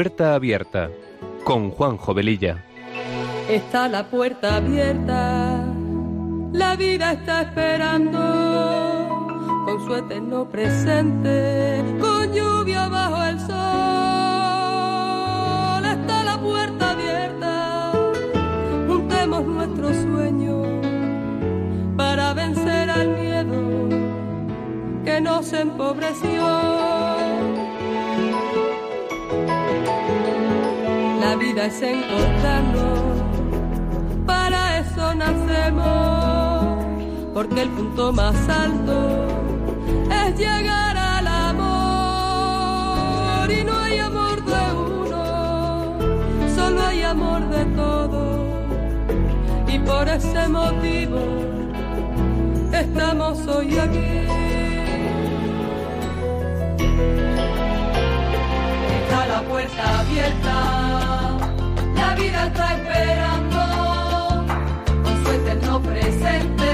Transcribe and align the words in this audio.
Puerta 0.00 0.32
Abierta 0.34 0.88
con 1.44 1.70
Juan 1.72 1.98
Jovelilla. 1.98 2.64
Está 3.50 3.86
la 3.86 4.08
puerta 4.08 4.56
abierta, 4.56 5.62
la 6.54 6.74
vida 6.74 7.12
está 7.12 7.42
esperando 7.42 8.18
con 9.66 9.84
su 9.84 9.94
eterno 9.94 10.48
presente, 10.48 11.84
con 12.00 12.32
lluvia 12.32 12.88
bajo 12.88 13.22
el 13.24 13.38
sol. 13.40 13.50
Está 15.84 16.24
la 16.24 16.40
puerta 16.40 16.92
abierta, 16.92 17.92
juntemos 18.88 19.44
nuestro 19.44 19.92
sueño 19.92 20.62
para 21.98 22.32
vencer 22.32 22.88
al 22.88 23.08
miedo 23.08 23.90
que 25.04 25.20
nos 25.20 25.52
empobreció. 25.52 26.99
Vida 31.60 31.66
es 31.66 31.82
encontrarnos, 31.82 33.00
para 34.26 34.78
eso 34.78 35.14
nacemos, 35.14 36.84
porque 37.34 37.62
el 37.62 37.70
punto 37.70 38.12
más 38.12 38.36
alto 38.48 39.26
es 40.10 40.38
llegar 40.38 40.96
al 40.96 41.26
amor. 41.26 41.60
Y 43.50 43.64
no 43.64 43.78
hay 43.78 43.98
amor 43.98 44.44
de 44.44 44.72
uno, 44.74 45.98
solo 46.54 46.86
hay 46.86 47.02
amor 47.02 47.48
de 47.48 47.64
todos. 47.76 48.40
Y 49.68 49.78
por 49.80 50.08
ese 50.08 50.48
motivo 50.48 51.18
estamos 52.72 53.46
hoy 53.46 53.78
aquí. 53.78 54.26
Está 59.02 59.26
la 59.26 59.42
puerta 59.42 60.00
abierta 60.00 61.39
está 62.46 62.74
esperando 62.74 64.46
con 65.02 65.24
su 65.24 65.30
eterno 65.32 65.82
presente. 65.82 66.69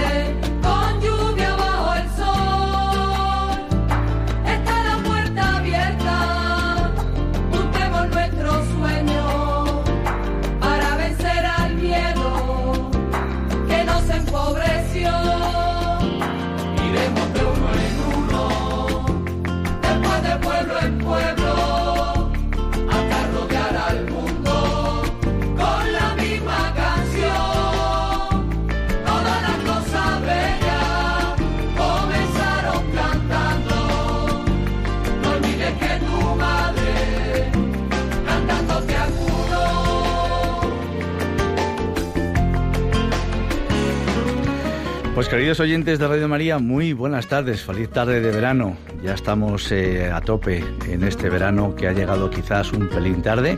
Pues 45.17 45.31
queridos 45.31 45.60
oyentes 45.60 45.99
de 45.99 46.06
Radio 46.06 46.28
María, 46.28 46.59
muy 46.59 46.93
buenas 46.93 47.27
tardes, 47.27 47.62
feliz 47.62 47.88
tarde 47.88 48.21
de 48.21 48.31
verano. 48.31 48.77
Ya 49.03 49.15
estamos 49.15 49.72
eh, 49.72 50.10
a 50.12 50.21
tope 50.21 50.62
en 50.87 51.04
este 51.04 51.31
verano 51.31 51.75
que 51.75 51.88
ha 51.88 51.94
llegado 51.94 52.28
quizás 52.28 52.71
un 52.75 52.87
pelín 52.87 53.22
tarde, 53.22 53.56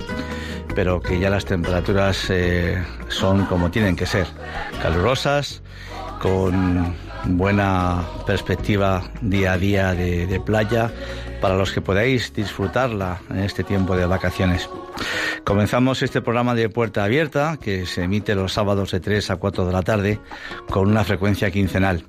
pero 0.77 1.01
que 1.01 1.19
ya 1.19 1.31
las 1.31 1.47
temperaturas 1.47 2.31
eh, 2.31 2.81
son 3.09 3.47
como 3.47 3.73
tienen 3.73 3.97
que 3.97 4.07
ser, 4.07 4.29
calurosas, 4.81 5.61
con 6.23 6.95
buena 7.25 8.05
perspectiva 8.25 9.03
día 9.21 9.55
a 9.55 9.59
día 9.59 9.95
de 9.95 10.41
playa 10.47 10.93
para 11.41 11.57
los 11.57 11.73
que 11.73 11.81
podáis 11.81 12.33
disfrutarla 12.33 13.19
en 13.31 13.39
este 13.39 13.65
tiempo 13.65 13.97
de 13.97 14.07
vacaciones. 14.07 14.69
Comenzamos 15.49 16.03
este 16.03 16.21
programa 16.21 16.55
de 16.55 16.69
Puerta 16.69 17.05
Abierta, 17.05 17.57
que 17.59 17.87
se 17.87 18.03
emite 18.03 18.35
los 18.35 18.53
sábados 18.53 18.91
de 18.91 19.01
3 19.01 19.31
a 19.31 19.37
4 19.37 19.65
de 19.65 19.73
la 19.73 19.81
tarde, 19.81 20.21
con 20.69 20.87
una 20.87 21.05
frecuencia 21.05 21.51
quincenal. 21.51 22.05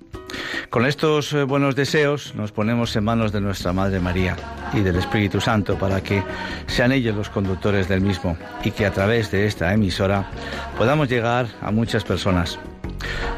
Con 0.69 0.85
estos 0.85 1.31
eh, 1.31 1.43
buenos 1.43 1.73
deseos 1.77 2.35
nos 2.35 2.51
ponemos 2.51 2.93
en 2.97 3.05
manos 3.05 3.31
de 3.31 3.39
nuestra 3.39 3.71
Madre 3.71 4.01
María 4.01 4.35
y 4.73 4.81
del 4.81 4.97
Espíritu 4.97 5.39
Santo 5.39 5.77
para 5.77 6.03
que 6.03 6.21
sean 6.67 6.91
ellos 6.91 7.15
los 7.15 7.29
conductores 7.29 7.87
del 7.87 8.01
mismo 8.01 8.35
y 8.61 8.71
que 8.71 8.85
a 8.85 8.91
través 8.91 9.31
de 9.31 9.45
esta 9.45 9.73
emisora 9.73 10.29
podamos 10.77 11.07
llegar 11.07 11.47
a 11.61 11.71
muchas 11.71 12.03
personas. 12.03 12.59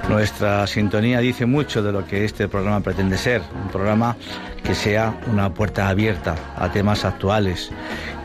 Nuestra 0.10 0.66
sintonía 0.68 1.20
dice 1.20 1.46
mucho 1.46 1.84
de 1.84 1.92
lo 1.92 2.06
que 2.06 2.26
este 2.26 2.48
programa 2.48 2.82
pretende 2.82 3.18
ser, 3.18 3.42
un 3.64 3.70
programa 3.70 4.18
que 4.64 4.76
sea 4.76 5.20
una 5.28 5.54
puerta 5.54 5.90
abierta 5.90 6.36
a 6.56 6.72
temas 6.72 7.06
actuales 7.06 7.72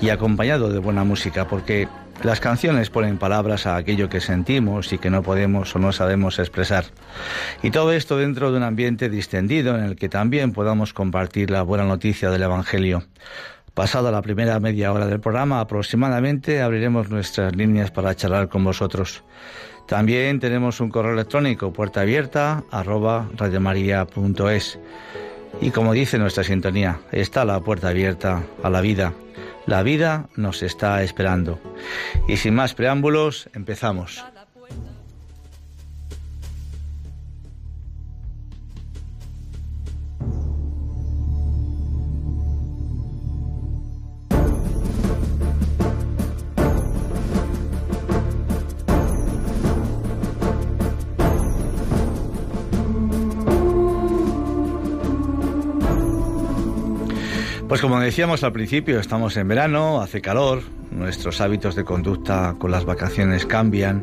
y 0.00 0.10
acompañado 0.10 0.68
de 0.68 0.78
buena 0.78 1.04
música, 1.04 1.46
porque 1.46 1.88
las 2.22 2.40
canciones 2.40 2.90
ponen 2.90 3.18
palabras 3.18 3.66
a 3.66 3.76
aquello 3.76 4.08
que 4.08 4.20
sentimos 4.20 4.92
y 4.92 4.98
que 4.98 5.10
no 5.10 5.22
podemos 5.22 5.74
o 5.76 5.78
no 5.78 5.92
sabemos 5.92 6.38
expresar. 6.38 6.86
Y 7.62 7.70
todo 7.70 7.92
esto 7.92 8.16
dentro 8.16 8.50
de 8.50 8.56
un 8.56 8.62
ambiente 8.62 9.08
distendido 9.08 9.76
en 9.76 9.84
el 9.84 9.96
que 9.96 10.08
también 10.08 10.52
podamos 10.52 10.92
compartir 10.92 11.50
la 11.50 11.62
buena 11.62 11.84
noticia 11.84 12.30
del 12.30 12.42
Evangelio. 12.42 13.04
Pasada 13.74 14.10
la 14.10 14.22
primera 14.22 14.58
media 14.58 14.90
hora 14.92 15.06
del 15.06 15.20
programa 15.20 15.60
aproximadamente 15.60 16.62
abriremos 16.62 17.10
nuestras 17.10 17.54
líneas 17.54 17.90
para 17.90 18.14
charlar 18.14 18.48
con 18.48 18.64
vosotros. 18.64 19.22
También 19.86 20.40
tenemos 20.40 20.80
un 20.80 20.90
correo 20.90 21.12
electrónico 21.12 21.72
puerta 21.72 22.00
abierta 22.00 22.64
arroba 22.70 23.28
radiomaria.es. 23.36 24.78
Y 25.60 25.70
como 25.70 25.92
dice 25.92 26.18
nuestra 26.18 26.44
sintonía, 26.44 27.00
está 27.12 27.44
la 27.44 27.60
puerta 27.60 27.88
abierta 27.88 28.42
a 28.62 28.70
la 28.70 28.80
vida. 28.80 29.12
La 29.66 29.82
vida 29.82 30.28
nos 30.36 30.62
está 30.62 31.02
esperando. 31.02 31.58
Y 32.28 32.36
sin 32.36 32.54
más 32.54 32.74
preámbulos, 32.74 33.48
empezamos. 33.54 34.24
Pues 57.76 57.82
como 57.82 58.00
decíamos 58.00 58.42
al 58.42 58.54
principio, 58.54 58.98
estamos 58.98 59.36
en 59.36 59.48
verano, 59.48 60.00
hace 60.00 60.22
calor, 60.22 60.62
nuestros 60.90 61.42
hábitos 61.42 61.74
de 61.74 61.84
conducta 61.84 62.54
con 62.58 62.70
las 62.70 62.86
vacaciones 62.86 63.44
cambian 63.44 64.02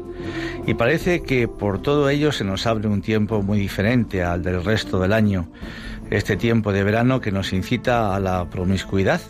y 0.67 0.75
parece 0.75 1.23
que 1.23 1.47
por 1.47 1.81
todo 1.81 2.07
ello 2.11 2.31
se 2.31 2.44
nos 2.44 2.67
abre 2.67 2.88
un 2.88 3.01
tiempo 3.01 3.41
muy 3.41 3.57
diferente 3.57 4.23
al 4.23 4.44
del 4.44 4.63
resto 4.63 5.00
del 5.00 5.11
año, 5.11 5.47
este 6.11 6.38
tiempo 6.38 6.72
de 6.72 6.84
verano 6.84 7.19
que 7.19 7.31
nos 7.31 7.51
incita 7.51 8.16
a 8.16 8.19
la 8.19 8.47
promiscuidad. 8.47 9.22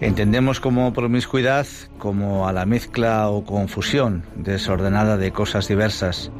Entendemos 0.00 0.58
como 0.58 0.92
promiscuidad 0.92 1.68
como 1.98 2.48
a 2.48 2.52
la 2.52 2.66
mezcla 2.66 3.28
o 3.28 3.44
confusión 3.44 4.24
desordenada 4.34 5.16
de 5.16 5.30
cosas 5.30 5.68
diversas, 5.68 6.32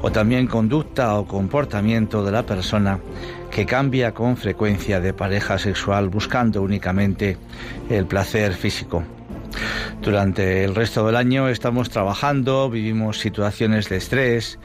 o 0.00 0.10
también 0.10 0.46
conducta 0.46 1.14
o 1.18 1.26
comportamiento 1.26 2.24
de 2.24 2.32
la 2.32 2.46
persona 2.46 3.00
que 3.54 3.66
cambia 3.66 4.12
con 4.12 4.36
frecuencia 4.36 4.98
de 4.98 5.14
pareja 5.14 5.58
sexual 5.58 6.08
buscando 6.08 6.60
únicamente 6.60 7.38
el 7.88 8.04
placer 8.04 8.52
físico. 8.52 9.04
Durante 10.02 10.64
el 10.64 10.74
resto 10.74 11.06
del 11.06 11.14
año 11.14 11.48
estamos 11.48 11.88
trabajando, 11.88 12.68
vivimos 12.68 13.20
situaciones 13.20 13.88
de 13.88 13.98
estrés 13.98 14.58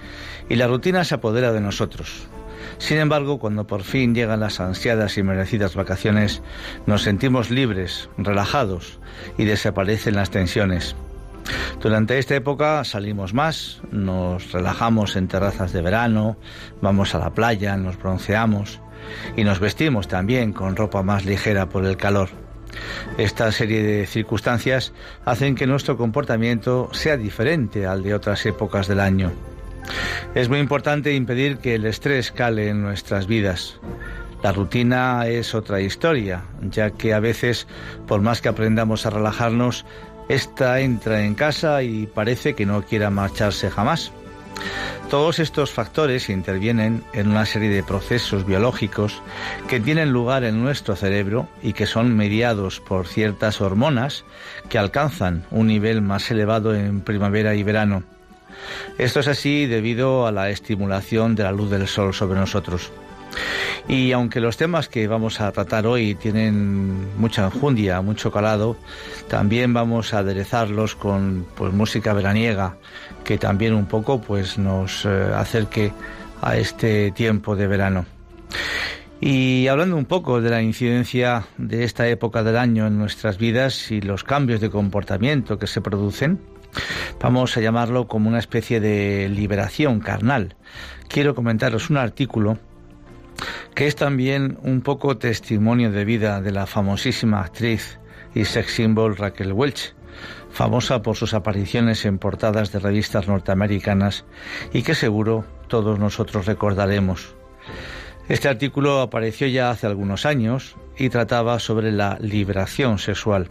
y 0.50 0.56
la 0.56 0.68
rutina 0.68 1.04
se 1.04 1.14
apodera 1.14 1.54
de 1.54 1.62
nosotros. 1.62 2.28
Sin 2.80 2.98
embargo, 2.98 3.38
cuando 3.38 3.68
por 3.68 3.84
fin 3.84 4.16
llegan 4.16 4.40
las 4.40 4.60
ansiadas 4.60 5.20
y 5.20 5.24
merecidas 5.24 5.76
vacaciones, 5.76 6.42
nos 6.88 7.04
sentimos 7.04 7.52
libres, 7.52 8.10
relajados 8.18 9.00
y 9.38 9.46
desaparecen 9.46 10.16
las 10.16 10.32
tensiones. 10.32 10.96
Durante 11.82 12.18
esta 12.18 12.36
época 12.36 12.84
salimos 12.84 13.34
más, 13.34 13.82
nos 13.92 14.52
relajamos 14.52 15.16
en 15.16 15.28
terrazas 15.28 15.72
de 15.74 15.82
verano, 15.82 16.38
vamos 16.82 17.16
a 17.16 17.20
la 17.20 17.34
playa, 17.34 17.78
nos 17.78 17.98
bronceamos 17.98 18.82
y 19.38 19.44
nos 19.44 19.60
vestimos 19.60 20.08
también 20.08 20.54
con 20.54 20.76
ropa 20.76 21.04
más 21.04 21.26
ligera 21.26 21.70
por 21.70 21.86
el 21.86 21.98
calor. 21.98 22.30
Esta 23.18 23.52
serie 23.52 23.84
de 23.84 24.06
circunstancias 24.06 24.94
hacen 25.26 25.56
que 25.56 25.68
nuestro 25.68 25.98
comportamiento 25.98 26.90
sea 26.94 27.18
diferente 27.18 27.86
al 27.86 28.04
de 28.04 28.14
otras 28.14 28.46
épocas 28.46 28.88
del 28.88 29.00
año. 29.00 29.32
Es 30.36 30.50
muy 30.50 30.60
importante 30.60 31.16
impedir 31.16 31.58
que 31.58 31.76
el 31.76 31.86
estrés 31.86 32.32
cale 32.32 32.70
en 32.70 32.82
nuestras 32.82 33.28
vidas. 33.28 33.80
La 34.44 34.54
rutina 34.54 35.28
es 35.28 35.54
otra 35.54 35.82
historia, 35.82 36.44
ya 36.62 36.92
que 36.92 37.14
a 37.14 37.20
veces, 37.20 37.68
por 38.08 38.22
más 38.22 38.42
que 38.42 38.48
aprendamos 38.48 39.06
a 39.06 39.10
relajarnos, 39.10 39.86
esta 40.30 40.80
entra 40.80 41.26
en 41.26 41.36
casa 41.36 41.84
y 41.84 42.08
parece 42.08 42.54
que 42.54 42.66
no 42.66 42.84
quiera 42.84 43.10
marcharse 43.10 43.70
jamás. 43.70 44.14
Todos 45.10 45.40
estos 45.40 45.72
factores 45.72 46.30
intervienen 46.30 47.04
en 47.14 47.30
una 47.30 47.46
serie 47.46 47.70
de 47.70 47.82
procesos 47.82 48.46
biológicos 48.46 49.24
que 49.68 49.80
tienen 49.80 50.12
lugar 50.12 50.44
en 50.44 50.62
nuestro 50.62 50.96
cerebro 50.96 51.48
y 51.64 51.74
que 51.74 51.88
son 51.88 52.16
mediados 52.16 52.80
por 52.80 53.08
ciertas 53.08 53.60
hormonas 53.60 54.24
que 54.70 54.78
alcanzan 54.78 55.46
un 55.50 55.68
nivel 55.68 56.02
más 56.02 56.30
elevado 56.30 56.76
en 56.76 57.02
primavera 57.02 57.56
y 57.56 57.64
verano. 57.64 58.04
Esto 59.00 59.22
es 59.22 59.28
así 59.28 59.66
debido 59.66 60.28
a 60.28 60.32
la 60.32 60.50
estimulación 60.52 61.34
de 61.36 61.44
la 61.44 61.52
luz 61.52 61.72
del 61.72 61.88
sol 61.88 62.14
sobre 62.14 62.40
nosotros. 62.40 62.92
Y 63.90 64.12
aunque 64.12 64.40
los 64.40 64.56
temas 64.56 64.88
que 64.88 65.08
vamos 65.08 65.42
a 65.42 65.52
tratar 65.52 65.88
hoy 65.88 66.14
tienen 66.14 67.18
mucha 67.18 67.46
enjundia, 67.46 68.02
mucho 68.02 68.32
calado, 68.32 68.78
también 69.28 69.74
vamos 69.74 70.14
a 70.14 70.20
aderezarlos 70.20 70.96
con 70.96 71.48
pues, 71.56 71.74
música 71.74 72.14
veraniega 72.14 72.78
que 73.24 73.40
también 73.40 73.74
un 73.74 73.88
poco 73.88 74.22
pues 74.22 74.60
nos 74.60 75.06
eh, 75.06 75.32
acerque 75.36 75.92
a 76.40 76.56
este 76.58 77.10
tiempo 77.12 77.56
de 77.56 77.66
verano. 77.66 78.06
Y 79.22 79.68
hablando 79.68 79.98
un 79.98 80.06
poco 80.06 80.40
de 80.40 80.52
la 80.52 80.62
incidencia 80.62 81.48
de 81.58 81.84
esta 81.84 82.08
época 82.08 82.44
del 82.44 82.58
año 82.58 82.86
en 82.86 83.00
nuestras 83.00 83.40
vidas 83.40 83.90
y 83.90 84.02
los 84.02 84.24
cambios 84.24 84.62
de 84.62 84.70
comportamiento 84.70 85.58
que 85.58 85.66
se 85.66 85.82
producen, 85.82 86.40
vamos 87.20 87.58
a 87.58 87.62
llamarlo 87.62 88.08
como 88.08 88.30
una 88.30 88.40
especie 88.40 88.80
de 88.80 89.30
liberación 89.30 90.00
carnal. 90.00 90.56
Quiero 91.08 91.34
comentaros 91.34 91.90
un 91.90 91.98
artículo 91.98 92.60
que 93.76 93.88
es 93.88 93.96
también 93.96 94.58
un 94.62 94.82
poco 94.82 95.18
testimonio 95.18 95.92
de 95.92 96.06
vida 96.06 96.42
de 96.42 96.52
la 96.52 96.66
famosísima 96.66 97.42
actriz 97.42 98.00
y 98.34 98.46
sex 98.46 98.74
symbol 98.74 99.18
Raquel 99.18 99.54
Welch, 99.54 99.96
famosa 100.52 101.02
por 101.02 101.16
sus 101.16 101.34
apariciones 101.34 102.06
en 102.06 102.18
portadas 102.18 102.72
de 102.72 102.80
revistas 102.80 103.28
norteamericanas 103.28 104.26
y 104.74 104.84
que 104.84 104.96
seguro 104.96 105.46
todos 105.68 106.00
nosotros 106.00 106.46
recordaremos. 106.46 107.36
Este 108.28 108.48
artículo 108.48 109.02
apareció 109.02 109.48
ya 109.48 109.72
hace 109.72 109.88
algunos 109.88 110.26
años 110.26 110.76
y 110.98 111.10
trataba 111.10 111.60
sobre 111.60 111.92
la 111.92 112.18
liberación 112.22 113.00
sexual. 113.00 113.50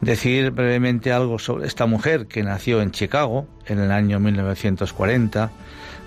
Decir 0.00 0.50
brevemente 0.50 1.12
algo 1.12 1.38
sobre 1.38 1.66
esta 1.66 1.86
mujer 1.86 2.26
que 2.26 2.42
nació 2.42 2.82
en 2.82 2.90
Chicago 2.90 3.46
en 3.66 3.78
el 3.78 3.92
año 3.92 4.18
1940, 4.18 5.52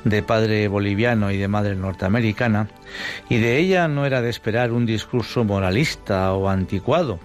de 0.03 0.23
padre 0.23 0.67
boliviano 0.67 1.31
y 1.31 1.37
de 1.37 1.47
madre 1.47 1.75
norteamericana, 1.75 2.67
y 3.29 3.37
de 3.37 3.57
ella 3.57 3.87
no 3.87 4.05
era 4.05 4.21
de 4.21 4.29
esperar 4.29 4.71
un 4.71 4.85
discurso 4.85 5.43
moralista 5.43 6.33
o 6.33 6.49
anticuado, 6.49 7.19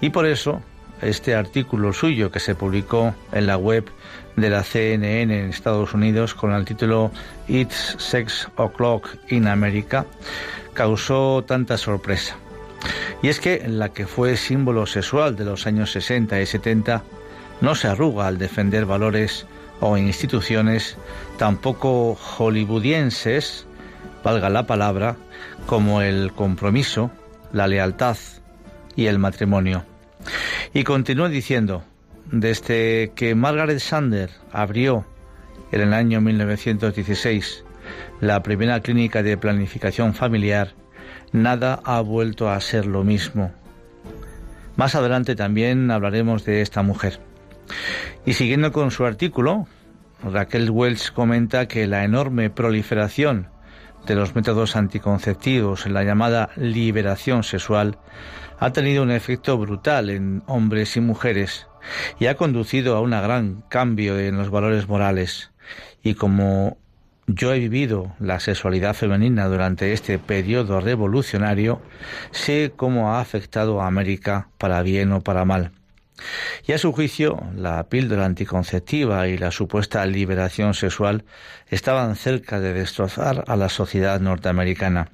y 0.00 0.10
por 0.10 0.26
eso 0.26 0.62
este 1.02 1.34
artículo 1.34 1.92
suyo 1.92 2.30
que 2.30 2.40
se 2.40 2.54
publicó 2.54 3.14
en 3.32 3.46
la 3.46 3.56
web 3.56 3.86
de 4.36 4.50
la 4.50 4.62
CNN 4.62 5.22
en 5.22 5.50
Estados 5.50 5.94
Unidos 5.94 6.34
con 6.34 6.52
el 6.52 6.64
título 6.64 7.10
It's 7.48 7.96
Sex 7.98 8.48
O'Clock 8.56 9.08
in 9.28 9.46
America 9.46 10.06
causó 10.74 11.44
tanta 11.46 11.76
sorpresa. 11.76 12.36
Y 13.22 13.28
es 13.28 13.40
que 13.40 13.66
la 13.68 13.90
que 13.90 14.06
fue 14.06 14.36
símbolo 14.36 14.86
sexual 14.86 15.36
de 15.36 15.44
los 15.44 15.66
años 15.66 15.92
60 15.92 16.40
y 16.40 16.46
70 16.46 17.02
no 17.60 17.74
se 17.74 17.88
arruga 17.88 18.26
al 18.26 18.38
defender 18.38 18.86
valores 18.86 19.46
o 19.80 19.96
instituciones 19.96 20.96
tampoco 21.40 22.18
hollywoodienses, 22.36 23.66
valga 24.22 24.50
la 24.50 24.66
palabra, 24.66 25.16
como 25.64 26.02
el 26.02 26.32
compromiso, 26.34 27.10
la 27.54 27.66
lealtad 27.66 28.18
y 28.94 29.06
el 29.06 29.18
matrimonio. 29.18 29.86
Y 30.74 30.84
continúa 30.84 31.30
diciendo, 31.30 31.82
desde 32.30 33.12
que 33.14 33.34
Margaret 33.34 33.78
Sander 33.78 34.28
abrió 34.52 35.06
en 35.72 35.80
el 35.80 35.94
año 35.94 36.20
1916 36.20 37.64
la 38.20 38.42
primera 38.42 38.80
clínica 38.80 39.22
de 39.22 39.38
planificación 39.38 40.12
familiar, 40.12 40.74
nada 41.32 41.80
ha 41.84 42.02
vuelto 42.02 42.50
a 42.50 42.60
ser 42.60 42.84
lo 42.84 43.02
mismo. 43.02 43.50
Más 44.76 44.94
adelante 44.94 45.34
también 45.36 45.90
hablaremos 45.90 46.44
de 46.44 46.60
esta 46.60 46.82
mujer. 46.82 47.18
Y 48.26 48.34
siguiendo 48.34 48.72
con 48.72 48.90
su 48.90 49.06
artículo, 49.06 49.66
Raquel 50.22 50.70
Welch 50.70 51.12
comenta 51.12 51.66
que 51.66 51.86
la 51.86 52.04
enorme 52.04 52.50
proliferación 52.50 53.48
de 54.06 54.14
los 54.14 54.34
métodos 54.34 54.76
anticonceptivos 54.76 55.86
en 55.86 55.94
la 55.94 56.04
llamada 56.04 56.50
liberación 56.56 57.42
sexual 57.42 57.98
ha 58.58 58.72
tenido 58.72 59.02
un 59.02 59.10
efecto 59.10 59.56
brutal 59.56 60.10
en 60.10 60.42
hombres 60.46 60.96
y 60.96 61.00
mujeres 61.00 61.66
y 62.18 62.26
ha 62.26 62.36
conducido 62.36 62.96
a 62.96 63.00
un 63.00 63.10
gran 63.10 63.62
cambio 63.68 64.18
en 64.18 64.36
los 64.36 64.50
valores 64.50 64.88
morales. 64.88 65.52
Y 66.02 66.14
como 66.14 66.76
yo 67.26 67.54
he 67.54 67.58
vivido 67.58 68.12
la 68.18 68.40
sexualidad 68.40 68.94
femenina 68.94 69.46
durante 69.46 69.92
este 69.92 70.18
periodo 70.18 70.80
revolucionario, 70.80 71.80
sé 72.30 72.72
cómo 72.76 73.14
ha 73.14 73.20
afectado 73.20 73.80
a 73.80 73.86
América 73.86 74.48
para 74.58 74.82
bien 74.82 75.12
o 75.12 75.22
para 75.22 75.44
mal. 75.44 75.72
Y 76.66 76.72
a 76.72 76.78
su 76.78 76.92
juicio, 76.92 77.40
la 77.54 77.88
píldora 77.88 78.24
anticonceptiva 78.24 79.28
y 79.28 79.38
la 79.38 79.50
supuesta 79.50 80.04
liberación 80.06 80.74
sexual 80.74 81.24
estaban 81.68 82.16
cerca 82.16 82.60
de 82.60 82.72
destrozar 82.72 83.44
a 83.46 83.56
la 83.56 83.68
sociedad 83.68 84.20
norteamericana. 84.20 85.10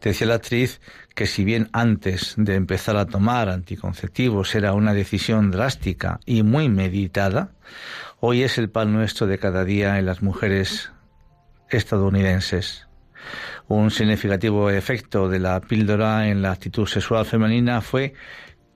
Decía 0.00 0.28
la 0.28 0.34
actriz 0.34 0.80
que 1.14 1.26
si 1.26 1.44
bien 1.44 1.68
antes 1.72 2.34
de 2.36 2.54
empezar 2.54 2.96
a 2.96 3.06
tomar 3.06 3.48
anticonceptivos 3.48 4.54
era 4.54 4.72
una 4.72 4.94
decisión 4.94 5.50
drástica 5.50 6.20
y 6.24 6.44
muy 6.44 6.68
meditada, 6.68 7.50
hoy 8.20 8.44
es 8.44 8.58
el 8.58 8.70
pan 8.70 8.92
nuestro 8.92 9.26
de 9.26 9.38
cada 9.38 9.64
día 9.64 9.98
en 9.98 10.06
las 10.06 10.22
mujeres 10.22 10.92
estadounidenses. 11.70 12.86
Un 13.66 13.90
significativo 13.90 14.70
efecto 14.70 15.28
de 15.28 15.40
la 15.40 15.60
píldora 15.60 16.28
en 16.28 16.40
la 16.40 16.52
actitud 16.52 16.86
sexual 16.86 17.26
femenina 17.26 17.80
fue 17.80 18.14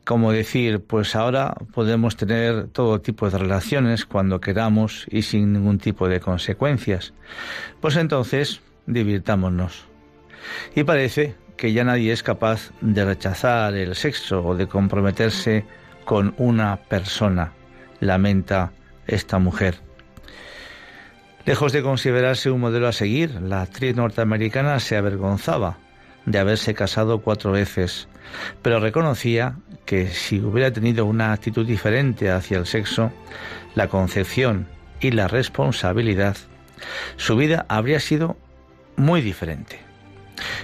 como 0.05 0.33
decir, 0.33 0.81
pues 0.81 1.15
ahora 1.15 1.55
podemos 1.73 2.17
tener 2.17 2.69
todo 2.69 3.01
tipo 3.01 3.31
de 3.31 3.39
relaciones 3.39 4.05
cuando 4.05 4.41
queramos 4.41 5.07
y 5.11 5.23
sin 5.23 5.53
ningún 5.53 5.79
tipo 5.79 6.09
de 6.09 6.21
consecuencias. 6.21 7.13
Pues 7.81 7.97
entonces, 7.97 8.61
divirtámonos. 8.87 9.85
Y 10.75 10.83
parece 10.85 11.37
que 11.57 11.73
ya 11.73 11.85
nadie 11.85 12.13
es 12.13 12.23
capaz 12.23 12.73
de 12.81 13.05
rechazar 13.05 13.75
el 13.75 13.95
sexo 13.95 14.45
o 14.45 14.57
de 14.57 14.67
comprometerse 14.67 15.65
con 16.05 16.35
una 16.37 16.77
persona, 16.77 17.53
lamenta 18.01 18.73
esta 19.07 19.39
mujer. 19.39 19.77
Lejos 21.45 21.73
de 21.73 21.83
considerarse 21.83 22.51
un 22.51 22.61
modelo 22.61 22.89
a 22.89 22.93
seguir, 22.93 23.41
la 23.41 23.63
actriz 23.63 23.95
norteamericana 23.95 24.81
se 24.81 24.97
avergonzaba 24.97 25.79
de 26.27 26.39
haberse 26.39 26.75
casado 26.75 27.21
cuatro 27.21 27.53
veces, 27.53 28.09
pero 28.63 28.81
reconocía 28.81 29.57
que 29.85 30.09
si 30.09 30.41
hubiera 30.41 30.73
tenido 30.73 31.05
una 31.07 31.33
actitud 31.33 31.67
diferente 31.67 32.31
hacia 32.31 32.59
el 32.59 32.67
sexo, 32.67 33.13
la 33.75 33.89
concepción 33.89 34.69
y 35.01 35.11
la 35.11 35.29
responsabilidad, 35.29 36.37
su 37.17 37.37
vida 37.37 37.67
habría 37.69 38.01
sido 38.01 38.37
muy 38.97 39.21
diferente. 39.21 39.81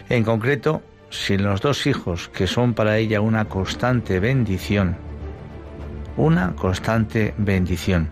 En 0.09 0.25
concreto, 0.25 0.83
sin 1.11 1.43
los 1.43 1.61
dos 1.61 1.87
hijos 1.87 2.29
que 2.29 2.47
son 2.47 2.75
para 2.75 2.99
ella 2.99 3.21
una 3.21 3.47
constante 3.47 4.21
bendición, 4.21 4.97
una 6.17 6.55
constante 6.55 7.35
bendición. 7.38 8.11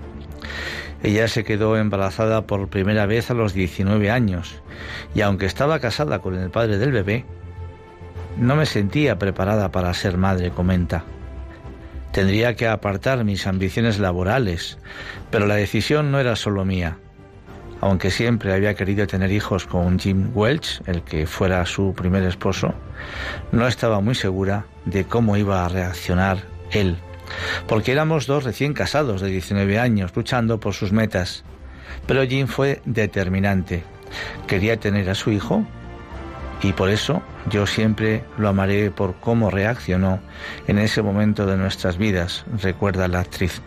Ella 1.03 1.29
se 1.29 1.45
quedó 1.45 1.77
embarazada 1.77 2.47
por 2.47 2.69
primera 2.69 3.07
vez 3.07 3.31
a 3.31 3.35
los 3.35 3.53
19 3.53 4.11
años 4.11 4.63
y 5.15 5.21
aunque 5.21 5.47
estaba 5.47 5.79
casada 5.79 6.21
con 6.21 6.35
el 6.37 6.51
padre 6.51 6.79
del 6.79 6.93
bebé, 6.93 7.25
no 8.39 8.57
me 8.57 8.67
sentía 8.67 9.19
preparada 9.19 9.71
para 9.71 9.93
ser 9.95 10.17
madre, 10.17 10.51
comenta. 10.51 11.05
Tendría 12.13 12.55
que 12.55 12.67
apartar 12.67 13.25
mis 13.25 13.47
ambiciones 13.47 13.99
laborales, 13.99 14.79
pero 15.31 15.47
la 15.47 15.57
decisión 15.57 16.11
no 16.11 16.19
era 16.19 16.37
solo 16.37 16.65
mía 16.65 16.99
aunque 17.81 18.11
siempre 18.11 18.53
había 18.53 18.75
querido 18.75 19.07
tener 19.07 19.31
hijos 19.31 19.67
con 19.67 19.99
Jim 19.99 20.31
Welch, 20.35 20.81
el 20.87 21.03
que 21.03 21.27
fuera 21.27 21.65
su 21.67 21.95
primer 21.95 22.23
esposo, 22.25 22.75
no 23.53 23.67
estaba 23.67 24.01
muy 24.01 24.15
segura 24.15 24.67
de 24.85 25.05
cómo 25.05 25.37
iba 25.37 25.65
a 25.65 25.69
reaccionar 25.69 26.39
él, 26.71 26.97
porque 27.67 27.93
éramos 27.93 28.27
dos 28.27 28.45
recién 28.45 28.73
casados 28.73 29.21
de 29.21 29.29
19 29.29 29.79
años 29.79 30.13
luchando 30.15 30.59
por 30.59 30.75
sus 30.75 30.93
metas. 30.93 31.45
Pero 32.07 32.27
Jim 32.27 32.47
fue 32.47 32.81
determinante. 32.85 33.85
Quería 34.47 34.79
tener 34.79 35.11
a 35.11 35.15
su 35.15 35.31
hijo 35.31 35.67
y 36.63 36.73
por 36.73 36.89
eso 36.89 37.23
yo 37.51 37.67
siempre 37.67 38.25
lo 38.39 38.49
amaré 38.49 38.91
por 38.91 39.15
cómo 39.17 39.51
reaccionó 39.51 40.21
en 40.67 40.79
ese 40.79 41.03
momento 41.03 41.47
de 41.47 41.57
nuestras 41.57 41.99
vidas, 41.99 42.45
recuerda 42.61 43.09
la 43.09 43.21
actriz. 43.21 43.61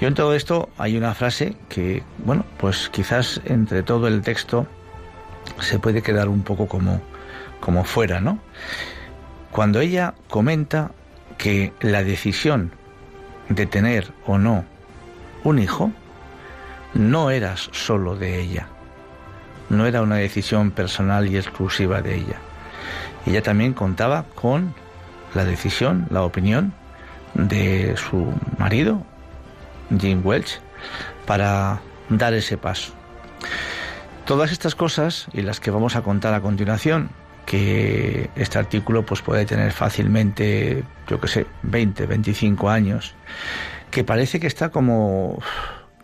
Yo 0.00 0.08
en 0.08 0.14
todo 0.14 0.34
esto 0.34 0.68
hay 0.78 0.96
una 0.96 1.14
frase 1.14 1.56
que, 1.68 2.02
bueno, 2.24 2.44
pues 2.58 2.88
quizás 2.90 3.40
entre 3.44 3.82
todo 3.82 4.08
el 4.08 4.22
texto 4.22 4.66
se 5.60 5.78
puede 5.78 6.02
quedar 6.02 6.28
un 6.28 6.42
poco 6.42 6.66
como, 6.66 7.00
como 7.60 7.84
fuera, 7.84 8.20
¿no? 8.20 8.38
Cuando 9.50 9.80
ella 9.80 10.14
comenta 10.28 10.90
que 11.38 11.72
la 11.80 12.02
decisión 12.02 12.72
de 13.48 13.66
tener 13.66 14.12
o 14.26 14.38
no 14.38 14.64
un 15.44 15.58
hijo 15.58 15.92
no 16.94 17.30
era 17.30 17.56
solo 17.56 18.16
de 18.16 18.40
ella, 18.40 18.68
no 19.74 19.86
era 19.86 20.02
una 20.02 20.16
decisión 20.16 20.70
personal 20.70 21.28
y 21.28 21.36
exclusiva 21.36 22.02
de 22.02 22.16
ella. 22.16 22.38
Ella 23.26 23.42
también 23.42 23.72
contaba 23.72 24.24
con 24.34 24.74
la 25.34 25.44
decisión, 25.44 26.06
la 26.10 26.22
opinión 26.22 26.72
de 27.34 27.96
su 27.96 28.32
marido, 28.58 29.04
Jim 29.98 30.20
Welch, 30.24 30.60
para 31.26 31.80
dar 32.08 32.34
ese 32.34 32.56
paso. 32.56 32.92
Todas 34.24 34.52
estas 34.52 34.74
cosas 34.74 35.26
y 35.32 35.42
las 35.42 35.60
que 35.60 35.70
vamos 35.70 35.96
a 35.96 36.02
contar 36.02 36.34
a 36.34 36.40
continuación, 36.40 37.10
que 37.46 38.30
este 38.36 38.58
artículo 38.58 39.04
pues 39.04 39.20
puede 39.20 39.44
tener 39.44 39.72
fácilmente, 39.72 40.84
yo 41.08 41.20
que 41.20 41.28
sé, 41.28 41.46
20, 41.62 42.06
25 42.06 42.70
años, 42.70 43.14
que 43.90 44.04
parece 44.04 44.40
que 44.40 44.46
está 44.46 44.70
como 44.70 45.38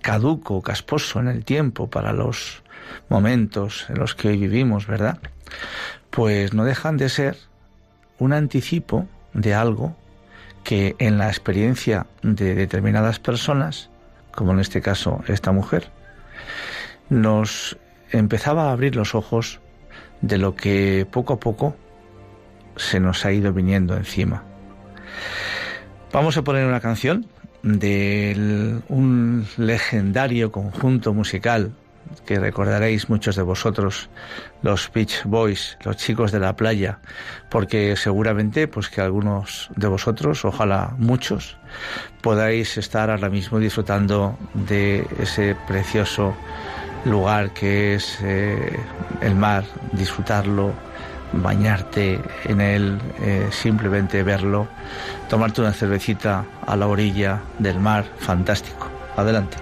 caduco, 0.02 0.60
casposo 0.62 1.20
en 1.20 1.28
el 1.28 1.44
tiempo 1.44 1.88
para 1.88 2.12
los 2.12 2.62
momentos 3.08 3.86
en 3.88 3.98
los 3.98 4.14
que 4.14 4.28
hoy 4.28 4.36
vivimos, 4.38 4.86
¿verdad? 4.86 5.18
Pues 6.10 6.54
no 6.54 6.64
dejan 6.64 6.96
de 6.96 7.08
ser 7.08 7.36
un 8.18 8.32
anticipo 8.32 9.06
de 9.32 9.54
algo 9.54 9.96
que 10.64 10.94
en 10.98 11.18
la 11.18 11.28
experiencia 11.28 12.06
de 12.22 12.54
determinadas 12.54 13.18
personas, 13.18 13.90
como 14.32 14.52
en 14.52 14.60
este 14.60 14.82
caso 14.82 15.22
esta 15.26 15.52
mujer, 15.52 15.88
nos 17.08 17.76
empezaba 18.10 18.68
a 18.68 18.72
abrir 18.72 18.96
los 18.96 19.14
ojos 19.14 19.60
de 20.20 20.38
lo 20.38 20.54
que 20.54 21.06
poco 21.10 21.34
a 21.34 21.40
poco 21.40 21.76
se 22.76 23.00
nos 23.00 23.24
ha 23.24 23.32
ido 23.32 23.52
viniendo 23.52 23.96
encima. 23.96 24.44
Vamos 26.12 26.36
a 26.36 26.42
poner 26.42 26.66
una 26.66 26.80
canción 26.80 27.26
de 27.62 28.80
un 28.88 29.46
legendario 29.56 30.50
conjunto 30.50 31.12
musical 31.12 31.72
que 32.26 32.38
recordaréis 32.38 33.08
muchos 33.08 33.36
de 33.36 33.42
vosotros, 33.42 34.08
los 34.62 34.90
Beach 34.92 35.24
Boys, 35.24 35.78
los 35.84 35.96
chicos 35.96 36.32
de 36.32 36.40
la 36.40 36.56
playa, 36.56 36.98
porque 37.48 37.96
seguramente 37.96 38.68
pues 38.68 38.88
que 38.88 39.00
algunos 39.00 39.70
de 39.76 39.88
vosotros, 39.88 40.44
ojalá 40.44 40.94
muchos, 40.98 41.56
podáis 42.20 42.76
estar 42.78 43.10
ahora 43.10 43.28
mismo 43.28 43.58
disfrutando 43.58 44.38
de 44.54 45.06
ese 45.18 45.56
precioso 45.66 46.34
lugar 47.04 47.52
que 47.52 47.94
es 47.94 48.18
eh, 48.22 48.78
el 49.20 49.34
mar, 49.34 49.64
disfrutarlo, 49.92 50.72
bañarte 51.32 52.20
en 52.44 52.60
él, 52.60 52.98
eh, 53.20 53.48
simplemente 53.50 54.22
verlo, 54.22 54.68
tomarte 55.28 55.60
una 55.60 55.72
cervecita 55.72 56.44
a 56.66 56.76
la 56.76 56.86
orilla 56.86 57.40
del 57.58 57.78
mar, 57.78 58.04
fantástico. 58.18 58.88
Adelante. 59.16 59.56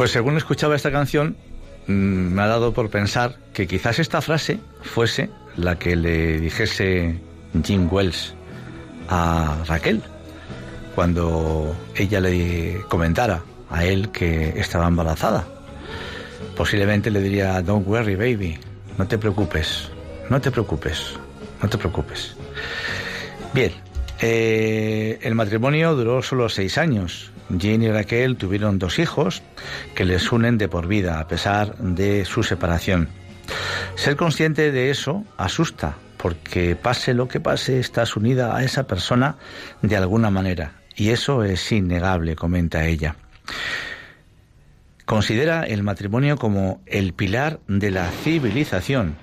Pues 0.00 0.12
según 0.12 0.38
escuchaba 0.38 0.74
esta 0.74 0.90
canción, 0.90 1.36
mm, 1.86 1.92
me 1.92 2.40
ha 2.40 2.46
dado 2.46 2.72
por 2.72 2.88
pensar 2.88 3.36
que 3.52 3.66
quizás 3.66 3.98
esta 3.98 4.22
frase 4.22 4.58
fuese 4.80 5.28
la 5.56 5.78
que 5.78 5.94
le 5.94 6.40
dijese 6.40 7.20
Jim 7.62 7.86
Wells 7.92 8.32
a 9.10 9.58
Raquel 9.66 10.00
cuando 10.94 11.76
ella 11.94 12.18
le 12.18 12.80
comentara 12.88 13.42
a 13.68 13.84
él 13.84 14.08
que 14.10 14.58
estaba 14.58 14.86
embarazada. 14.86 15.46
Posiblemente 16.56 17.10
le 17.10 17.20
diría, 17.20 17.60
Don't 17.60 17.86
worry, 17.86 18.14
baby, 18.16 18.58
no 18.96 19.06
te 19.06 19.18
preocupes, 19.18 19.90
no 20.30 20.40
te 20.40 20.50
preocupes, 20.50 21.12
no 21.62 21.68
te 21.68 21.76
preocupes. 21.76 22.36
Bien, 23.52 23.72
eh, 24.22 25.18
el 25.20 25.34
matrimonio 25.34 25.94
duró 25.94 26.22
solo 26.22 26.48
seis 26.48 26.78
años 26.78 27.30
Jane 27.58 27.86
y 27.86 27.90
Raquel 27.90 28.36
tuvieron 28.36 28.78
dos 28.78 28.98
hijos 28.98 29.42
que 29.94 30.04
les 30.04 30.30
unen 30.30 30.58
de 30.58 30.68
por 30.68 30.86
vida 30.86 31.20
a 31.20 31.28
pesar 31.28 31.76
de 31.78 32.24
su 32.24 32.42
separación. 32.42 33.08
Ser 33.96 34.16
consciente 34.16 34.70
de 34.72 34.90
eso 34.90 35.24
asusta, 35.36 35.96
porque 36.16 36.76
pase 36.76 37.14
lo 37.14 37.28
que 37.28 37.40
pase, 37.40 37.80
estás 37.80 38.16
unida 38.16 38.56
a 38.56 38.62
esa 38.62 38.86
persona 38.86 39.36
de 39.82 39.96
alguna 39.96 40.30
manera. 40.30 40.74
Y 40.96 41.10
eso 41.10 41.44
es 41.44 41.72
innegable, 41.72 42.36
comenta 42.36 42.86
ella. 42.86 43.16
Considera 45.06 45.64
el 45.64 45.82
matrimonio 45.82 46.36
como 46.36 46.80
el 46.86 47.14
pilar 47.14 47.58
de 47.66 47.90
la 47.90 48.08
civilización, 48.10 49.16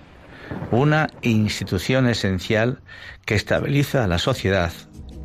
una 0.71 1.09
institución 1.21 2.07
esencial 2.07 2.79
que 3.25 3.35
estabiliza 3.35 4.03
a 4.03 4.07
la 4.07 4.17
sociedad, 4.17 4.71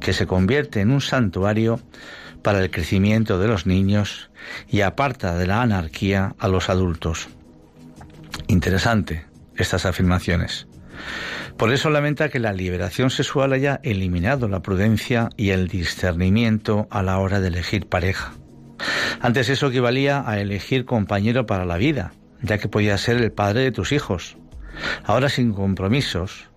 que 0.01 0.13
se 0.13 0.27
convierte 0.27 0.81
en 0.81 0.91
un 0.91 1.01
santuario 1.01 1.81
para 2.43 2.61
el 2.61 2.71
crecimiento 2.71 3.39
de 3.39 3.49
los 3.49 3.67
niños 3.67 4.31
y 4.69 4.81
aparta 4.81 5.37
de 5.37 5.47
la 5.47 5.63
anarquía 5.63 6.35
a 6.39 6.49
los 6.49 6.69
adultos. 6.69 7.29
Interesante 8.49 9.27
estas 9.57 9.87
afirmaciones. 9.87 10.67
Por 11.57 11.73
eso 11.73 11.91
lamenta 11.91 12.29
que 12.29 12.39
la 12.39 12.53
liberación 12.53 13.11
sexual 13.11 13.53
haya 13.53 13.81
eliminado 13.83 14.49
la 14.49 14.63
prudencia 14.63 15.29
y 15.37 15.51
el 15.51 15.69
discernimiento 15.69 16.87
a 16.91 17.03
la 17.03 17.19
hora 17.19 17.41
de 17.41 17.49
elegir 17.49 17.87
pareja. 17.87 18.33
Antes 19.21 19.49
eso 19.49 19.69
equivalía 19.69 20.25
a 20.27 20.41
elegir 20.41 20.85
compañero 20.85 21.47
para 21.47 21.65
la 21.65 21.77
vida, 21.77 22.13
ya 22.41 22.59
que 22.59 22.69
podía 22.69 22.99
ser 22.99 23.19
el 23.19 23.31
padre 23.31 23.61
de 23.61 23.73
tus 23.73 23.93
hijos. 23.93 24.37
Ahora 25.05 25.29
sin 25.29 25.53
compromisos, 25.53 26.49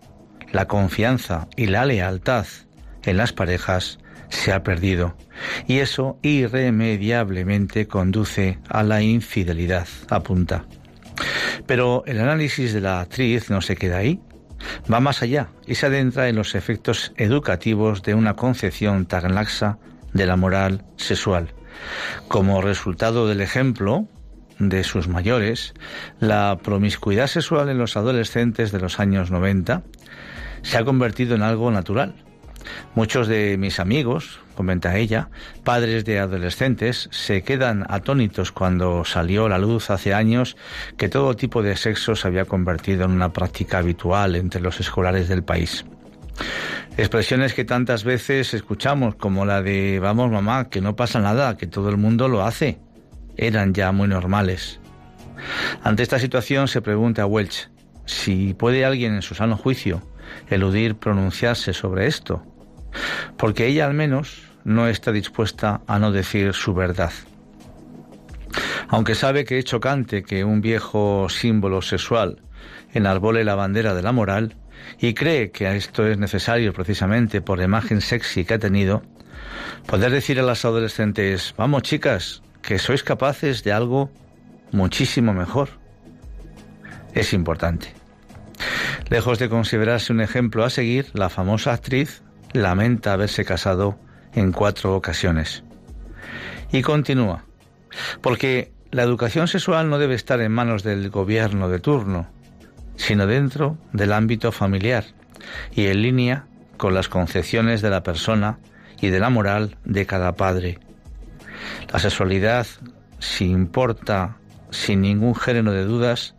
la 0.52 0.68
confianza 0.68 1.48
y 1.56 1.68
la 1.68 1.86
lealtad 1.86 2.48
en 3.04 3.18
las 3.18 3.34
parejas 3.34 4.00
se 4.30 4.52
ha 4.52 4.64
perdido 4.64 5.16
y 5.68 5.80
eso 5.80 6.18
irremediablemente 6.22 7.88
conduce 7.88 8.60
a 8.70 8.84
la 8.84 9.02
infidelidad, 9.02 9.88
apunta. 10.10 10.66
Pero 11.66 12.04
el 12.06 12.20
análisis 12.20 12.74
de 12.74 12.82
la 12.82 13.02
actriz 13.02 13.50
no 13.50 13.62
se 13.62 13.76
queda 13.76 13.98
ahí, 13.98 14.20
va 14.92 15.00
más 15.00 15.22
allá 15.22 15.50
y 15.66 15.76
se 15.76 15.88
adentra 15.88 16.30
en 16.30 16.36
los 16.36 16.56
efectos 16.56 17.14
educativos 17.18 18.04
de 18.04 18.14
una 18.14 18.36
concepción 18.36 19.06
tan 19.06 19.34
laxa 19.36 19.78
de 20.14 20.26
la 20.26 20.36
moral 20.36 20.86
sexual. 20.98 21.54
Como 22.28 22.62
resultado 22.62 23.28
del 23.28 23.42
ejemplo 23.42 24.08
de 24.60 24.84
sus 24.84 25.08
mayores, 25.08 25.74
la 26.20 26.58
promiscuidad 26.64 27.28
sexual 27.28 27.70
en 27.70 27.78
los 27.78 27.98
adolescentes 27.98 28.72
de 28.72 28.80
los 28.80 29.00
años 29.00 29.32
90 29.32 29.84
se 30.62 30.78
ha 30.78 30.86
convertido 30.86 31.36
en 31.36 31.44
algo 31.44 31.70
natural. 31.72 32.16
Muchos 32.96 33.28
de 33.28 33.58
mis 33.58 33.80
amigos, 33.80 34.40
comenta 34.56 34.98
ella, 34.98 35.30
padres 35.64 36.06
de 36.06 36.20
adolescentes, 36.20 37.10
se 37.12 37.44
quedan 37.44 37.86
atónitos 37.90 38.52
cuando 38.52 39.06
salió 39.06 39.46
a 39.46 39.50
la 39.50 39.58
luz 39.58 39.90
hace 39.90 40.14
años 40.14 40.58
que 40.98 41.10
todo 41.10 41.36
tipo 41.36 41.62
de 41.62 41.76
sexo 41.76 42.16
se 42.16 42.28
había 42.28 42.46
convertido 42.46 43.06
en 43.06 43.12
una 43.12 43.34
práctica 43.34 43.80
habitual 43.80 44.36
entre 44.36 44.62
los 44.62 44.80
escolares 44.80 45.28
del 45.28 45.44
país. 45.44 45.86
Expresiones 46.98 47.54
que 47.54 47.66
tantas 47.66 48.04
veces 48.04 48.54
escuchamos, 48.54 49.16
como 49.16 49.46
la 49.46 49.62
de 49.62 50.00
vamos 50.00 50.32
mamá, 50.32 50.70
que 50.70 50.82
no 50.82 50.96
pasa 50.96 51.20
nada, 51.20 51.58
que 51.58 51.68
todo 51.68 51.90
el 51.90 51.98
mundo 51.98 52.28
lo 52.28 52.44
hace, 52.44 52.80
eran 53.38 53.74
ya 53.74 53.92
muy 53.92 54.08
normales. 54.08 54.80
Ante 55.84 56.04
esta 56.04 56.20
situación 56.20 56.68
se 56.68 56.82
pregunta 56.82 57.24
a 57.24 57.26
Welch 57.26 57.70
si 58.06 58.54
puede 58.54 58.86
alguien 58.86 59.16
en 59.16 59.22
su 59.22 59.36
sano 59.36 59.58
juicio 59.58 60.02
eludir 60.48 60.96
pronunciarse 60.96 61.74
sobre 61.74 62.08
esto, 62.08 62.44
porque 63.38 63.68
ella 63.68 63.86
al 63.86 63.94
menos 63.94 64.44
no 64.64 64.88
está 64.88 65.12
dispuesta 65.12 65.82
a 65.88 66.00
no 66.00 66.12
decir 66.12 66.54
su 66.54 66.74
verdad. 66.74 67.12
Aunque 68.88 69.16
sabe 69.16 69.46
que 69.46 69.60
es 69.60 69.66
chocante 69.66 70.24
que 70.24 70.44
un 70.44 70.62
viejo 70.62 71.28
símbolo 71.30 71.82
sexual 71.82 72.42
enarbole 72.94 73.44
la 73.44 73.56
bandera 73.56 73.94
de 73.94 74.02
la 74.02 74.12
moral 74.12 74.56
y 75.00 75.14
cree 75.14 75.52
que 75.52 75.76
esto 75.76 76.08
es 76.08 76.18
necesario 76.18 76.74
precisamente 76.74 77.42
por 77.42 77.58
la 77.58 77.66
imagen 77.66 78.02
sexy 78.02 78.46
que 78.46 78.56
ha 78.56 78.60
tenido, 78.60 79.04
poder 79.88 80.12
decir 80.12 80.40
a 80.40 80.44
las 80.44 80.66
adolescentes, 80.66 81.54
vamos 81.58 81.84
chicas, 81.84 82.42
que 82.62 82.80
sois 82.80 83.04
capaces 83.04 83.64
de 83.64 83.72
algo 83.72 84.10
muchísimo 84.72 85.34
mejor, 85.34 85.70
es 87.14 87.34
importante. 87.34 87.94
Lejos 89.10 89.40
de 89.40 89.50
considerarse 89.50 90.14
un 90.14 90.22
ejemplo 90.22 90.64
a 90.64 90.70
seguir, 90.70 91.08
la 91.14 91.30
famosa 91.30 91.74
actriz 91.74 92.24
lamenta 92.56 93.14
haberse 93.14 93.46
casado 93.46 93.98
en 94.34 94.52
cuatro 94.52 94.96
ocasiones. 94.96 95.64
Y 96.72 96.82
continúa, 96.82 97.46
porque 98.22 98.72
la 98.92 99.04
educación 99.04 99.48
sexual 99.48 99.90
no 99.90 100.00
debe 100.00 100.16
estar 100.16 100.42
en 100.42 100.52
manos 100.52 100.84
del 100.84 101.10
gobierno 101.10 101.70
de 101.70 101.80
turno, 101.80 102.28
sino 102.96 103.28
dentro 103.28 103.78
del 103.94 104.14
ámbito 104.14 104.52
familiar 104.52 105.06
y 105.74 105.88
en 105.88 106.02
línea 106.02 106.46
con 106.78 106.94
las 106.94 107.10
concepciones 107.10 107.82
de 107.82 107.90
la 107.90 108.04
persona 108.04 108.58
y 109.02 109.10
de 109.10 109.20
la 109.20 109.30
moral 109.30 109.78
de 109.86 110.06
cada 110.06 110.34
padre. 110.34 110.80
La 111.92 112.00
sexualidad, 112.00 112.68
si 113.20 113.46
importa 113.46 114.38
sin 114.72 115.02
ningún 115.02 115.36
género 115.36 115.72
de 115.72 115.86
dudas, 115.86 116.36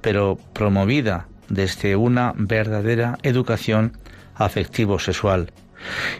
pero 0.00 0.38
promovida 0.52 1.28
desde 1.48 1.96
una 1.96 2.34
verdadera 2.36 3.18
educación 3.22 3.96
afectivo-sexual, 4.38 5.52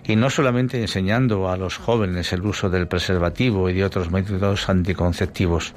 y 0.05 0.17
no 0.17 0.31
solamente 0.31 0.81
enseñando 0.81 1.49
a 1.49 1.57
los 1.57 1.77
jóvenes 1.77 2.33
el 2.33 2.43
uso 2.43 2.71
del 2.71 2.89
preservativo 2.89 3.69
y 3.71 3.75
de 3.75 3.85
otros 3.85 4.11
métodos 4.11 4.69
anticonceptivos. 4.69 5.75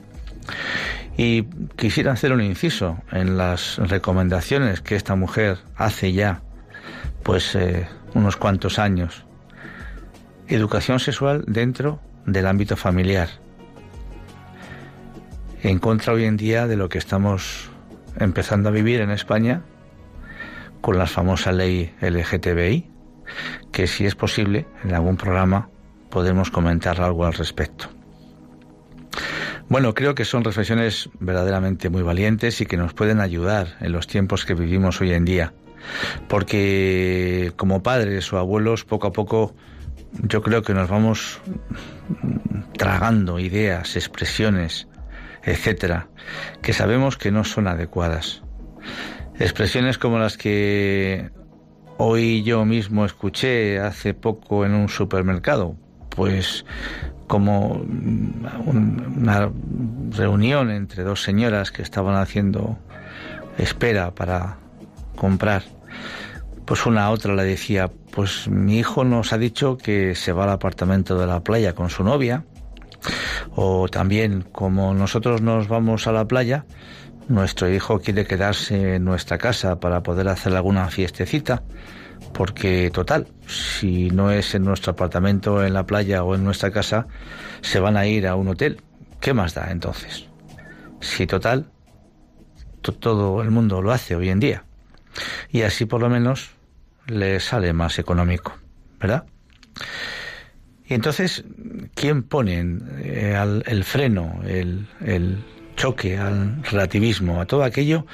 Y 1.18 1.44
quisiera 1.76 2.14
hacer 2.14 2.32
un 2.32 2.42
inciso 2.42 2.98
en 3.12 3.38
las 3.38 3.78
recomendaciones 3.78 4.82
que 4.82 4.96
esta 4.96 5.16
mujer 5.16 5.60
hace 5.76 6.14
ya, 6.14 6.42
pues 7.24 7.56
eh, 7.56 7.88
unos 8.14 8.38
cuantos 8.38 8.80
años. 8.80 9.26
Educación 10.48 11.00
sexual 11.00 11.44
dentro 11.48 12.00
del 12.26 12.48
ámbito 12.48 12.76
familiar. 12.76 13.30
En 15.64 15.80
contra 15.80 16.14
hoy 16.14 16.26
en 16.26 16.38
día 16.38 16.66
de 16.66 16.76
lo 16.76 16.90
que 16.90 16.98
estamos 16.98 17.70
empezando 18.18 18.70
a 18.70 18.72
vivir 18.72 19.02
en 19.02 19.12
España 19.12 19.62
con 20.82 20.98
la 20.98 21.08
famosa 21.08 21.52
ley 21.52 21.94
LGTBI, 22.02 22.90
que 23.72 23.88
si 23.88 24.06
es 24.06 24.16
posible, 24.16 24.66
en 24.84 24.94
algún 24.94 25.18
programa 25.18 25.70
podemos 26.10 26.52
comentar 26.52 27.00
algo 27.02 27.26
al 27.26 27.34
respecto. 27.34 27.90
Bueno, 29.70 29.94
creo 29.94 30.16
que 30.16 30.26
son 30.26 30.44
reflexiones 30.44 31.10
verdaderamente 31.20 31.90
muy 31.90 32.02
valientes 32.02 32.60
y 32.60 32.66
que 32.66 32.76
nos 32.76 32.94
pueden 32.94 33.22
ayudar 33.22 33.78
en 33.80 33.94
los 33.94 34.06
tiempos 34.08 34.44
que 34.44 34.54
vivimos 34.54 35.00
hoy 35.00 35.14
en 35.14 35.24
día. 35.24 35.54
Porque 36.28 37.54
como 37.56 37.82
padres 37.82 38.32
o 38.34 38.38
abuelos, 38.38 38.84
poco 38.84 39.08
a 39.08 39.14
poco, 39.14 39.56
yo 40.24 40.42
creo 40.42 40.62
que 40.62 40.74
nos 40.74 40.90
vamos 40.90 41.40
tragando 42.78 43.40
ideas, 43.40 43.96
expresiones, 43.96 44.88
etcétera, 45.44 46.10
que 46.62 46.74
sabemos 46.74 47.18
que 47.18 47.32
no 47.32 47.44
son 47.44 47.68
adecuadas. 47.68 48.44
Expresiones 49.42 49.98
como 49.98 50.20
las 50.20 50.38
que 50.38 51.32
hoy 51.98 52.44
yo 52.44 52.64
mismo 52.64 53.06
escuché 53.06 53.80
hace 53.80 54.14
poco 54.14 54.68
en 54.68 54.76
un 54.76 54.88
supermercado, 54.88 55.76
pues 56.16 56.64
como 57.26 57.84
una 58.66 59.52
reunión 60.12 60.70
entre 60.70 61.04
dos 61.04 61.24
señoras 61.24 61.72
que 61.72 61.82
estaban 61.82 62.18
haciendo 62.18 62.78
espera 63.58 64.14
para 64.14 64.60
comprar. 65.16 65.64
Pues 66.66 66.86
una 66.86 67.06
a 67.06 67.10
otra 67.10 67.34
le 67.34 67.44
decía, 67.44 67.90
pues 68.12 68.48
mi 68.48 68.78
hijo 68.78 69.04
nos 69.04 69.34
ha 69.34 69.40
dicho 69.40 69.76
que 69.76 70.14
se 70.14 70.34
va 70.34 70.44
al 70.44 70.52
apartamento 70.52 71.18
de 71.18 71.26
la 71.26 71.40
playa 71.40 71.74
con 71.74 71.90
su 71.90 72.04
novia, 72.04 72.46
o 73.56 73.90
también 73.90 74.44
como 74.52 74.94
nosotros 74.94 75.42
nos 75.42 75.68
vamos 75.68 76.06
a 76.06 76.12
la 76.12 76.28
playa, 76.28 76.66
nuestro 77.28 77.70
hijo 77.70 78.00
quiere 78.00 78.26
quedarse 78.26 78.96
en 78.96 79.06
nuestra 79.06 79.38
casa 79.38 79.80
para 79.80 80.04
poder 80.04 80.28
hacer 80.28 80.56
alguna 80.56 80.90
fiestecita, 80.90 81.64
porque 82.34 82.90
total, 82.92 83.28
si 83.48 84.10
no 84.10 84.32
es 84.32 84.56
en 84.56 84.64
nuestro 84.64 84.94
apartamento, 84.94 85.66
en 85.66 85.74
la 85.74 85.86
playa 85.86 86.24
o 86.24 86.36
en 86.36 86.44
nuestra 86.44 86.72
casa, 86.72 87.08
se 87.62 87.80
van 87.80 87.98
a 87.98 88.06
ir 88.06 88.28
a 88.28 88.36
un 88.36 88.50
hotel. 88.50 88.82
¿Qué 89.20 89.34
más 89.34 89.54
da 89.54 89.72
entonces? 89.72 90.28
Si 91.00 91.28
total, 91.28 91.70
todo 92.82 93.42
el 93.42 93.52
mundo 93.52 93.82
lo 93.82 93.92
hace 93.92 94.16
hoy 94.16 94.30
en 94.30 94.40
día. 94.40 94.64
Y 95.50 95.62
así 95.62 95.86
por 95.86 96.02
lo 96.02 96.10
menos 96.10 96.52
le 97.08 97.40
sale 97.40 97.74
más 97.74 98.00
económico, 98.00 98.58
¿verdad? 99.00 99.26
Y 100.86 100.94
entonces, 100.94 101.44
¿quién 101.96 102.24
pone 102.24 102.80
eh, 103.00 103.62
el 103.66 103.84
freno, 103.84 104.42
el, 104.46 104.88
el 105.00 105.44
choque 105.82 106.20
al 106.20 106.64
relativismo, 106.64 107.42
a 107.42 107.48
todo 107.48 107.64
aquello 107.64 108.06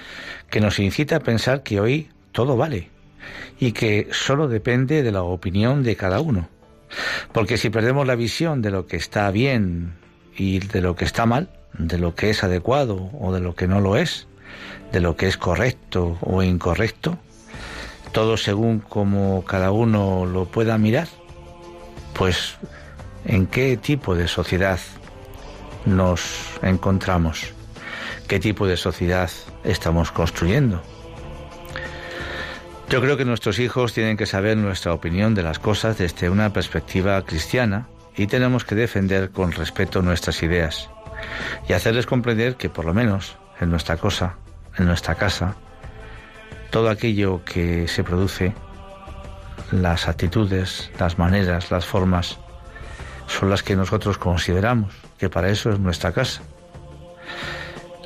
que 0.50 0.62
nos 0.62 0.80
incita 0.80 1.18
a 1.18 1.20
pensar 1.20 1.64
que 1.64 1.82
hoy 1.82 2.08
todo 2.32 2.56
vale 2.56 2.90
y 3.60 3.74
que 3.74 4.08
solo 4.14 4.48
depende 4.48 5.04
de 5.04 5.12
la 5.12 5.24
opinión 5.24 5.84
de 5.84 5.98
cada 5.98 6.22
uno. 6.22 6.48
Porque 7.34 7.58
si 7.58 7.70
perdemos 7.70 8.08
la 8.08 8.16
visión 8.16 8.62
de 8.62 8.72
lo 8.72 8.88
que 8.88 8.96
está 8.96 9.30
bien 9.32 9.96
y 10.38 10.60
de 10.60 10.80
lo 10.80 10.96
que 10.96 11.04
está 11.04 11.26
mal, 11.26 11.50
de 11.78 11.98
lo 11.98 12.16
que 12.16 12.30
es 12.30 12.42
adecuado 12.42 13.10
o 13.20 13.34
de 13.34 13.42
lo 13.42 13.54
que 13.54 13.68
no 13.68 13.82
lo 13.82 13.98
es, 13.98 14.30
de 14.94 15.02
lo 15.02 15.18
que 15.18 15.28
es 15.28 15.36
correcto 15.36 16.18
o 16.22 16.42
incorrecto, 16.44 17.20
todo 18.14 18.38
según 18.38 18.80
como 18.80 19.44
cada 19.44 19.72
uno 19.72 20.26
lo 20.26 20.46
pueda 20.46 20.78
mirar, 20.78 21.10
pues 22.14 22.56
¿en 23.26 23.46
qué 23.46 23.76
tipo 23.76 24.16
de 24.16 24.30
sociedad 24.30 24.80
nos 25.86 26.22
encontramos? 26.62 27.57
¿Qué 28.28 28.40
tipo 28.42 28.68
de 28.68 28.76
sociedad 28.76 29.32
estamos 29.64 30.12
construyendo? 30.12 30.82
Yo 32.90 33.00
creo 33.00 33.16
que 33.16 33.24
nuestros 33.24 33.58
hijos 33.60 33.94
tienen 33.94 34.18
que 34.18 34.26
saber 34.26 34.58
nuestra 34.58 34.94
opinión 34.94 35.34
de 35.34 35.44
las 35.44 35.60
cosas 35.60 35.98
desde 35.98 36.30
una 36.30 36.52
perspectiva 36.52 37.22
cristiana 37.24 37.88
y 38.18 38.28
tenemos 38.28 38.66
que 38.66 38.76
defender 38.76 39.32
con 39.32 39.54
respeto 39.54 40.02
nuestras 40.02 40.44
ideas 40.44 40.90
y 41.70 41.74
hacerles 41.74 42.06
comprender 42.06 42.56
que 42.56 42.70
por 42.70 42.84
lo 42.84 42.94
menos 42.94 43.38
en 43.62 43.70
nuestra 43.70 43.96
cosa, 43.96 44.36
en 44.78 44.88
nuestra 44.88 45.16
casa, 45.16 45.56
todo 46.70 46.90
aquello 46.90 47.46
que 47.46 47.88
se 47.88 48.04
produce, 48.04 48.54
las 49.72 50.10
actitudes, 50.10 50.92
las 51.00 51.18
maneras, 51.18 51.72
las 51.72 51.86
formas, 51.86 52.40
son 53.28 53.50
las 53.50 53.64
que 53.64 53.78
nosotros 53.78 54.18
consideramos 54.18 54.94
que 55.18 55.30
para 55.30 55.50
eso 55.50 55.72
es 55.72 55.80
nuestra 55.80 56.12
casa. 56.12 56.42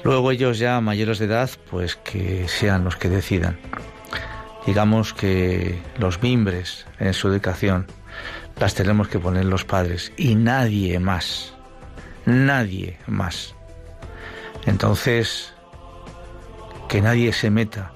Luego 0.04 0.32
ellos 0.32 0.58
ya 0.58 0.82
mayores 0.82 1.20
de 1.20 1.26
edad, 1.26 1.50
pues 1.70 1.96
que 1.96 2.48
sean 2.48 2.84
los 2.84 2.96
que 2.96 3.10
decidan. 3.10 3.58
digamos 4.66 5.14
que 5.14 5.82
los 5.98 6.22
mimbres 6.22 6.86
en 7.00 7.14
su 7.14 7.28
educación 7.30 7.88
las 8.60 8.76
tenemos 8.76 9.08
que 9.08 9.20
poner 9.20 9.46
los 9.46 9.66
padres 9.66 10.12
y 10.18 10.36
nadie 10.36 11.00
más, 11.00 11.54
nadie 12.26 13.00
más. 13.08 13.56
Entonces, 14.66 15.54
que 16.88 17.02
nadie 17.02 17.34
se 17.34 17.50
meta 17.50 17.92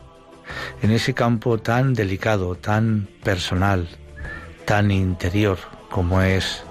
en 0.82 0.92
ese 0.92 1.14
campo 1.14 1.60
tan 1.60 1.94
delicado, 1.94 2.56
tan 2.56 3.08
personal, 3.24 3.88
tan 4.66 4.90
interior 4.90 5.58
como 5.90 6.22
es 6.22 6.64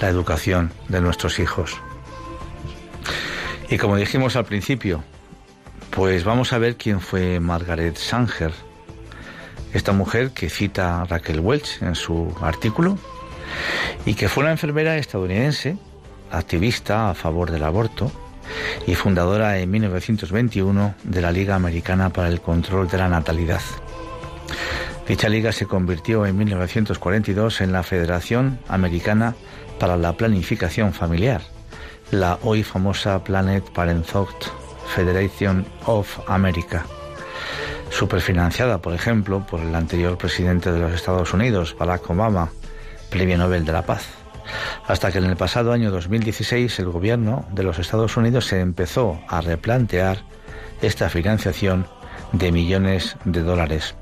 la 0.00 0.08
educación 0.08 0.72
de 0.88 1.00
nuestros 1.00 1.38
hijos. 1.38 1.76
Y 3.68 3.78
como 3.78 3.96
dijimos 3.96 4.36
al 4.36 4.44
principio, 4.44 5.02
pues 5.90 6.22
vamos 6.22 6.52
a 6.52 6.58
ver 6.58 6.76
quién 6.76 7.00
fue 7.00 7.40
Margaret 7.40 7.96
Sanger, 7.96 8.52
esta 9.72 9.92
mujer 9.92 10.30
que 10.30 10.48
cita 10.48 11.04
Raquel 11.04 11.40
Welch 11.40 11.82
en 11.82 11.96
su 11.96 12.32
artículo 12.40 12.96
y 14.04 14.14
que 14.14 14.28
fue 14.28 14.44
una 14.44 14.52
enfermera 14.52 14.96
estadounidense, 14.98 15.76
activista 16.30 17.10
a 17.10 17.14
favor 17.14 17.50
del 17.50 17.64
aborto 17.64 18.12
y 18.86 18.94
fundadora 18.94 19.58
en 19.58 19.68
1921 19.70 20.94
de 21.02 21.20
la 21.20 21.32
Liga 21.32 21.56
Americana 21.56 22.10
para 22.10 22.28
el 22.28 22.40
Control 22.40 22.88
de 22.88 22.98
la 22.98 23.08
Natalidad. 23.08 23.62
Dicha 25.08 25.28
liga 25.28 25.50
se 25.50 25.66
convirtió 25.66 26.24
en 26.24 26.36
1942 26.36 27.60
en 27.60 27.72
la 27.72 27.82
Federación 27.82 28.60
Americana 28.68 29.34
para 29.78 29.96
la 29.96 30.12
Planificación 30.12 30.92
Familiar, 30.92 31.42
la 32.10 32.38
hoy 32.42 32.62
famosa 32.62 33.22
Planet 33.22 33.68
Parenthood 33.70 34.34
Federation 34.94 35.66
of 35.86 36.18
America, 36.28 36.86
superfinanciada, 37.90 38.78
por 38.78 38.94
ejemplo, 38.94 39.44
por 39.46 39.60
el 39.60 39.74
anterior 39.74 40.16
presidente 40.16 40.70
de 40.70 40.80
los 40.80 40.92
Estados 40.92 41.34
Unidos, 41.34 41.74
Barack 41.78 42.08
Obama, 42.08 42.50
Premio 43.10 43.36
Nobel 43.36 43.64
de 43.64 43.72
la 43.72 43.82
Paz. 43.82 44.06
Hasta 44.86 45.10
que 45.10 45.18
en 45.18 45.24
el 45.24 45.36
pasado 45.36 45.72
año 45.72 45.90
2016 45.90 46.78
el 46.78 46.90
gobierno 46.90 47.44
de 47.52 47.64
los 47.64 47.78
Estados 47.78 48.16
Unidos 48.16 48.46
se 48.46 48.60
empezó 48.60 49.18
a 49.28 49.40
replantear 49.40 50.18
esta 50.82 51.08
financiación 51.08 51.86
de 52.32 52.52
millones 52.52 53.16
de 53.24 53.42
dólares. 53.42 53.96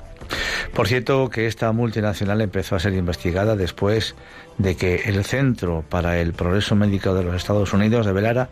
Por 0.74 0.88
cierto, 0.88 1.30
que 1.30 1.46
esta 1.46 1.70
multinacional 1.72 2.40
empezó 2.40 2.76
a 2.76 2.80
ser 2.80 2.94
investigada 2.94 3.56
después 3.56 4.14
de 4.58 4.76
que 4.76 5.02
el 5.06 5.24
Centro 5.24 5.84
para 5.88 6.20
el 6.20 6.32
Progreso 6.32 6.74
Médico 6.74 7.14
de 7.14 7.24
los 7.24 7.34
Estados 7.34 7.72
Unidos 7.72 8.06
develara 8.06 8.48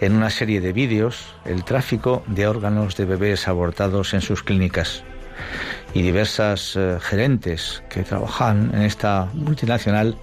en 0.00 0.14
una 0.14 0.30
serie 0.30 0.60
de 0.60 0.72
vídeos 0.72 1.34
el 1.44 1.64
tráfico 1.64 2.22
de 2.26 2.46
órganos 2.46 2.96
de 2.96 3.04
bebés 3.04 3.48
abortados 3.48 4.14
en 4.14 4.20
sus 4.20 4.42
clínicas. 4.42 5.02
Y 5.94 6.02
diversas 6.02 6.76
eh, 6.76 6.98
gerentes 7.00 7.82
que 7.88 8.02
trabajan 8.02 8.70
en 8.74 8.82
esta 8.82 9.28
multinacional 9.34 10.16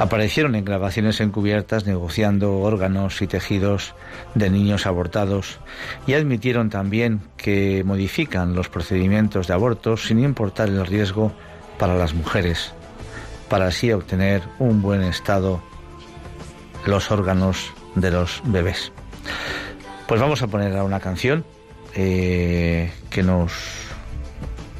aparecieron 0.00 0.54
en 0.54 0.64
grabaciones 0.64 1.20
encubiertas 1.20 1.84
negociando 1.84 2.58
órganos 2.58 3.20
y 3.20 3.26
tejidos 3.26 3.94
de 4.34 4.48
niños 4.48 4.86
abortados 4.86 5.60
y 6.06 6.14
admitieron 6.14 6.70
también 6.70 7.20
que 7.36 7.84
modifican 7.84 8.54
los 8.54 8.70
procedimientos 8.70 9.46
de 9.46 9.52
aborto 9.52 9.98
sin 9.98 10.18
importar 10.24 10.70
el 10.70 10.86
riesgo 10.86 11.32
para 11.78 11.96
las 11.96 12.14
mujeres, 12.14 12.72
para 13.50 13.66
así 13.66 13.92
obtener 13.92 14.42
un 14.58 14.80
buen 14.80 15.02
estado 15.02 15.60
los 16.86 17.10
órganos 17.10 17.70
de 17.94 18.10
los 18.10 18.40
bebés. 18.46 18.92
Pues 20.08 20.18
vamos 20.18 20.40
a 20.40 20.46
poner 20.46 20.74
a 20.78 20.82
una 20.82 21.00
canción 21.00 21.44
eh, 21.94 22.90
que 23.10 23.22
nos 23.22 23.52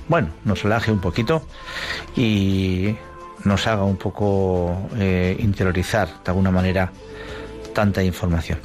bueno, 0.09 0.31
nos 0.45 0.63
relaje 0.63 0.91
un 0.91 1.01
poquito 1.01 1.47
y 2.17 2.97
nos 3.45 3.67
haga 3.67 3.85
un 3.85 3.97
poco 3.97 4.77
eh, 4.97 5.37
interiorizar 5.39 6.09
de 6.25 6.31
alguna 6.31 6.51
manera 6.51 6.91
tanta 7.75 8.03
información. 8.03 8.59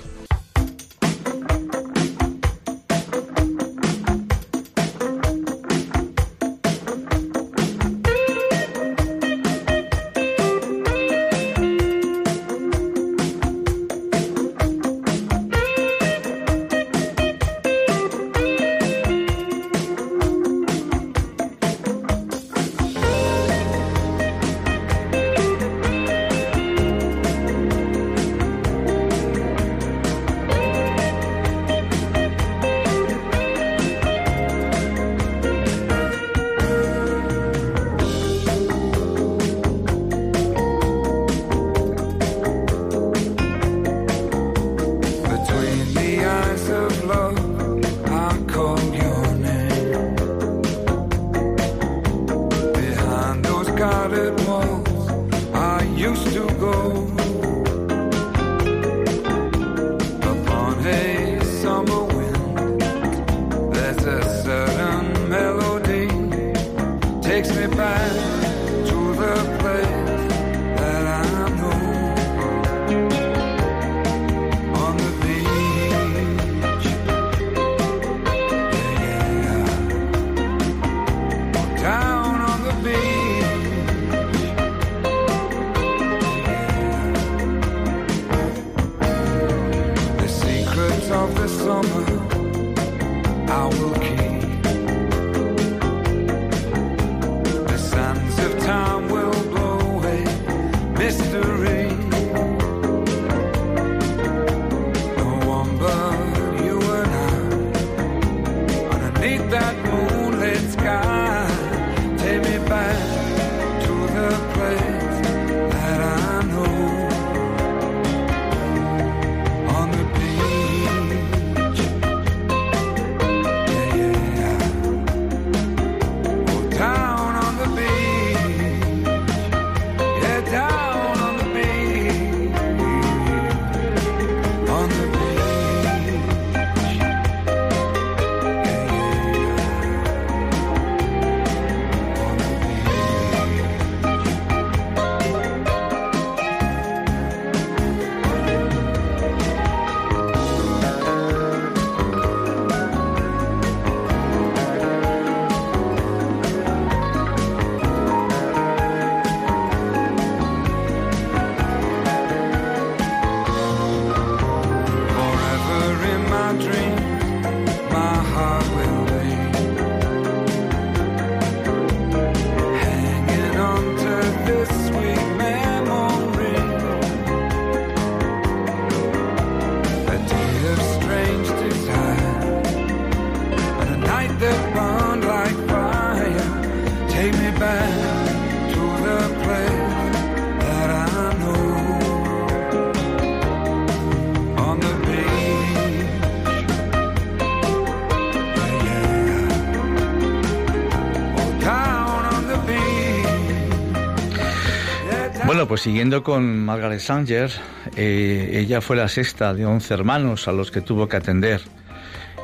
Pues 205.67 205.81
siguiendo 205.81 206.23
con 206.23 206.63
Margaret 206.63 206.99
Sanger, 206.99 207.51
eh, 207.95 208.51
ella 208.53 208.81
fue 208.81 208.95
la 208.95 209.07
sexta 209.07 209.53
de 209.53 209.65
once 209.65 209.93
hermanos 209.93 210.47
a 210.47 210.51
los 210.51 210.69
que 210.69 210.81
tuvo 210.81 211.09
que 211.09 211.17
atender 211.17 211.61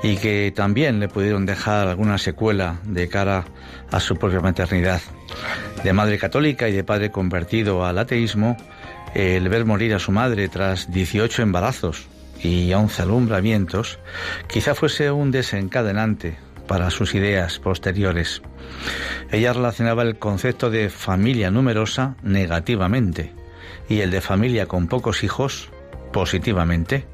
y 0.02 0.18
que 0.18 0.52
también 0.56 1.00
le 1.00 1.08
pudieron 1.08 1.46
dejar 1.46 1.88
alguna 1.88 2.18
secuela 2.18 2.80
de 2.84 3.08
cara 3.10 3.46
a 3.92 4.00
su 4.00 4.16
propia 4.16 4.40
maternidad. 4.40 5.02
De 5.84 5.94
madre 5.94 6.18
católica 6.18 6.68
y 6.68 6.72
de 6.72 6.84
padre 6.84 7.12
convertido 7.12 7.86
al 7.86 8.00
ateísmo, 8.00 8.58
el 9.14 9.48
ver 9.50 9.66
morir 9.66 9.94
a 9.94 10.00
su 10.00 10.12
madre 10.12 10.50
tras 10.50 10.92
18 10.92 11.44
embarazos 11.44 12.08
y 12.42 12.74
11 12.74 13.04
alumbramientos 13.04 14.00
quizá 14.48 14.74
fuese 14.74 15.12
un 15.12 15.30
desencadenante 15.30 16.38
para 16.72 16.90
sus 16.90 17.16
ideas 17.16 17.60
posteriores. 17.60 18.42
Ella 19.30 19.52
relacionaba 19.52 20.04
el 20.04 20.18
concepto 20.18 20.70
de 20.70 20.90
familia 20.90 21.52
numerosa 21.52 22.16
negativamente 22.24 23.34
y 23.90 24.00
el 24.00 24.10
de 24.10 24.22
familia 24.22 24.68
con 24.68 24.88
pocos 24.88 25.26
hijos 25.26 25.70
positivamente. 26.14 27.06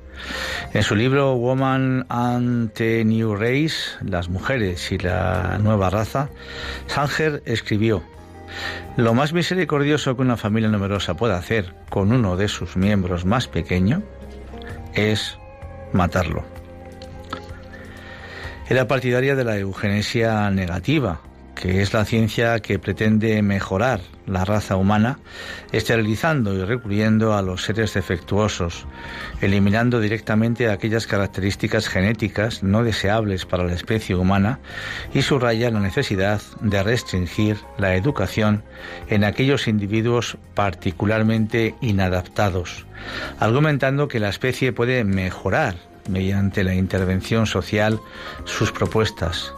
En 0.76 0.84
su 0.84 0.96
libro 0.96 1.34
Woman 1.34 2.06
and 2.08 2.72
the 2.74 3.04
New 3.04 3.36
Race, 3.36 3.98
Las 4.04 4.30
mujeres 4.30 4.92
y 4.92 5.00
la 5.00 5.58
nueva 5.60 5.90
raza, 5.90 6.30
Sanger 6.86 7.42
escribió, 7.48 8.04
Lo 8.96 9.16
más 9.16 9.34
misericordioso 9.34 10.16
que 10.16 10.22
una 10.22 10.38
familia 10.38 10.70
numerosa 10.70 11.16
puede 11.16 11.34
hacer 11.34 11.74
con 11.90 12.12
uno 12.12 12.38
de 12.38 12.48
sus 12.48 12.78
miembros 12.78 13.26
más 13.26 13.48
pequeño 13.48 14.04
es 14.94 15.40
matarlo. 15.94 16.57
Era 18.70 18.86
partidaria 18.86 19.34
de 19.36 19.46
la 19.46 19.58
eugenesia 19.58 20.52
negativa, 20.52 21.22
que 21.56 21.82
es 21.82 21.94
la 21.94 22.04
ciencia 22.04 22.60
que 22.60 22.80
pretende 22.80 23.42
mejorar 23.42 24.02
la 24.26 24.44
raza 24.44 24.76
humana, 24.76 25.20
esterilizando 25.72 26.54
y 26.54 26.66
recurriendo 26.66 27.34
a 27.34 27.42
los 27.42 27.64
seres 27.64 27.94
defectuosos, 27.94 28.86
eliminando 29.40 30.02
directamente 30.02 30.70
aquellas 30.70 31.08
características 31.08 31.88
genéticas 31.88 32.62
no 32.62 32.84
deseables 32.84 33.46
para 33.46 33.64
la 33.64 33.72
especie 33.72 34.16
humana 34.16 34.60
y 35.14 35.22
subraya 35.22 35.72
la 35.72 35.80
necesidad 35.80 36.42
de 36.60 36.84
restringir 36.84 37.56
la 37.78 37.96
educación 37.96 38.64
en 39.08 39.24
aquellos 39.24 39.70
individuos 39.70 40.38
particularmente 40.56 41.74
inadaptados, 41.80 42.86
argumentando 43.40 44.10
que 44.10 44.20
la 44.20 44.28
especie 44.28 44.74
puede 44.74 45.06
mejorar 45.06 45.76
mediante 46.08 46.64
la 46.64 46.74
intervención 46.74 47.46
social 47.46 48.00
sus 48.46 48.72
propuestas, 48.72 49.54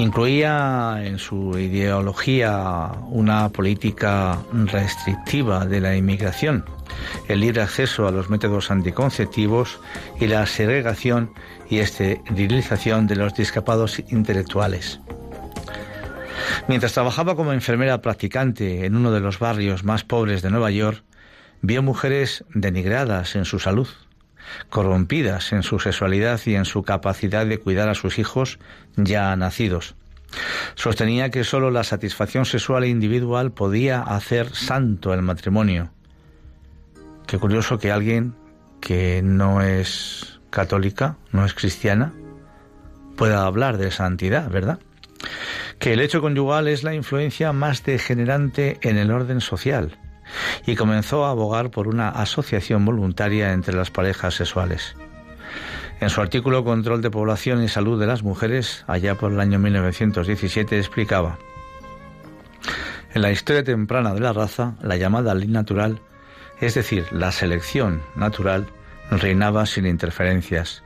Incluía 0.00 0.98
en 1.04 1.18
su 1.18 1.58
ideología 1.58 2.90
una 3.10 3.50
política 3.50 4.38
restrictiva 4.50 5.66
de 5.66 5.82
la 5.82 5.94
inmigración, 5.94 6.64
el 7.28 7.40
libre 7.40 7.60
acceso 7.60 8.08
a 8.08 8.10
los 8.10 8.30
métodos 8.30 8.70
anticonceptivos 8.70 9.78
y 10.18 10.26
la 10.26 10.46
segregación 10.46 11.34
y 11.68 11.80
esterilización 11.80 13.08
de 13.08 13.16
los 13.16 13.34
discapados 13.34 14.02
intelectuales. 14.08 15.00
Mientras 16.66 16.94
trabajaba 16.94 17.36
como 17.36 17.52
enfermera 17.52 18.00
practicante 18.00 18.86
en 18.86 18.96
uno 18.96 19.12
de 19.12 19.20
los 19.20 19.38
barrios 19.38 19.84
más 19.84 20.02
pobres 20.02 20.40
de 20.40 20.48
Nueva 20.48 20.70
York, 20.70 21.04
vio 21.60 21.82
mujeres 21.82 22.42
denigradas 22.54 23.36
en 23.36 23.44
su 23.44 23.58
salud 23.58 23.88
corrompidas 24.68 25.52
en 25.52 25.62
su 25.62 25.78
sexualidad 25.78 26.40
y 26.46 26.54
en 26.54 26.64
su 26.64 26.82
capacidad 26.82 27.46
de 27.46 27.58
cuidar 27.58 27.88
a 27.88 27.94
sus 27.94 28.18
hijos 28.18 28.58
ya 28.96 29.34
nacidos. 29.36 29.94
Sostenía 30.74 31.30
que 31.30 31.44
sólo 31.44 31.70
la 31.70 31.84
satisfacción 31.84 32.44
sexual 32.44 32.84
e 32.84 32.88
individual 32.88 33.52
podía 33.52 34.00
hacer 34.02 34.54
santo 34.54 35.12
el 35.12 35.22
matrimonio. 35.22 35.90
Qué 37.26 37.38
curioso 37.38 37.78
que 37.78 37.90
alguien 37.90 38.34
que 38.80 39.22
no 39.22 39.62
es 39.62 40.40
católica, 40.50 41.16
no 41.32 41.44
es 41.44 41.54
cristiana, 41.54 42.12
pueda 43.16 43.44
hablar 43.44 43.76
de 43.76 43.90
santidad, 43.90 44.48
¿verdad? 44.50 44.78
Que 45.78 45.92
el 45.92 46.00
hecho 46.00 46.20
conyugal 46.20 46.68
es 46.68 46.82
la 46.82 46.94
influencia 46.94 47.52
más 47.52 47.84
degenerante 47.84 48.78
en 48.82 48.96
el 48.96 49.10
orden 49.10 49.40
social 49.40 49.98
y 50.66 50.76
comenzó 50.76 51.24
a 51.24 51.30
abogar 51.30 51.70
por 51.70 51.88
una 51.88 52.08
asociación 52.08 52.84
voluntaria 52.84 53.52
entre 53.52 53.74
las 53.74 53.90
parejas 53.90 54.34
sexuales. 54.34 54.96
En 56.00 56.08
su 56.08 56.20
artículo 56.20 56.64
Control 56.64 57.02
de 57.02 57.10
Población 57.10 57.62
y 57.62 57.68
Salud 57.68 58.00
de 58.00 58.06
las 58.06 58.22
Mujeres, 58.22 58.84
allá 58.86 59.16
por 59.16 59.32
el 59.32 59.40
año 59.40 59.58
1917, 59.58 60.78
explicaba, 60.78 61.38
en 63.12 63.22
la 63.22 63.32
historia 63.32 63.64
temprana 63.64 64.14
de 64.14 64.20
la 64.20 64.32
raza, 64.32 64.74
la 64.82 64.96
llamada 64.96 65.34
ley 65.34 65.48
natural, 65.48 66.00
es 66.60 66.74
decir, 66.74 67.06
la 67.10 67.32
selección 67.32 68.02
natural, 68.14 68.66
reinaba 69.10 69.66
sin 69.66 69.86
interferencias. 69.86 70.84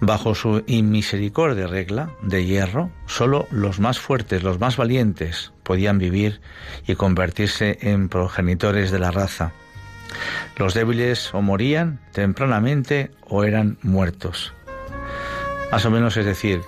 Bajo 0.00 0.34
su 0.34 0.62
inmisericordia 0.66 1.66
regla 1.66 2.10
de 2.22 2.44
hierro, 2.44 2.90
solo 3.06 3.46
los 3.50 3.80
más 3.80 3.98
fuertes, 3.98 4.42
los 4.42 4.58
más 4.58 4.76
valientes, 4.76 5.52
podían 5.62 5.98
vivir 5.98 6.40
y 6.86 6.94
convertirse 6.94 7.78
en 7.82 8.08
progenitores 8.08 8.90
de 8.90 8.98
la 8.98 9.10
raza. 9.10 9.52
Los 10.56 10.74
débiles 10.74 11.32
o 11.34 11.42
morían 11.42 12.00
tempranamente 12.12 13.10
o 13.28 13.44
eran 13.44 13.78
muertos. 13.82 14.52
Más 15.70 15.86
o 15.86 15.90
menos 15.90 16.16
es 16.16 16.26
decir, 16.26 16.60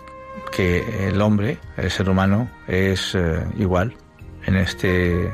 que 0.55 1.09
el 1.09 1.21
hombre, 1.21 1.59
el 1.77 1.91
ser 1.91 2.09
humano, 2.09 2.49
es 2.69 3.15
eh, 3.15 3.45
igual 3.59 3.95
en 4.47 4.57
este 4.57 5.31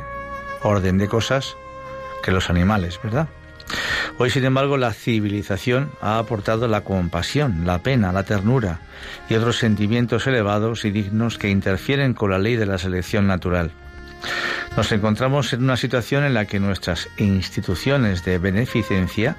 orden 0.63 0.99
de 0.99 1.09
cosas 1.09 1.57
que 2.23 2.33
los 2.33 2.51
animales, 2.51 2.99
¿verdad? 3.03 3.29
Hoy, 4.19 4.31
sin 4.31 4.45
embargo, 4.45 4.77
la 4.77 4.93
civilización 4.93 5.91
ha 6.01 6.19
aportado 6.19 6.69
la 6.69 6.83
compasión, 6.83 7.67
la 7.67 7.79
pena, 7.79 8.13
la 8.13 8.25
ternura 8.25 8.81
y 9.29 9.35
otros 9.35 9.57
sentimientos 9.57 10.27
elevados 10.27 10.85
y 10.85 10.91
dignos 10.91 11.39
que 11.39 11.49
interfieren 11.49 12.15
con 12.15 12.31
la 12.31 12.39
ley 12.39 12.57
de 12.57 12.67
la 12.67 12.79
selección 12.79 13.27
natural. 13.27 13.73
Nos 14.77 14.93
encontramos 14.93 15.53
en 15.53 15.65
una 15.65 15.77
situación 15.77 16.25
en 16.25 16.35
la 16.35 16.45
que 16.45 16.61
nuestras 16.61 17.09
instituciones 17.17 18.25
de 18.25 18.39
beneficencia, 18.39 19.37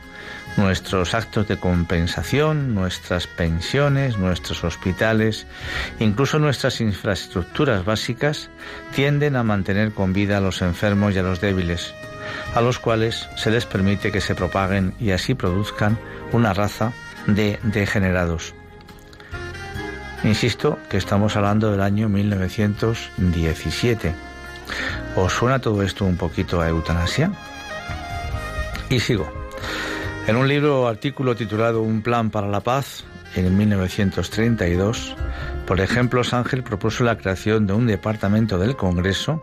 nuestros 0.57 1.13
actos 1.13 1.47
de 1.47 1.57
compensación, 1.57 2.75
nuestras 2.75 3.27
pensiones, 3.27 4.17
nuestros 4.17 4.63
hospitales, 4.63 5.47
incluso 5.99 6.37
nuestras 6.37 6.81
infraestructuras 6.81 7.85
básicas, 7.85 8.49
tienden 8.93 9.35
a 9.35 9.43
mantener 9.43 9.93
con 9.93 10.11
vida 10.11 10.37
a 10.37 10.41
los 10.41 10.61
enfermos 10.61 11.15
y 11.15 11.19
a 11.19 11.23
los 11.23 11.39
débiles, 11.39 11.93
a 12.53 12.61
los 12.61 12.79
cuales 12.79 13.27
se 13.35 13.51
les 13.51 13.65
permite 13.65 14.11
que 14.11 14.21
se 14.21 14.35
propaguen 14.35 14.93
y 14.99 15.11
así 15.11 15.33
produzcan 15.33 15.97
una 16.31 16.53
raza 16.53 16.93
de 17.27 17.59
degenerados. 17.63 18.53
Insisto 20.23 20.77
que 20.89 20.97
estamos 20.97 21.35
hablando 21.35 21.71
del 21.71 21.81
año 21.81 22.07
1917. 22.07 24.13
¿Os 25.15 25.33
suena 25.33 25.59
todo 25.59 25.83
esto 25.83 26.05
un 26.05 26.17
poquito 26.17 26.61
a 26.61 26.69
eutanasia? 26.69 27.31
Y 28.89 28.99
sigo. 28.99 29.27
En 30.27 30.35
un 30.35 30.47
libro 30.47 30.81
o 30.81 30.87
artículo 30.87 31.35
titulado 31.35 31.81
Un 31.81 32.03
plan 32.03 32.29
para 32.29 32.47
la 32.47 32.59
paz, 32.59 33.03
en 33.35 33.57
1932, 33.57 35.15
por 35.71 35.79
ejemplo, 35.79 36.25
Sángel 36.25 36.63
propuso 36.63 37.05
la 37.05 37.17
creación 37.17 37.65
de 37.65 37.71
un 37.71 37.87
departamento 37.87 38.57
del 38.57 38.75
Congreso 38.75 39.41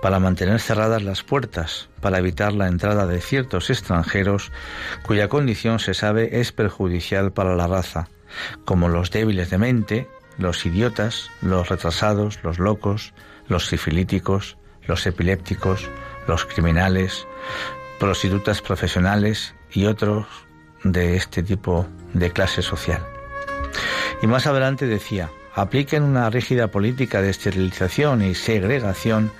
para 0.00 0.20
mantener 0.20 0.60
cerradas 0.60 1.02
las 1.02 1.24
puertas, 1.24 1.88
para 2.00 2.18
evitar 2.18 2.52
la 2.52 2.68
entrada 2.68 3.08
de 3.08 3.20
ciertos 3.20 3.70
extranjeros 3.70 4.52
cuya 5.02 5.28
condición 5.28 5.80
se 5.80 5.92
sabe 5.92 6.38
es 6.38 6.52
perjudicial 6.52 7.32
para 7.32 7.56
la 7.56 7.66
raza, 7.66 8.08
como 8.64 8.88
los 8.88 9.10
débiles 9.10 9.50
de 9.50 9.58
mente, 9.58 10.08
los 10.38 10.64
idiotas, 10.64 11.28
los 11.42 11.68
retrasados, 11.68 12.38
los 12.44 12.60
locos, 12.60 13.12
los 13.48 13.66
sifilíticos, 13.66 14.56
los 14.86 15.04
epilépticos, 15.08 15.90
los 16.28 16.44
criminales, 16.44 17.26
prostitutas 17.98 18.62
profesionales 18.62 19.56
y 19.72 19.86
otros 19.86 20.28
de 20.84 21.16
este 21.16 21.42
tipo 21.42 21.84
de 22.12 22.30
clase 22.30 22.62
social. 22.62 23.04
Y 24.22 24.28
más 24.28 24.46
adelante 24.46 24.86
decía, 24.86 25.30
apliquen 25.54 26.02
una 26.02 26.28
rígida 26.30 26.68
política 26.68 27.22
de 27.22 27.30
esterilización 27.30 28.22
y 28.22 28.34
segregación 28.34 29.30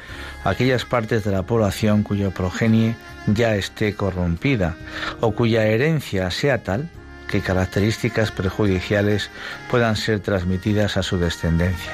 a 0.45 0.51
aquellas 0.51 0.85
partes 0.85 1.25
de 1.25 1.33
la 1.33 1.43
población 1.43 2.03
cuya 2.03 2.31
progenie 2.31 2.97
ya 3.27 3.57
esté 3.57 3.95
corrompida 3.95 4.77
o 5.21 5.33
cuya 5.33 5.67
herencia 5.67 6.31
sea 6.31 6.63
tal 6.63 6.89
que 7.29 7.41
características 7.41 8.31
perjudiciales 8.31 9.31
puedan 9.71 9.97
ser 9.97 10.21
transmitidas 10.21 10.97
a 10.97 11.03
su 11.03 11.19
descendencia. 11.19 11.93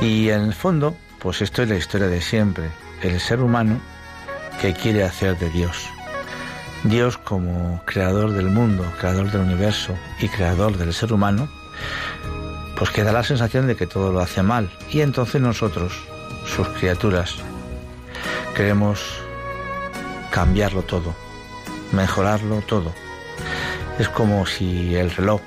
Y 0.00 0.28
en 0.30 0.42
el 0.42 0.54
fondo, 0.54 0.96
pues 1.18 1.40
esto 1.42 1.62
es 1.62 1.68
la 1.68 1.76
historia 1.76 2.08
de 2.08 2.20
siempre, 2.20 2.68
el 3.02 3.18
ser 3.20 3.40
humano 3.40 3.80
que 4.60 4.74
quiere 4.74 5.04
hacer 5.04 5.38
de 5.38 5.50
Dios. 5.50 5.88
Dios 6.84 7.16
como 7.16 7.82
creador 7.86 8.32
del 8.32 8.50
mundo, 8.50 8.84
creador 8.98 9.30
del 9.30 9.40
universo 9.40 9.96
y 10.20 10.28
creador 10.28 10.76
del 10.76 10.92
ser 10.92 11.12
humano, 11.12 11.48
pues 12.84 12.96
queda 12.96 13.12
la 13.12 13.22
sensación 13.22 13.66
de 13.66 13.76
que 13.76 13.86
todo 13.86 14.12
lo 14.12 14.20
hace 14.20 14.42
mal. 14.42 14.70
Y 14.90 15.00
entonces 15.00 15.40
nosotros, 15.40 15.94
sus 16.44 16.68
criaturas, 16.68 17.36
queremos 18.54 19.00
cambiarlo 20.30 20.82
todo, 20.82 21.14
mejorarlo 21.92 22.60
todo. 22.60 22.92
Es 23.98 24.10
como 24.10 24.44
si 24.44 24.94
el 24.96 25.10
reloj 25.10 25.40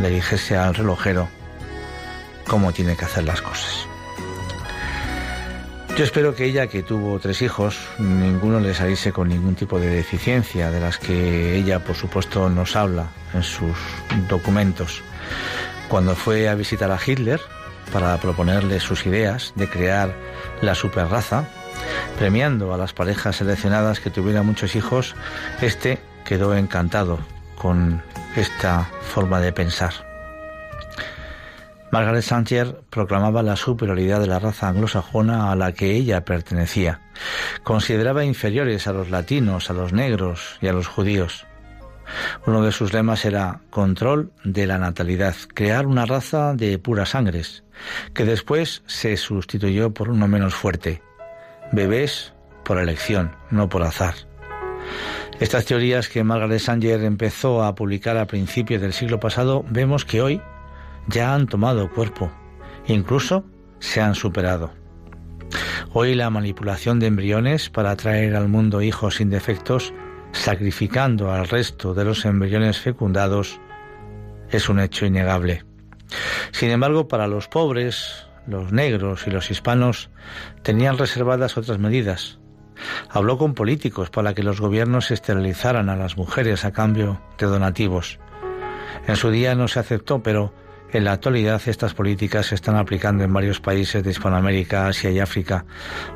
le 0.00 0.08
dijese 0.08 0.56
al 0.56 0.72
relojero 0.72 1.28
cómo 2.46 2.70
tiene 2.72 2.96
que 2.96 3.06
hacer 3.06 3.24
las 3.24 3.42
cosas. 3.42 3.88
Yo 5.96 6.04
espero 6.04 6.36
que 6.36 6.44
ella, 6.44 6.68
que 6.68 6.84
tuvo 6.84 7.18
tres 7.18 7.42
hijos, 7.42 7.76
ninguno 7.98 8.60
le 8.60 8.72
saliese 8.72 9.10
con 9.10 9.28
ningún 9.30 9.56
tipo 9.56 9.80
de 9.80 9.88
deficiencia, 9.88 10.70
de 10.70 10.78
las 10.78 10.96
que 10.98 11.56
ella, 11.56 11.82
por 11.82 11.96
supuesto, 11.96 12.48
nos 12.48 12.76
habla 12.76 13.08
en 13.34 13.42
sus 13.42 13.76
documentos. 14.28 15.02
Cuando 15.88 16.14
fue 16.14 16.48
a 16.48 16.54
visitar 16.54 16.90
a 16.90 16.98
Hitler 17.04 17.40
para 17.92 18.16
proponerle 18.18 18.78
sus 18.78 19.06
ideas 19.06 19.52
de 19.56 19.68
crear 19.68 20.14
la 20.60 20.74
superraza, 20.74 21.48
premiando 22.18 22.74
a 22.74 22.76
las 22.76 22.92
parejas 22.92 23.36
seleccionadas 23.36 24.00
que 24.00 24.10
tuvieran 24.10 24.44
muchos 24.44 24.76
hijos, 24.76 25.14
este 25.62 25.98
quedó 26.24 26.54
encantado 26.54 27.18
con 27.56 28.02
esta 28.36 28.84
forma 29.00 29.40
de 29.40 29.52
pensar. 29.52 29.94
Margaret 31.90 32.22
Sanger 32.22 32.82
proclamaba 32.90 33.42
la 33.42 33.56
superioridad 33.56 34.20
de 34.20 34.26
la 34.26 34.38
raza 34.38 34.68
anglosajona 34.68 35.50
a 35.50 35.56
la 35.56 35.72
que 35.72 35.92
ella 35.92 36.22
pertenecía. 36.22 37.00
Consideraba 37.62 38.26
inferiores 38.26 38.86
a 38.86 38.92
los 38.92 39.08
latinos, 39.08 39.70
a 39.70 39.72
los 39.72 39.94
negros 39.94 40.58
y 40.60 40.68
a 40.68 40.74
los 40.74 40.86
judíos. 40.86 41.46
Uno 42.46 42.62
de 42.62 42.72
sus 42.72 42.92
lemas 42.92 43.24
era 43.24 43.60
control 43.70 44.32
de 44.44 44.66
la 44.66 44.78
natalidad, 44.78 45.34
crear 45.54 45.86
una 45.86 46.06
raza 46.06 46.54
de 46.54 46.78
puras 46.78 47.10
sangres, 47.10 47.64
que 48.14 48.24
después 48.24 48.82
se 48.86 49.16
sustituyó 49.16 49.92
por 49.92 50.10
uno 50.10 50.28
menos 50.28 50.54
fuerte, 50.54 51.02
bebés 51.72 52.32
por 52.64 52.78
elección, 52.78 53.32
no 53.50 53.68
por 53.68 53.82
azar. 53.82 54.14
Estas 55.40 55.66
teorías 55.66 56.08
que 56.08 56.24
Margaret 56.24 56.58
Sanger 56.58 57.04
empezó 57.04 57.62
a 57.62 57.74
publicar 57.74 58.16
a 58.16 58.26
principios 58.26 58.82
del 58.82 58.92
siglo 58.92 59.20
pasado, 59.20 59.64
vemos 59.70 60.04
que 60.04 60.20
hoy 60.20 60.42
ya 61.06 61.34
han 61.34 61.46
tomado 61.46 61.90
cuerpo, 61.90 62.32
incluso 62.86 63.44
se 63.78 64.00
han 64.00 64.14
superado. 64.14 64.72
Hoy 65.92 66.14
la 66.14 66.28
manipulación 66.28 66.98
de 66.98 67.06
embriones 67.06 67.70
para 67.70 67.94
traer 67.96 68.36
al 68.36 68.48
mundo 68.48 68.82
hijos 68.82 69.16
sin 69.16 69.30
defectos, 69.30 69.94
sacrificando 70.32 71.32
al 71.32 71.48
resto 71.48 71.94
de 71.94 72.04
los 72.04 72.24
embriones 72.24 72.78
fecundados, 72.78 73.60
es 74.50 74.68
un 74.68 74.80
hecho 74.80 75.06
innegable. 75.06 75.64
Sin 76.52 76.70
embargo, 76.70 77.08
para 77.08 77.26
los 77.26 77.48
pobres, 77.48 78.26
los 78.46 78.72
negros 78.72 79.26
y 79.26 79.30
los 79.30 79.50
hispanos 79.50 80.10
tenían 80.62 80.98
reservadas 80.98 81.56
otras 81.56 81.78
medidas. 81.78 82.38
Habló 83.10 83.36
con 83.38 83.54
políticos 83.54 84.10
para 84.10 84.34
que 84.34 84.42
los 84.42 84.60
gobiernos 84.60 85.10
esterilizaran 85.10 85.88
a 85.88 85.96
las 85.96 86.16
mujeres 86.16 86.64
a 86.64 86.72
cambio 86.72 87.20
de 87.38 87.46
donativos. 87.46 88.18
En 89.06 89.16
su 89.16 89.30
día 89.30 89.54
no 89.54 89.68
se 89.68 89.80
aceptó, 89.80 90.22
pero 90.22 90.54
en 90.90 91.04
la 91.04 91.12
actualidad 91.12 91.60
estas 91.66 91.92
políticas 91.92 92.46
se 92.46 92.54
están 92.54 92.76
aplicando 92.76 93.24
en 93.24 93.32
varios 93.32 93.60
países 93.60 94.02
de 94.02 94.10
Hispanoamérica, 94.10 94.86
Asia 94.86 95.10
y 95.10 95.18
África 95.18 95.66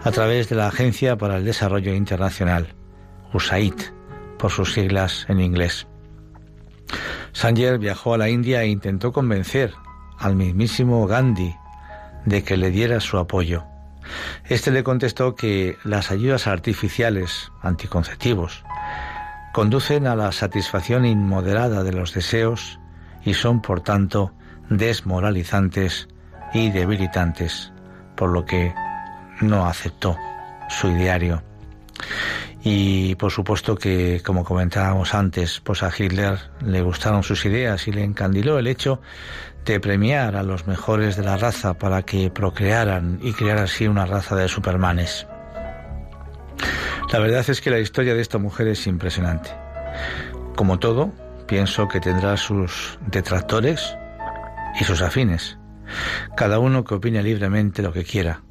a 0.03 0.11
través 0.11 0.49
de 0.49 0.57
la 0.57 0.69
Agencia 0.69 1.17
para 1.17 1.37
el 1.37 1.45
Desarrollo 1.45 1.93
Internacional, 1.93 2.69
USAID, 3.35 3.75
por 4.43 4.51
sus 4.51 4.73
siglas 4.73 5.25
en 5.29 5.41
inglés. 5.41 5.87
Sanger 7.31 7.79
viajó 7.79 8.15
a 8.15 8.19
la 8.19 8.29
India 8.29 8.65
e 8.65 8.67
intentó 8.67 9.13
convencer 9.13 9.73
al 10.19 10.35
mismísimo 10.35 11.07
Gandhi 11.07 11.55
de 12.25 12.43
que 12.43 12.57
le 12.57 12.73
diera 12.73 12.99
su 12.99 13.19
apoyo. 13.19 13.63
Este 14.49 14.73
le 14.73 14.83
contestó 14.83 15.37
que 15.37 15.77
las 15.85 16.11
ayudas 16.11 16.49
artificiales 16.49 17.53
anticonceptivos 17.63 18.65
conducen 19.53 20.09
a 20.09 20.17
la 20.17 20.33
satisfacción 20.33 21.07
inmoderada 21.07 21.85
de 21.85 21.93
los 21.93 22.13
deseos 22.13 22.81
y 23.25 23.35
son, 23.35 23.63
por 23.63 23.83
tanto, 23.83 24.33
desmoralizantes 24.71 26.09
y 26.53 26.71
debilitantes, 26.71 27.73
por 28.17 28.31
lo 28.31 28.45
que 28.45 28.75
no 29.41 29.67
aceptó 29.67 30.17
su 30.69 30.89
ideario. 30.89 31.52
Y 32.63 33.15
por 33.17 33.33
supuesto 33.33 33.77
que, 33.77 34.23
como 34.25 34.45
comentábamos 34.45 35.15
antes, 35.15 35.61
pues 35.61 35.83
a 35.83 35.91
Hitler 35.97 36.39
le 36.65 36.83
gustaron 36.83 37.23
sus 37.23 37.45
ideas 37.45 37.89
y 37.89 37.93
le 37.93 38.05
encandiló 38.05 38.59
el 38.59 38.67
hecho 38.67 39.01
de 39.65 39.81
premiar 39.81 40.37
a 40.37 40.43
los 40.43 40.67
mejores 40.67 41.17
de 41.17 41.25
la 41.25 41.37
raza 41.37 41.75
para 41.75 42.03
que 42.03 42.31
procrearan 42.31 43.19
y 43.23 43.33
crear 43.33 43.59
así 43.59 43.87
una 43.87 44.07
raza 44.07 44.37
de 44.37 44.49
supermanes. 44.49 45.27
La 47.13 47.19
verdad 47.19 47.45
es 47.49 47.61
que 47.61 47.71
la 47.71 47.79
historia 47.79 48.15
de 48.15 48.23
esta 48.23 48.39
mujer 48.39 48.69
es 48.69 48.87
impresionante. 48.87 49.51
Como 50.57 50.79
todo, 50.79 51.13
pienso 51.47 51.89
que 51.89 52.01
tendrá 52.01 52.37
sus 52.37 52.99
detractores, 53.07 53.97
y 54.79 54.85
sus 54.85 55.03
afines. 55.03 55.59
Cada 56.37 56.59
uno 56.59 56.85
que 56.85 56.95
opine 56.95 57.23
libremente 57.23 57.83
lo 57.83 57.93
que 57.93 58.05
quiera. 58.05 58.43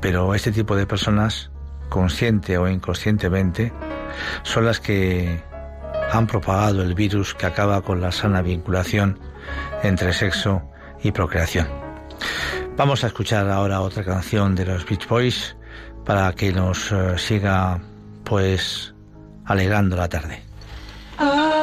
Pero 0.00 0.34
este 0.34 0.52
tipo 0.52 0.76
de 0.76 0.86
personas, 0.86 1.50
consciente 1.90 2.56
o 2.56 2.66
inconscientemente, 2.66 3.72
son 4.42 4.64
las 4.64 4.80
que 4.80 5.42
han 6.12 6.26
propagado 6.26 6.82
el 6.82 6.94
virus 6.94 7.34
que 7.34 7.46
acaba 7.46 7.82
con 7.82 8.00
la 8.00 8.10
sana 8.10 8.40
vinculación 8.40 9.18
entre 9.82 10.12
sexo 10.14 10.62
y 11.02 11.12
procreación. 11.12 11.68
Vamos 12.76 13.04
a 13.04 13.08
escuchar 13.08 13.48
ahora 13.50 13.82
otra 13.82 14.02
canción 14.04 14.54
de 14.54 14.64
los 14.64 14.86
Beach 14.86 15.06
Boys 15.06 15.56
para 16.06 16.32
que 16.32 16.52
nos 16.52 16.90
eh, 16.92 17.18
siga 17.18 17.78
pues 18.24 18.94
alegrando 19.44 19.96
la 19.96 20.08
tarde. 20.08 20.42
Ah. 21.18 21.62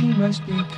She 0.00 0.14
must 0.14 0.46
be 0.46 0.69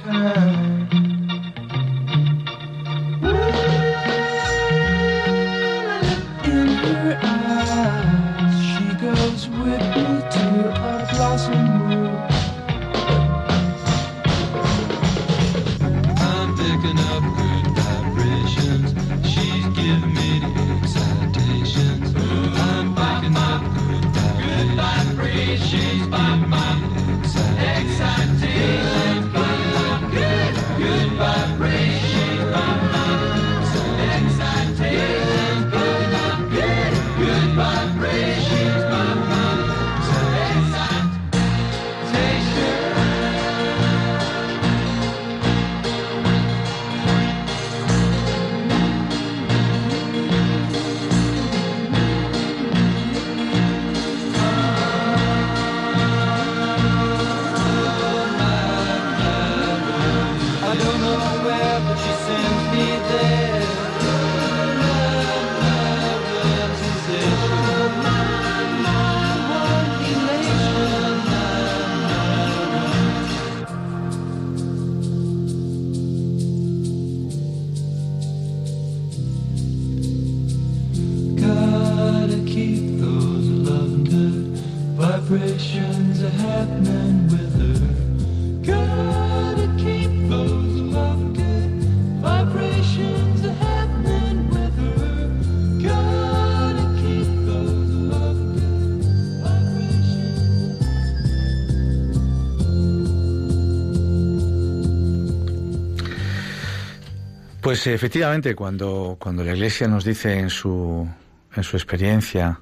Pues 107.73 107.87
efectivamente, 107.87 108.55
cuando, 108.55 109.17
cuando 109.19 109.43
la 109.43 109.55
Iglesia 109.55 109.89
nos 109.89 110.05
dice 110.05 110.39
en 110.39 110.51
su, 110.51 111.09
en 111.57 111.63
su 111.63 111.79
experiencia, 111.79 112.61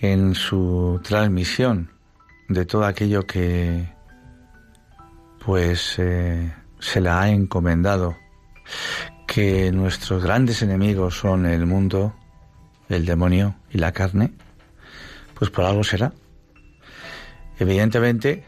en 0.00 0.36
su 0.36 1.00
transmisión 1.02 1.90
de 2.48 2.64
todo 2.64 2.84
aquello 2.84 3.26
que 3.26 3.92
pues 5.44 5.96
eh, 5.98 6.54
se 6.78 7.00
la 7.00 7.22
ha 7.22 7.30
encomendado, 7.30 8.16
que 9.26 9.72
nuestros 9.72 10.22
grandes 10.22 10.62
enemigos 10.62 11.18
son 11.18 11.44
el 11.44 11.66
mundo, 11.66 12.14
el 12.88 13.04
demonio 13.04 13.56
y 13.68 13.78
la 13.78 13.90
carne, 13.90 14.32
pues 15.34 15.50
por 15.50 15.64
algo 15.64 15.82
será. 15.82 16.12
Evidentemente, 17.58 18.44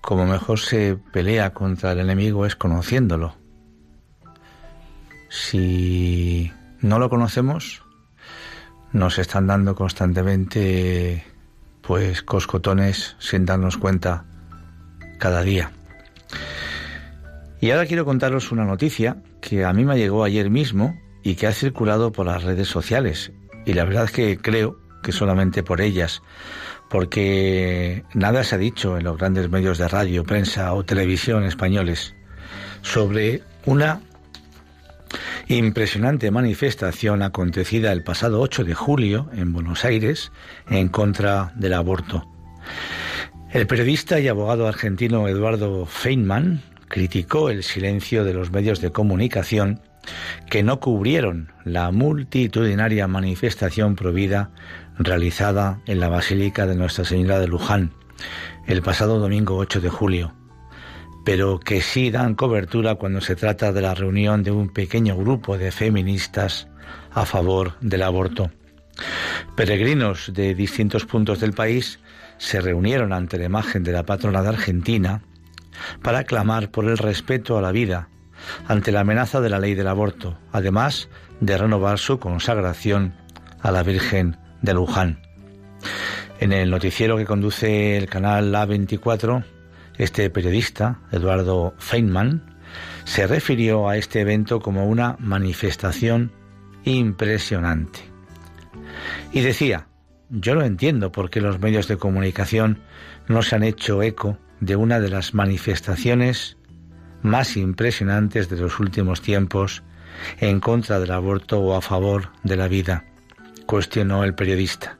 como 0.00 0.24
mejor 0.26 0.60
se 0.60 0.96
pelea 1.12 1.52
contra 1.52 1.90
el 1.90 1.98
enemigo 1.98 2.46
es 2.46 2.54
conociéndolo 2.54 3.42
si 5.34 6.52
no 6.80 7.00
lo 7.00 7.10
conocemos, 7.10 7.82
nos 8.92 9.18
están 9.18 9.48
dando 9.48 9.74
constantemente 9.74 11.24
pues 11.80 12.22
coscotones 12.22 13.16
sin 13.18 13.44
darnos 13.44 13.76
cuenta 13.76 14.26
cada 15.18 15.42
día. 15.42 15.72
Y 17.60 17.72
ahora 17.72 17.86
quiero 17.86 18.04
contaros 18.04 18.52
una 18.52 18.64
noticia 18.64 19.16
que 19.40 19.64
a 19.64 19.72
mí 19.72 19.84
me 19.84 19.96
llegó 19.96 20.22
ayer 20.22 20.50
mismo 20.50 20.96
y 21.24 21.34
que 21.34 21.48
ha 21.48 21.52
circulado 21.52 22.12
por 22.12 22.26
las 22.26 22.44
redes 22.44 22.68
sociales. 22.68 23.32
Y 23.66 23.72
la 23.72 23.84
verdad 23.84 24.04
es 24.04 24.12
que 24.12 24.38
creo 24.38 24.78
que 25.02 25.10
solamente 25.10 25.64
por 25.64 25.80
ellas, 25.80 26.22
porque 26.88 28.04
nada 28.14 28.44
se 28.44 28.54
ha 28.54 28.58
dicho 28.58 28.98
en 28.98 29.04
los 29.04 29.18
grandes 29.18 29.50
medios 29.50 29.78
de 29.78 29.88
radio, 29.88 30.22
prensa 30.22 30.72
o 30.74 30.84
televisión 30.84 31.42
españoles 31.42 32.14
sobre 32.82 33.42
una 33.66 34.00
Impresionante 35.48 36.30
manifestación 36.30 37.22
acontecida 37.22 37.92
el 37.92 38.02
pasado 38.02 38.40
8 38.40 38.64
de 38.64 38.74
julio 38.74 39.28
en 39.34 39.52
Buenos 39.52 39.84
Aires 39.84 40.32
en 40.68 40.88
contra 40.88 41.52
del 41.56 41.74
aborto. 41.74 42.28
El 43.52 43.66
periodista 43.66 44.18
y 44.18 44.28
abogado 44.28 44.66
argentino 44.66 45.28
Eduardo 45.28 45.86
Feynman 45.86 46.62
criticó 46.88 47.50
el 47.50 47.62
silencio 47.62 48.24
de 48.24 48.34
los 48.34 48.50
medios 48.50 48.80
de 48.80 48.90
comunicación 48.90 49.80
que 50.50 50.62
no 50.62 50.80
cubrieron 50.80 51.52
la 51.64 51.90
multitudinaria 51.90 53.06
manifestación 53.06 53.96
provida 53.96 54.50
realizada 54.98 55.80
en 55.86 56.00
la 56.00 56.08
Basílica 56.08 56.66
de 56.66 56.74
Nuestra 56.74 57.04
Señora 57.04 57.38
de 57.38 57.48
Luján 57.48 57.92
el 58.66 58.82
pasado 58.82 59.18
domingo 59.18 59.56
8 59.56 59.80
de 59.80 59.88
julio 59.88 60.34
pero 61.24 61.58
que 61.58 61.80
sí 61.80 62.10
dan 62.10 62.34
cobertura 62.34 62.96
cuando 62.96 63.20
se 63.20 63.34
trata 63.34 63.72
de 63.72 63.80
la 63.80 63.94
reunión 63.94 64.42
de 64.42 64.50
un 64.50 64.68
pequeño 64.68 65.16
grupo 65.16 65.56
de 65.56 65.72
feministas 65.72 66.68
a 67.12 67.24
favor 67.24 67.72
del 67.80 68.02
aborto. 68.02 68.50
Peregrinos 69.56 70.32
de 70.32 70.54
distintos 70.54 71.06
puntos 71.06 71.40
del 71.40 71.52
país 71.52 71.98
se 72.38 72.60
reunieron 72.60 73.12
ante 73.12 73.38
la 73.38 73.44
imagen 73.44 73.82
de 73.82 73.92
la 73.92 74.04
patrona 74.04 74.42
de 74.42 74.50
Argentina 74.50 75.22
para 76.02 76.24
clamar 76.24 76.70
por 76.70 76.84
el 76.84 76.98
respeto 76.98 77.56
a 77.56 77.62
la 77.62 77.72
vida 77.72 78.08
ante 78.68 78.92
la 78.92 79.00
amenaza 79.00 79.40
de 79.40 79.48
la 79.48 79.58
ley 79.58 79.74
del 79.74 79.88
aborto, 79.88 80.38
además 80.52 81.08
de 81.40 81.56
renovar 81.56 81.98
su 81.98 82.18
consagración 82.18 83.14
a 83.62 83.70
la 83.70 83.82
Virgen 83.82 84.36
de 84.60 84.74
Luján. 84.74 85.22
En 86.40 86.52
el 86.52 86.70
noticiero 86.70 87.16
que 87.16 87.24
conduce 87.24 87.96
el 87.96 88.08
canal 88.08 88.52
A24 88.52 89.44
este 89.98 90.28
periodista, 90.30 91.00
Eduardo 91.12 91.74
Feynman, 91.78 92.54
se 93.04 93.26
refirió 93.26 93.88
a 93.88 93.96
este 93.96 94.20
evento 94.20 94.60
como 94.60 94.86
una 94.86 95.16
manifestación 95.18 96.32
impresionante. 96.84 98.00
Y 99.32 99.40
decía, 99.40 99.88
yo 100.30 100.54
no 100.54 100.62
entiendo 100.62 101.12
por 101.12 101.30
qué 101.30 101.40
los 101.40 101.60
medios 101.60 101.88
de 101.88 101.96
comunicación 101.96 102.80
no 103.28 103.42
se 103.42 103.56
han 103.56 103.62
hecho 103.62 104.02
eco 104.02 104.38
de 104.60 104.76
una 104.76 105.00
de 105.00 105.10
las 105.10 105.34
manifestaciones 105.34 106.56
más 107.22 107.56
impresionantes 107.56 108.48
de 108.48 108.56
los 108.56 108.80
últimos 108.80 109.22
tiempos 109.22 109.82
en 110.38 110.60
contra 110.60 111.00
del 111.00 111.10
aborto 111.10 111.60
o 111.60 111.76
a 111.76 111.80
favor 111.80 112.30
de 112.42 112.56
la 112.56 112.68
vida, 112.68 113.04
cuestionó 113.66 114.24
el 114.24 114.34
periodista. 114.34 114.98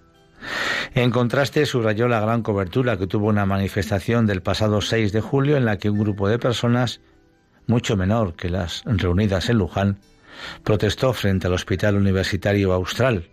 En 0.94 1.10
contraste, 1.10 1.66
subrayó 1.66 2.08
la 2.08 2.20
gran 2.20 2.42
cobertura 2.42 2.96
que 2.96 3.06
tuvo 3.06 3.28
una 3.28 3.46
manifestación 3.46 4.26
del 4.26 4.42
pasado 4.42 4.80
6 4.80 5.12
de 5.12 5.20
julio 5.20 5.56
en 5.56 5.64
la 5.64 5.78
que 5.78 5.90
un 5.90 5.98
grupo 5.98 6.28
de 6.28 6.38
personas, 6.38 7.00
mucho 7.66 7.96
menor 7.96 8.34
que 8.34 8.48
las 8.48 8.82
reunidas 8.84 9.48
en 9.48 9.58
Luján, 9.58 9.98
protestó 10.62 11.12
frente 11.12 11.46
al 11.46 11.54
Hospital 11.54 11.96
Universitario 11.96 12.72
Austral, 12.72 13.30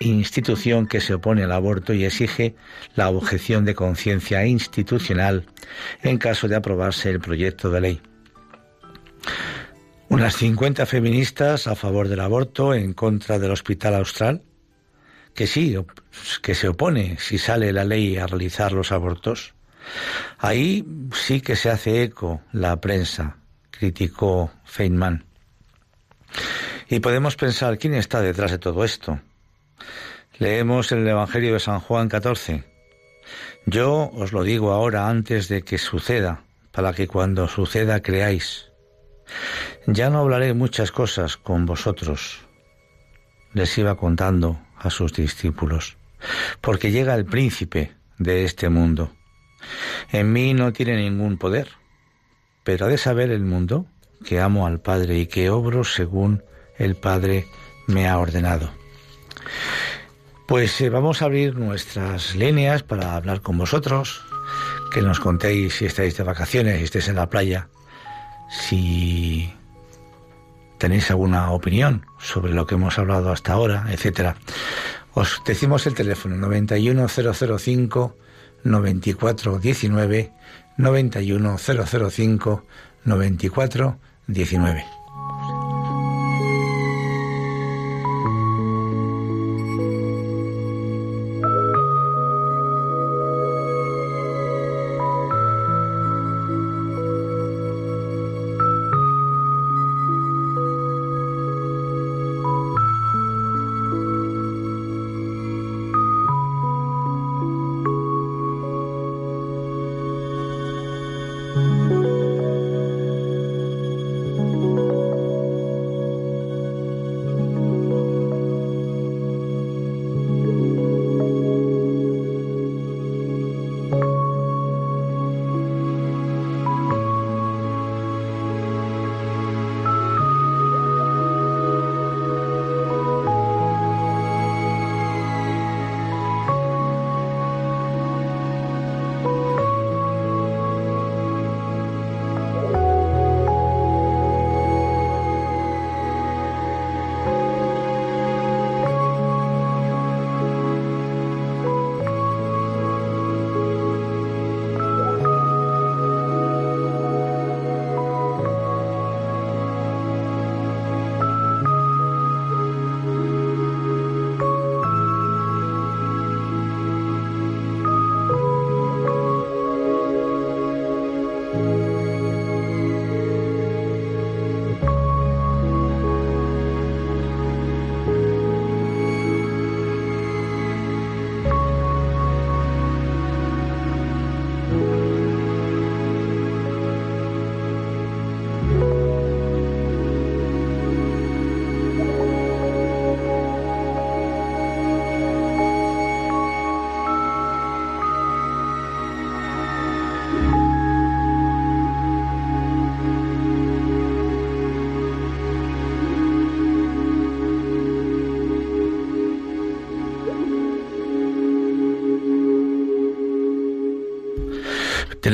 institución 0.00 0.86
que 0.86 1.00
se 1.00 1.14
opone 1.14 1.44
al 1.44 1.52
aborto 1.52 1.92
y 1.92 2.04
exige 2.04 2.54
la 2.94 3.08
objeción 3.08 3.64
de 3.64 3.74
conciencia 3.74 4.46
institucional 4.46 5.46
en 6.02 6.18
caso 6.18 6.48
de 6.48 6.56
aprobarse 6.56 7.10
el 7.10 7.20
proyecto 7.20 7.70
de 7.70 7.80
ley. 7.80 8.00
Unas 10.08 10.36
50 10.36 10.86
feministas 10.86 11.66
a 11.66 11.74
favor 11.74 12.08
del 12.08 12.20
aborto 12.20 12.72
en 12.74 12.94
contra 12.94 13.38
del 13.38 13.50
Hospital 13.50 13.94
Austral 13.94 14.42
que 15.38 15.46
sí, 15.46 15.76
que 16.42 16.56
se 16.56 16.66
opone 16.66 17.16
si 17.20 17.38
sale 17.38 17.72
la 17.72 17.84
ley 17.84 18.16
a 18.16 18.26
realizar 18.26 18.72
los 18.72 18.90
abortos. 18.90 19.54
Ahí 20.36 20.84
sí 21.14 21.40
que 21.40 21.54
se 21.54 21.70
hace 21.70 22.02
eco 22.02 22.40
la 22.50 22.80
prensa, 22.80 23.36
criticó 23.70 24.50
Feynman. 24.64 25.26
Y 26.88 26.98
podemos 26.98 27.36
pensar 27.36 27.78
quién 27.78 27.94
está 27.94 28.20
detrás 28.20 28.50
de 28.50 28.58
todo 28.58 28.82
esto. 28.82 29.20
Leemos 30.40 30.90
el 30.90 31.06
Evangelio 31.06 31.52
de 31.52 31.60
San 31.60 31.78
Juan 31.78 32.08
14. 32.08 32.64
Yo 33.64 34.10
os 34.14 34.32
lo 34.32 34.42
digo 34.42 34.72
ahora 34.72 35.08
antes 35.08 35.46
de 35.46 35.62
que 35.62 35.78
suceda, 35.78 36.42
para 36.72 36.92
que 36.92 37.06
cuando 37.06 37.46
suceda 37.46 38.02
creáis. 38.02 38.72
Ya 39.86 40.10
no 40.10 40.18
hablaré 40.18 40.52
muchas 40.52 40.90
cosas 40.90 41.36
con 41.36 41.64
vosotros. 41.64 42.40
Les 43.52 43.78
iba 43.78 43.96
contando 43.96 44.58
a 44.80 44.90
sus 44.90 45.12
discípulos, 45.12 45.96
porque 46.60 46.90
llega 46.90 47.14
el 47.14 47.24
príncipe 47.24 47.92
de 48.18 48.44
este 48.44 48.68
mundo. 48.68 49.12
En 50.10 50.32
mí 50.32 50.54
no 50.54 50.72
tiene 50.72 50.96
ningún 50.96 51.38
poder, 51.38 51.70
pero 52.64 52.86
ha 52.86 52.88
de 52.88 52.98
saber 52.98 53.30
el 53.30 53.44
mundo 53.44 53.86
que 54.24 54.40
amo 54.40 54.66
al 54.66 54.80
Padre 54.80 55.18
y 55.18 55.26
que 55.26 55.50
obro 55.50 55.84
según 55.84 56.42
el 56.76 56.96
Padre 56.96 57.46
me 57.86 58.08
ha 58.08 58.18
ordenado. 58.18 58.70
Pues 60.46 60.80
eh, 60.80 60.88
vamos 60.88 61.20
a 61.20 61.26
abrir 61.26 61.56
nuestras 61.56 62.34
líneas 62.34 62.82
para 62.82 63.16
hablar 63.16 63.42
con 63.42 63.58
vosotros, 63.58 64.24
que 64.92 65.02
nos 65.02 65.20
contéis 65.20 65.74
si 65.74 65.86
estáis 65.86 66.16
de 66.16 66.24
vacaciones, 66.24 66.78
si 66.78 66.84
estáis 66.84 67.08
en 67.08 67.16
la 67.16 67.28
playa, 67.28 67.68
si 68.48 69.52
tenéis 70.78 71.10
alguna 71.10 71.50
opinión 71.50 72.06
sobre 72.18 72.54
lo 72.54 72.66
que 72.66 72.76
hemos 72.76 72.98
hablado 72.98 73.30
hasta 73.30 73.52
ahora, 73.52 73.86
etcétera. 73.90 74.36
Os 75.14 75.42
decimos 75.44 75.86
el 75.86 75.94
teléfono 75.94 76.36
91005 76.36 78.16
9419 78.64 80.32
91005 80.76 82.64
9419. 83.04 84.97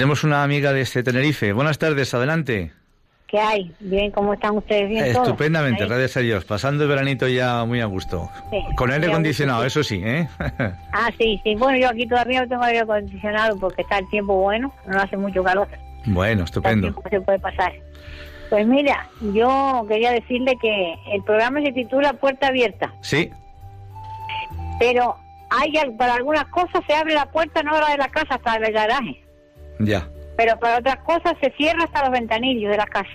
Tenemos 0.04 0.22
una 0.22 0.42
amiga 0.42 0.74
de 0.74 0.82
este 0.82 1.02
Tenerife. 1.02 1.54
Buenas 1.54 1.78
tardes, 1.78 2.12
adelante. 2.12 2.72
¿Qué 3.26 3.38
hay? 3.38 3.74
Bien, 3.80 4.10
¿cómo 4.10 4.34
están 4.34 4.54
ustedes? 4.54 4.86
Bien, 4.90 5.02
Estupendamente, 5.02 5.86
gracias 5.86 6.18
a 6.18 6.20
Dios. 6.20 6.44
Pasando 6.44 6.82
el 6.82 6.90
veranito 6.90 7.26
ya 7.26 7.64
muy 7.64 7.80
a 7.80 7.86
gusto. 7.86 8.28
Con 8.76 8.90
aire 8.90 9.06
acondicionado, 9.06 9.64
eso 9.64 9.82
sí, 9.82 10.02
¿eh? 10.04 10.28
ah, 10.92 11.10
sí, 11.16 11.40
sí. 11.42 11.54
Bueno, 11.54 11.78
yo 11.78 11.88
aquí 11.88 12.06
todavía 12.06 12.42
no 12.42 12.48
tengo 12.48 12.62
aire 12.64 12.80
acondicionado 12.80 13.58
porque 13.58 13.80
está 13.80 13.96
el 13.96 14.06
tiempo 14.10 14.36
bueno, 14.36 14.74
no 14.86 15.00
hace 15.00 15.16
mucho 15.16 15.42
calor. 15.42 15.68
Bueno, 16.04 16.44
estupendo. 16.44 16.94
se 17.08 17.20
puede 17.22 17.38
pasar. 17.38 17.72
Pues 18.50 18.66
mira, 18.66 19.08
yo 19.32 19.86
quería 19.88 20.10
decirle 20.10 20.54
que 20.60 20.96
el 21.14 21.22
programa 21.22 21.62
se 21.62 21.72
titula 21.72 22.12
Puerta 22.12 22.48
Abierta. 22.48 22.92
Sí. 23.00 23.30
Pero 24.78 25.16
hay 25.48 25.72
para 25.96 26.12
algunas 26.12 26.44
cosas 26.48 26.82
se 26.86 26.92
abre 26.94 27.14
la 27.14 27.24
puerta 27.24 27.62
no 27.62 27.80
la 27.80 27.88
de 27.88 27.96
la 27.96 28.08
casa 28.08 28.34
hasta 28.34 28.56
el 28.56 28.70
garaje. 28.70 29.23
Ya. 29.78 30.08
Pero 30.36 30.58
para 30.58 30.78
otras 30.78 30.96
cosas 30.98 31.34
se 31.40 31.50
cierra 31.52 31.84
hasta 31.84 32.02
los 32.02 32.10
ventanillos 32.10 32.70
de 32.70 32.76
la 32.76 32.86
casa. 32.86 33.10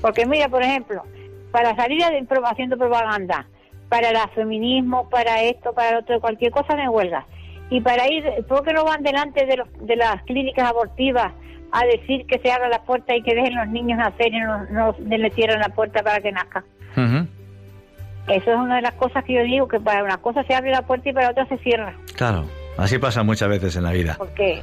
Porque 0.00 0.26
mira, 0.26 0.48
por 0.48 0.62
ejemplo, 0.62 1.02
para 1.50 1.74
salir 1.76 2.02
haciendo 2.02 2.76
propaganda, 2.76 3.46
para 3.88 4.10
el 4.10 4.16
feminismo, 4.34 5.08
para 5.08 5.42
esto, 5.42 5.72
para 5.72 5.92
lo 5.92 5.98
otro, 6.00 6.20
cualquier 6.20 6.52
cosa 6.52 6.74
de 6.74 6.88
huelga. 6.88 7.26
Y 7.70 7.80
para 7.80 8.06
ir, 8.08 8.24
¿por 8.48 8.64
qué 8.64 8.72
no 8.72 8.84
van 8.84 9.02
delante 9.02 9.44
de, 9.46 9.56
los, 9.56 9.68
de 9.80 9.96
las 9.96 10.22
clínicas 10.22 10.68
abortivas 10.68 11.32
a 11.70 11.84
decir 11.84 12.26
que 12.26 12.38
se 12.38 12.50
abra 12.50 12.68
la 12.68 12.82
puerta 12.82 13.14
y 13.14 13.22
que 13.22 13.34
dejen 13.34 13.54
los 13.54 13.68
niños 13.68 13.98
nacer 13.98 14.32
y 14.32 14.40
no, 14.40 14.66
no 14.70 14.94
le 14.98 15.30
cierren 15.30 15.60
la 15.60 15.68
puerta 15.68 16.02
para 16.02 16.20
que 16.20 16.32
nazcan? 16.32 16.64
Eso 18.28 18.50
es 18.50 18.56
una 18.56 18.76
de 18.76 18.82
las 18.82 18.94
cosas 18.94 19.24
que 19.24 19.34
yo 19.34 19.42
digo, 19.42 19.68
que 19.68 19.80
para 19.80 20.02
una 20.02 20.18
cosa 20.18 20.44
se 20.44 20.54
abre 20.54 20.70
la 20.70 20.82
puerta 20.82 21.08
y 21.08 21.12
para 21.12 21.30
otra 21.30 21.46
se 21.46 21.58
cierra. 21.58 21.94
Claro, 22.14 22.46
así 22.78 22.98
pasa 22.98 23.22
muchas 23.22 23.48
veces 23.48 23.76
en 23.76 23.84
la 23.84 23.92
vida. 23.92 24.14
¿Por 24.16 24.32
qué? 24.34 24.62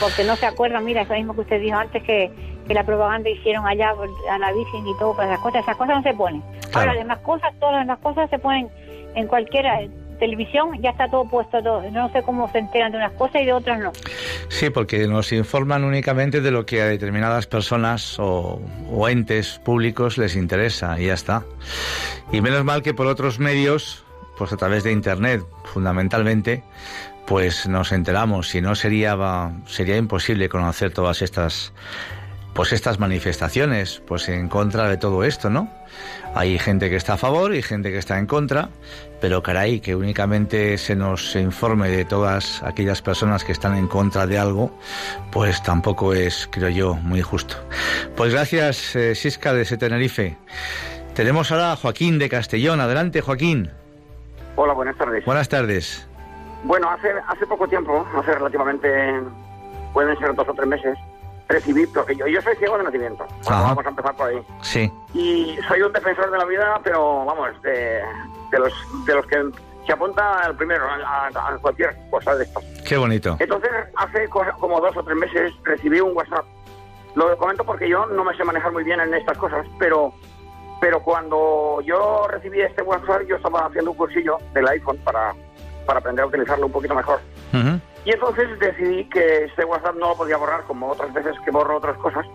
Porque 0.00 0.24
no 0.24 0.36
se 0.36 0.46
acuerdan, 0.46 0.84
mira, 0.84 1.02
eso 1.02 1.12
mismo 1.12 1.34
que 1.34 1.42
usted 1.42 1.60
dijo 1.60 1.76
antes, 1.76 2.02
que, 2.02 2.30
que 2.66 2.74
la 2.74 2.84
propaganda 2.84 3.28
hicieron 3.28 3.66
allá 3.66 3.92
a 4.30 4.38
la 4.38 4.52
Virgen 4.52 4.86
y 4.86 4.96
todo, 4.98 5.14
para 5.14 5.32
esas 5.32 5.42
cosas, 5.42 5.62
esas 5.62 5.76
cosas 5.76 5.96
no 5.96 6.02
se 6.02 6.14
ponen. 6.16 6.42
Ahora, 6.72 6.94
las 6.94 6.98
demás 6.98 7.18
cosas, 7.18 7.52
todas 7.60 7.74
las 7.74 7.86
demás 7.86 7.98
cosas 8.00 8.30
se 8.30 8.38
ponen 8.38 8.68
en 9.14 9.26
cualquiera 9.26 9.80
televisión 10.18 10.70
ya 10.80 10.90
está 10.90 11.08
todo 11.08 11.28
puesto 11.28 11.62
todo. 11.62 11.82
No 11.90 12.10
sé 12.12 12.22
cómo 12.22 12.50
se 12.50 12.58
enteran 12.58 12.92
de 12.92 12.98
unas 12.98 13.12
cosas 13.12 13.42
y 13.42 13.44
de 13.44 13.52
otras 13.52 13.78
no. 13.78 13.92
Sí, 14.48 14.70
porque 14.70 15.06
nos 15.06 15.32
informan 15.32 15.84
únicamente 15.84 16.40
de 16.40 16.50
lo 16.50 16.66
que 16.66 16.82
a 16.82 16.86
determinadas 16.86 17.46
personas 17.46 18.16
o, 18.18 18.60
entes 19.08 19.60
públicos 19.64 20.18
les 20.18 20.36
interesa 20.36 21.00
y 21.00 21.06
ya 21.06 21.14
está. 21.14 21.44
Y 22.32 22.40
menos 22.40 22.64
mal 22.64 22.82
que 22.82 22.94
por 22.94 23.06
otros 23.06 23.38
medios, 23.38 24.04
pues 24.36 24.52
a 24.52 24.56
través 24.56 24.84
de 24.84 24.92
Internet 24.92 25.42
fundamentalmente, 25.64 26.62
pues 27.26 27.66
nos 27.66 27.92
enteramos. 27.92 28.48
Si 28.48 28.60
no 28.60 28.74
sería, 28.74 29.16
sería 29.66 29.96
imposible 29.96 30.48
conocer 30.48 30.92
todas 30.92 31.22
estas 31.22 31.72
pues 32.56 32.72
estas 32.72 32.98
manifestaciones 32.98 34.02
pues 34.06 34.30
en 34.30 34.48
contra 34.48 34.88
de 34.88 34.96
todo 34.96 35.24
esto, 35.24 35.50
¿no? 35.50 35.70
Hay 36.34 36.58
gente 36.58 36.88
que 36.88 36.96
está 36.96 37.14
a 37.14 37.16
favor 37.18 37.54
y 37.54 37.60
gente 37.62 37.90
que 37.90 37.98
está 37.98 38.18
en 38.18 38.26
contra, 38.26 38.70
pero 39.20 39.42
caray, 39.42 39.80
que 39.80 39.94
únicamente 39.94 40.78
se 40.78 40.96
nos 40.96 41.36
informe 41.36 41.90
de 41.90 42.06
todas 42.06 42.62
aquellas 42.62 43.02
personas 43.02 43.44
que 43.44 43.52
están 43.52 43.76
en 43.76 43.86
contra 43.86 44.26
de 44.26 44.38
algo, 44.38 44.76
pues 45.32 45.62
tampoco 45.62 46.14
es, 46.14 46.48
creo 46.50 46.70
yo, 46.70 46.94
muy 46.94 47.20
justo. 47.20 47.56
Pues 48.16 48.32
gracias, 48.32 48.96
eh, 48.96 49.14
Sisca 49.14 49.52
de 49.52 49.64
Tenerife. 49.64 50.36
Tenemos 51.14 51.52
ahora 51.52 51.72
a 51.72 51.76
Joaquín 51.76 52.18
de 52.18 52.28
Castellón. 52.28 52.80
Adelante, 52.80 53.20
Joaquín. 53.20 53.70
Hola, 54.56 54.72
buenas 54.72 54.96
tardes. 54.96 55.24
Buenas 55.24 55.48
tardes. 55.48 56.05
Bueno, 56.66 56.90
hace, 56.90 57.12
hace 57.28 57.46
poco 57.46 57.68
tiempo, 57.68 58.04
hace 58.16 58.34
relativamente, 58.34 59.22
pueden 59.92 60.18
ser 60.18 60.34
dos 60.34 60.48
o 60.48 60.54
tres 60.54 60.66
meses, 60.66 60.98
recibí, 61.48 61.86
porque 61.86 62.16
yo, 62.16 62.26
yo 62.26 62.42
soy 62.42 62.56
ciego 62.56 62.76
de 62.76 62.84
nacimiento. 62.84 63.24
vamos 63.48 63.86
a 63.86 63.88
empezar 63.88 64.16
por 64.16 64.28
ahí. 64.28 64.42
Sí. 64.62 64.92
Y 65.14 65.56
soy 65.68 65.82
un 65.82 65.92
defensor 65.92 66.28
de 66.28 66.38
la 66.38 66.44
vida, 66.44 66.80
pero 66.82 67.24
vamos, 67.24 67.50
de, 67.62 68.02
de 68.50 68.58
los, 68.58 68.72
de 69.06 69.14
los 69.14 69.26
que 69.26 69.50
se 69.86 69.92
apunta 69.92 70.40
al 70.40 70.56
primero, 70.56 70.84
a, 70.88 71.30
cualquier 71.60 71.96
cosa 72.10 72.34
de 72.34 72.42
esto. 72.42 72.60
Qué 72.84 72.96
bonito. 72.96 73.36
Entonces, 73.38 73.70
hace 73.94 74.28
como 74.28 74.80
dos 74.80 74.96
o 74.96 75.04
tres 75.04 75.16
meses 75.16 75.52
recibí 75.62 76.00
un 76.00 76.16
WhatsApp. 76.16 76.44
Lo 77.14 77.36
comento 77.38 77.64
porque 77.64 77.88
yo 77.88 78.06
no 78.06 78.24
me 78.24 78.36
sé 78.36 78.42
manejar 78.42 78.72
muy 78.72 78.82
bien 78.82 78.98
en 79.00 79.14
estas 79.14 79.38
cosas, 79.38 79.64
pero 79.78 80.12
pero 80.80 81.00
cuando 81.00 81.80
yo 81.82 82.26
recibí 82.28 82.60
este 82.60 82.82
WhatsApp, 82.82 83.22
yo 83.26 83.36
estaba 83.36 83.66
haciendo 83.66 83.92
un 83.92 83.96
cursillo 83.96 84.36
del 84.52 84.68
iPhone 84.68 84.98
para, 85.04 85.34
para 85.86 86.00
aprender 86.00 86.24
a 86.24 86.28
utilizarlo 86.28 86.66
un 86.66 86.72
poquito 86.72 86.94
mejor. 86.94 87.20
Y 88.04 88.12
entonces 88.12 88.58
decidí 88.58 89.08
que 89.08 89.44
este 89.44 89.64
WhatsApp 89.64 89.96
no 89.96 90.10
lo 90.10 90.16
podía 90.16 90.36
borrar, 90.36 90.62
como 90.64 90.90
otras 90.90 91.12
veces 91.12 91.34
que 91.44 91.50
borro 91.50 91.78
otras 91.78 91.96
cosas, 91.98 92.26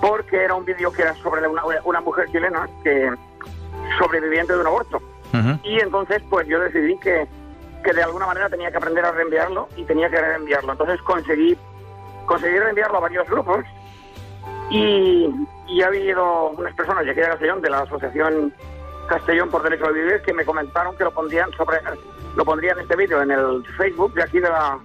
porque 0.00 0.44
era 0.44 0.54
un 0.54 0.64
vídeo 0.64 0.92
que 0.92 1.02
era 1.02 1.14
sobre 1.16 1.46
una, 1.46 1.62
una 1.84 2.00
mujer 2.00 2.30
chilena 2.30 2.68
que 2.82 3.10
sobreviviente 3.98 4.52
de 4.52 4.60
un 4.60 4.66
aborto. 4.66 5.00
Y 5.64 5.80
entonces, 5.80 6.22
pues 6.30 6.46
yo 6.46 6.60
decidí 6.60 6.96
que, 6.98 7.26
que 7.82 7.92
de 7.92 8.02
alguna 8.02 8.26
manera 8.26 8.48
tenía 8.48 8.70
que 8.70 8.76
aprender 8.76 9.04
a 9.04 9.10
reenviarlo 9.10 9.68
y 9.76 9.84
tenía 9.84 10.08
que 10.08 10.20
reenviarlo. 10.20 10.72
Entonces 10.72 11.00
conseguí, 11.02 11.58
conseguí 12.26 12.56
reenviarlo 12.58 12.98
a 12.98 13.00
varios 13.00 13.28
grupos 13.28 13.64
y, 14.70 15.28
y 15.66 15.82
ha 15.82 15.86
habido 15.86 16.50
unas 16.50 16.74
personas 16.74 17.04
de 17.04 17.10
aquí 17.10 17.20
de 17.20 17.26
Castellón, 17.26 17.60
de 17.62 17.70
la 17.70 17.80
Asociación 17.80 18.54
Castellón 19.08 19.50
por 19.50 19.62
Derecho 19.62 19.86
a 19.86 19.90
Vivir, 19.90 20.22
que 20.22 20.32
me 20.32 20.44
comentaron 20.44 20.96
que 20.96 21.04
lo 21.04 21.10
pondrían 21.10 21.50
sobre 21.52 21.78
lo 22.36 22.44
pondrían 22.44 22.78
este 22.78 22.96
vídeo 22.96 23.22
en 23.22 23.30
el 23.30 23.64
Facebook 23.76 24.14
de 24.14 24.22
aquí 24.22 24.38
de 24.40 24.48
la, 24.48 24.78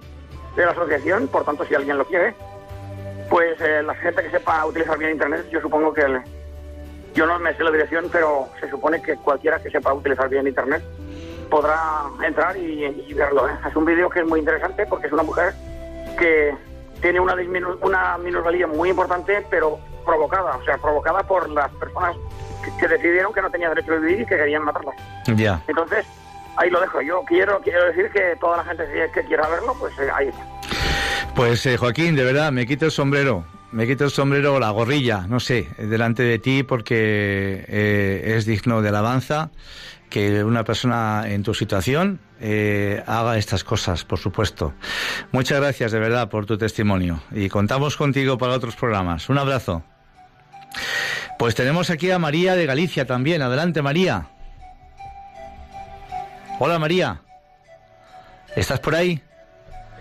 de 0.56 0.64
la 0.64 0.70
asociación, 0.72 1.28
por 1.28 1.44
tanto 1.44 1.64
si 1.64 1.74
alguien 1.74 1.98
lo 1.98 2.04
quiere, 2.04 2.34
pues 3.28 3.60
eh, 3.60 3.82
la 3.82 3.94
gente 3.94 4.22
que 4.22 4.30
sepa 4.30 4.64
utilizar 4.66 4.98
bien 4.98 5.12
Internet, 5.12 5.46
yo 5.50 5.60
supongo 5.60 5.92
que 5.92 6.02
yo 7.14 7.26
no 7.26 7.38
me 7.38 7.54
sé 7.54 7.64
la 7.64 7.70
dirección, 7.70 8.08
pero 8.10 8.48
se 8.60 8.68
supone 8.70 9.02
que 9.02 9.16
cualquiera 9.16 9.60
que 9.60 9.70
sepa 9.70 9.92
utilizar 9.92 10.28
bien 10.28 10.46
Internet 10.46 10.82
podrá 11.50 12.04
entrar 12.24 12.56
y, 12.56 13.12
verlo. 13.14 13.48
¿eh? 13.48 13.52
Es 13.68 13.74
un 13.74 13.84
vídeo 13.84 14.08
que 14.08 14.20
es 14.20 14.26
muy 14.26 14.38
interesante 14.38 14.86
porque 14.86 15.08
es 15.08 15.12
una 15.12 15.24
mujer 15.24 15.52
que 16.18 16.54
tiene 17.02 17.18
una, 17.18 17.34
una 17.82 18.18
minusvalía 18.18 18.66
muy 18.66 18.90
importante, 18.90 19.44
pero 19.50 19.78
provocada, 20.04 20.56
o 20.56 20.64
sea, 20.64 20.78
provocada 20.78 21.22
por 21.24 21.48
las 21.50 21.70
personas 21.72 22.16
que, 22.78 22.88
decidieron 22.88 23.32
que 23.32 23.42
no 23.42 23.50
tenía 23.50 23.68
derecho 23.68 23.92
a 23.92 23.96
vivir 23.96 24.20
y 24.20 24.26
que 24.26 24.36
querían 24.36 24.64
matarla. 24.64 24.92
Ya. 25.34 25.62
Entonces, 25.66 26.06
ahí 26.56 26.70
lo 26.70 26.80
dejo. 26.80 27.00
Yo 27.02 27.22
quiero 27.26 27.60
quiero 27.60 27.86
decir 27.86 28.10
que 28.10 28.36
toda 28.40 28.58
la 28.58 28.64
gente 28.64 28.84
que 29.14 29.24
quiera 29.24 29.48
verlo, 29.48 29.74
pues 29.78 29.98
eh, 29.98 30.08
ahí. 30.14 30.30
Pues 31.34 31.64
eh, 31.66 31.76
Joaquín, 31.76 32.16
de 32.16 32.24
verdad, 32.24 32.52
me 32.52 32.66
quito 32.66 32.86
el 32.86 32.90
sombrero. 32.90 33.44
Me 33.72 33.86
quito 33.86 34.04
el 34.04 34.10
sombrero, 34.10 34.58
la 34.58 34.70
gorrilla, 34.70 35.26
no 35.28 35.38
sé, 35.38 35.68
delante 35.78 36.24
de 36.24 36.40
ti 36.40 36.64
porque 36.64 37.64
eh, 37.68 38.34
es 38.36 38.44
digno 38.44 38.82
de 38.82 38.88
alabanza 38.88 39.50
que 40.08 40.42
una 40.42 40.64
persona 40.64 41.22
en 41.28 41.44
tu 41.44 41.54
situación 41.54 42.18
haga 43.06 43.38
estas 43.38 43.62
cosas, 43.62 44.04
por 44.04 44.18
supuesto. 44.18 44.72
Muchas 45.30 45.60
gracias 45.60 45.92
de 45.92 46.00
verdad 46.00 46.28
por 46.28 46.46
tu 46.46 46.58
testimonio 46.58 47.22
y 47.30 47.48
contamos 47.48 47.96
contigo 47.96 48.36
para 48.36 48.54
otros 48.54 48.74
programas. 48.74 49.28
Un 49.28 49.38
abrazo. 49.38 49.84
Pues 51.38 51.54
tenemos 51.54 51.90
aquí 51.90 52.10
a 52.10 52.18
María 52.18 52.56
de 52.56 52.66
Galicia 52.66 53.06
también. 53.06 53.40
Adelante, 53.40 53.82
María. 53.82 54.26
Hola 56.62 56.78
María. 56.78 57.18
¿Estás 58.54 58.80
por 58.80 58.94
ahí? 58.94 59.18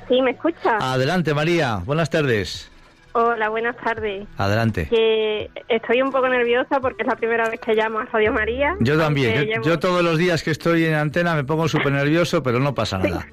Sí, 0.10 0.22
¿me 0.22 0.32
escucha? 0.32 0.76
Adelante 0.82 1.34
María, 1.34 1.78
buenas 1.86 2.10
tardes. 2.10 2.70
Hola, 3.14 3.48
buenas 3.48 3.78
tardes. 3.78 4.28
Adelante. 4.38 4.90
Que 4.90 5.50
estoy 5.70 6.02
un 6.02 6.12
poco 6.12 6.28
nerviosa 6.28 6.82
porque 6.82 7.04
es 7.04 7.08
la 7.08 7.16
primera 7.16 7.50
vez 7.50 7.62
que 7.62 7.74
llamo 7.76 8.00
a 8.00 8.06
Radio 8.06 8.34
María. 8.34 8.76
Yo 8.82 8.98
también. 8.98 9.50
Yo, 9.64 9.80
todos 9.80 10.04
los 10.04 10.18
días 10.18 10.44
que 10.44 10.52
estoy 10.52 10.84
en 10.84 10.96
antena 10.96 11.34
me 11.34 11.46
pongo 11.46 11.70
súper 11.70 11.94
nervioso, 11.94 12.44
pero 12.44 12.60
no 12.60 12.76
pasa 12.76 12.98
nada. 12.98 13.26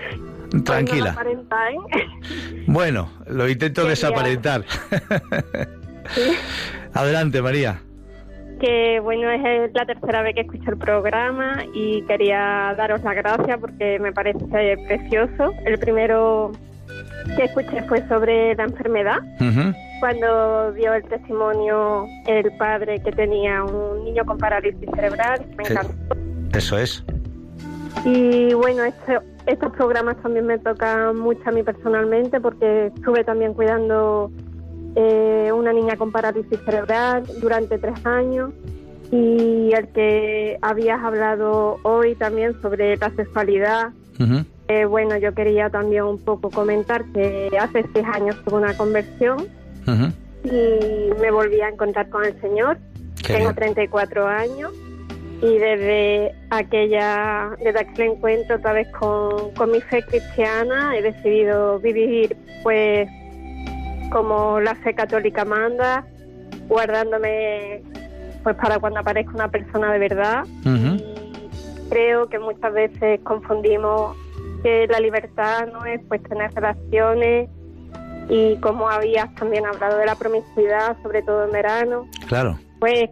Tranquila. 0.64 1.16
¿eh? 1.24 2.06
Bueno, 2.66 3.08
lo 3.28 3.48
intento 3.48 3.84
desaparentar. 3.86 4.64
Adelante, 6.92 7.40
María 7.40 7.80
que 8.60 9.00
bueno, 9.00 9.30
es 9.30 9.72
la 9.74 9.86
tercera 9.86 10.22
vez 10.22 10.34
que 10.34 10.42
escucho 10.42 10.70
el 10.70 10.78
programa 10.78 11.64
y 11.72 12.02
quería 12.02 12.74
daros 12.76 13.02
las 13.02 13.14
gracias 13.14 13.58
porque 13.58 13.98
me 13.98 14.12
parece 14.12 14.44
precioso. 14.86 15.52
El 15.64 15.78
primero 15.78 16.52
que 17.36 17.44
escuché 17.44 17.82
fue 17.88 18.06
sobre 18.08 18.54
la 18.54 18.64
enfermedad, 18.64 19.18
cuando 20.00 20.72
dio 20.72 20.92
el 20.92 21.02
testimonio 21.04 22.06
el 22.26 22.52
padre 22.56 23.00
que 23.00 23.12
tenía 23.12 23.64
un 23.64 24.04
niño 24.04 24.24
con 24.24 24.38
parálisis 24.38 24.88
cerebral, 24.94 25.46
me 25.56 25.64
encantó. 25.64 26.16
Eso 26.56 26.78
es. 26.78 27.04
Y 28.04 28.52
bueno, 28.54 28.82
estos 29.46 29.72
programas 29.72 30.16
también 30.22 30.46
me 30.46 30.58
tocan 30.58 31.18
mucho 31.18 31.40
a 31.46 31.52
mí 31.52 31.62
personalmente 31.62 32.40
porque 32.40 32.86
estuve 32.94 33.24
también 33.24 33.54
cuidando 33.54 34.30
eh, 34.96 35.50
una 35.52 35.72
niña 35.72 35.96
con 35.96 36.12
parálisis 36.12 36.58
cerebral 36.64 37.24
durante 37.40 37.78
tres 37.78 38.04
años 38.04 38.52
y 39.10 39.72
el 39.72 39.88
que 39.88 40.58
habías 40.62 41.02
hablado 41.02 41.78
hoy 41.82 42.14
también 42.14 42.60
sobre 42.62 42.96
la 42.96 43.10
sexualidad. 43.14 43.90
Eh, 44.68 44.84
bueno, 44.84 45.16
yo 45.16 45.34
quería 45.34 45.68
también 45.68 46.04
un 46.04 46.18
poco 46.18 46.50
comentar 46.50 47.04
que 47.12 47.50
hace 47.60 47.84
seis 47.92 48.06
años 48.12 48.36
tuve 48.44 48.56
una 48.56 48.76
conversión 48.76 49.48
y 50.44 51.10
me 51.20 51.30
volví 51.30 51.60
a 51.60 51.68
encontrar 51.68 52.08
con 52.08 52.24
el 52.24 52.40
Señor. 52.40 52.78
Tengo 53.26 53.52
34 53.52 54.26
años 54.26 54.72
y 55.42 55.58
desde 55.58 56.32
aquella 56.50 57.50
desde 57.62 57.80
aquel 57.80 58.12
encuentro 58.12 58.56
otra 58.56 58.72
vez 58.72 58.88
con, 58.98 59.50
con 59.54 59.70
mi 59.70 59.80
fe 59.80 60.02
cristiana 60.02 60.96
he 60.96 61.02
decidido 61.02 61.78
vivir 61.80 62.36
pues 62.62 63.08
como 64.10 64.60
la 64.60 64.74
fe 64.76 64.94
católica 64.94 65.44
manda 65.44 66.06
guardándome 66.68 67.82
pues 68.42 68.56
para 68.56 68.78
cuando 68.78 69.00
aparezca 69.00 69.32
una 69.34 69.50
persona 69.50 69.92
de 69.92 69.98
verdad. 69.98 70.44
Y 70.64 71.88
creo 71.88 72.28
que 72.28 72.38
muchas 72.38 72.72
veces 72.72 73.20
confundimos 73.22 74.16
que 74.62 74.86
la 74.86 75.00
libertad 75.00 75.66
no 75.72 75.84
es 75.84 76.00
pues 76.08 76.22
tener 76.24 76.52
relaciones 76.54 77.48
y 78.28 78.56
como 78.56 78.88
habías 78.88 79.34
también 79.34 79.66
hablado 79.66 79.98
de 79.98 80.06
la 80.06 80.14
promiscuidad 80.14 80.96
sobre 81.02 81.22
todo 81.22 81.44
en 81.44 81.52
verano 81.52 82.08
claro. 82.26 82.58
pues 82.80 83.10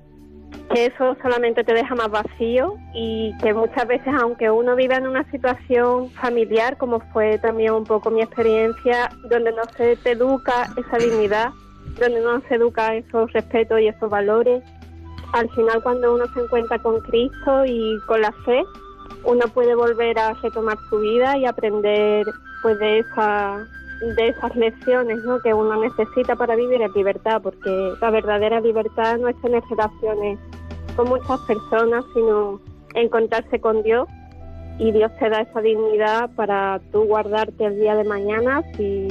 que 0.70 0.86
eso 0.86 1.16
solamente 1.22 1.64
te 1.64 1.74
deja 1.74 1.94
más 1.94 2.10
vacío 2.10 2.76
y 2.94 3.36
que 3.42 3.52
muchas 3.54 3.86
veces, 3.86 4.12
aunque 4.20 4.50
uno 4.50 4.74
viva 4.76 4.96
en 4.96 5.06
una 5.06 5.28
situación 5.30 6.10
familiar, 6.10 6.76
como 6.78 7.00
fue 7.12 7.38
también 7.38 7.72
un 7.72 7.84
poco 7.84 8.10
mi 8.10 8.22
experiencia, 8.22 9.10
donde 9.28 9.52
no 9.52 9.62
se 9.76 9.96
te 9.96 10.12
educa 10.12 10.68
esa 10.76 10.98
dignidad, 10.98 11.50
donde 11.98 12.20
no 12.20 12.40
se 12.48 12.54
educa 12.54 12.94
esos 12.94 13.32
respetos 13.32 13.80
y 13.80 13.88
esos 13.88 14.08
valores, 14.08 14.62
al 15.32 15.50
final 15.50 15.82
cuando 15.82 16.14
uno 16.14 16.24
se 16.34 16.40
encuentra 16.40 16.78
con 16.78 17.00
Cristo 17.00 17.64
y 17.64 17.98
con 18.06 18.20
la 18.20 18.32
fe, 18.44 18.62
uno 19.24 19.46
puede 19.54 19.74
volver 19.74 20.18
a 20.18 20.34
retomar 20.34 20.76
su 20.88 20.98
vida 20.98 21.36
y 21.38 21.46
aprender 21.46 22.26
pues 22.62 22.78
de 22.78 23.00
esa 23.00 23.66
de 24.16 24.28
esas 24.28 24.54
lecciones 24.56 25.18
¿no? 25.24 25.38
que 25.40 25.54
uno 25.54 25.80
necesita 25.80 26.34
para 26.34 26.56
vivir 26.56 26.82
en 26.82 26.92
libertad, 26.92 27.40
porque 27.40 27.94
la 28.00 28.10
verdadera 28.10 28.60
libertad 28.60 29.18
no 29.18 29.28
es 29.28 29.40
tener 29.40 29.62
relaciones 29.70 30.38
con 30.96 31.08
muchas 31.08 31.40
personas, 31.40 32.04
sino 32.12 32.60
encontrarse 32.94 33.60
con 33.60 33.82
Dios 33.82 34.08
y 34.78 34.90
Dios 34.90 35.12
te 35.18 35.28
da 35.28 35.42
esa 35.42 35.60
dignidad 35.60 36.30
para 36.34 36.80
tú 36.90 37.04
guardarte 37.04 37.64
el 37.64 37.78
día 37.78 37.94
de 37.94 38.04
mañana 38.04 38.62
y 38.78 39.08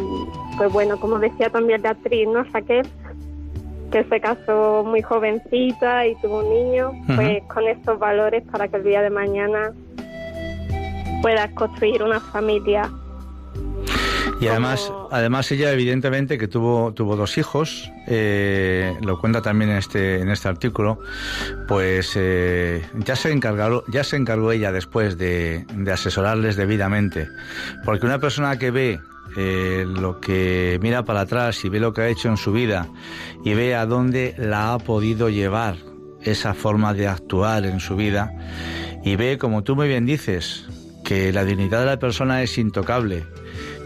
pues 0.58 0.72
bueno, 0.74 1.00
como 1.00 1.20
decía 1.20 1.50
también 1.50 1.82
la 1.82 1.92
actriz, 1.92 2.28
¿no? 2.28 2.44
Raquel, 2.44 2.86
que 3.92 4.04
se 4.04 4.20
casó 4.20 4.84
muy 4.86 5.02
jovencita 5.02 6.06
y 6.06 6.16
tuvo 6.16 6.40
un 6.40 6.50
niño, 6.50 6.92
pues 7.16 7.44
con 7.44 7.68
estos 7.68 7.98
valores 7.98 8.44
para 8.52 8.68
que 8.68 8.78
el 8.78 8.84
día 8.84 9.02
de 9.02 9.10
mañana 9.10 9.72
puedas 11.22 11.50
construir 11.52 12.04
una 12.04 12.20
familia 12.20 12.92
y 14.42 14.48
además, 14.48 14.92
además 15.12 15.52
ella 15.52 15.72
evidentemente 15.72 16.40
que 16.40 16.48
tuvo 16.48 16.94
tuvo 16.94 17.16
dos 17.16 17.38
hijos, 17.38 17.92
eh, 18.08 18.98
lo 19.02 19.20
cuenta 19.20 19.44
también 19.44 19.70
en 19.70 19.78
este 19.78 20.20
en 20.20 20.30
este 20.30 20.48
artículo, 20.48 20.98
pues 21.68 22.14
eh, 22.16 22.84
ya 23.06 23.16
se 23.16 23.32
encargó 23.32 23.84
ya 23.88 24.04
se 24.04 24.16
encargó 24.16 24.52
ella 24.52 24.72
después 24.72 25.20
de, 25.20 25.64
asesorarles 25.94 26.56
debidamente, 26.56 27.28
porque 27.86 28.08
una 28.08 28.18
persona 28.18 28.58
que 28.58 28.72
ve 28.72 29.00
eh, 29.38 29.86
lo 29.88 30.20
que 30.20 30.80
mira 30.82 31.06
para 31.06 31.22
atrás 31.22 31.64
y 31.64 31.70
ve 31.70 31.80
lo 31.80 31.94
que 31.94 32.02
ha 32.02 32.08
hecho 32.08 32.28
en 32.28 32.38
su 32.38 32.52
vida 32.52 32.90
y 33.46 33.54
ve 33.54 33.76
a 33.76 33.86
dónde 33.86 34.34
la 34.40 34.74
ha 34.74 34.80
podido 34.80 35.30
llevar 35.30 35.76
esa 36.24 36.56
forma 36.56 36.96
de 36.96 37.08
actuar 37.08 37.66
en 37.66 37.80
su 37.80 37.96
vida 37.96 38.34
y 39.04 39.16
ve, 39.18 39.38
como 39.38 39.64
tú 39.64 39.76
muy 39.76 39.88
bien 39.88 40.08
dices, 40.08 40.66
que 41.06 41.32
la 41.32 41.46
dignidad 41.46 41.82
de 41.82 41.86
la 41.86 42.00
persona 42.00 42.42
es 42.42 42.58
intocable 42.58 43.24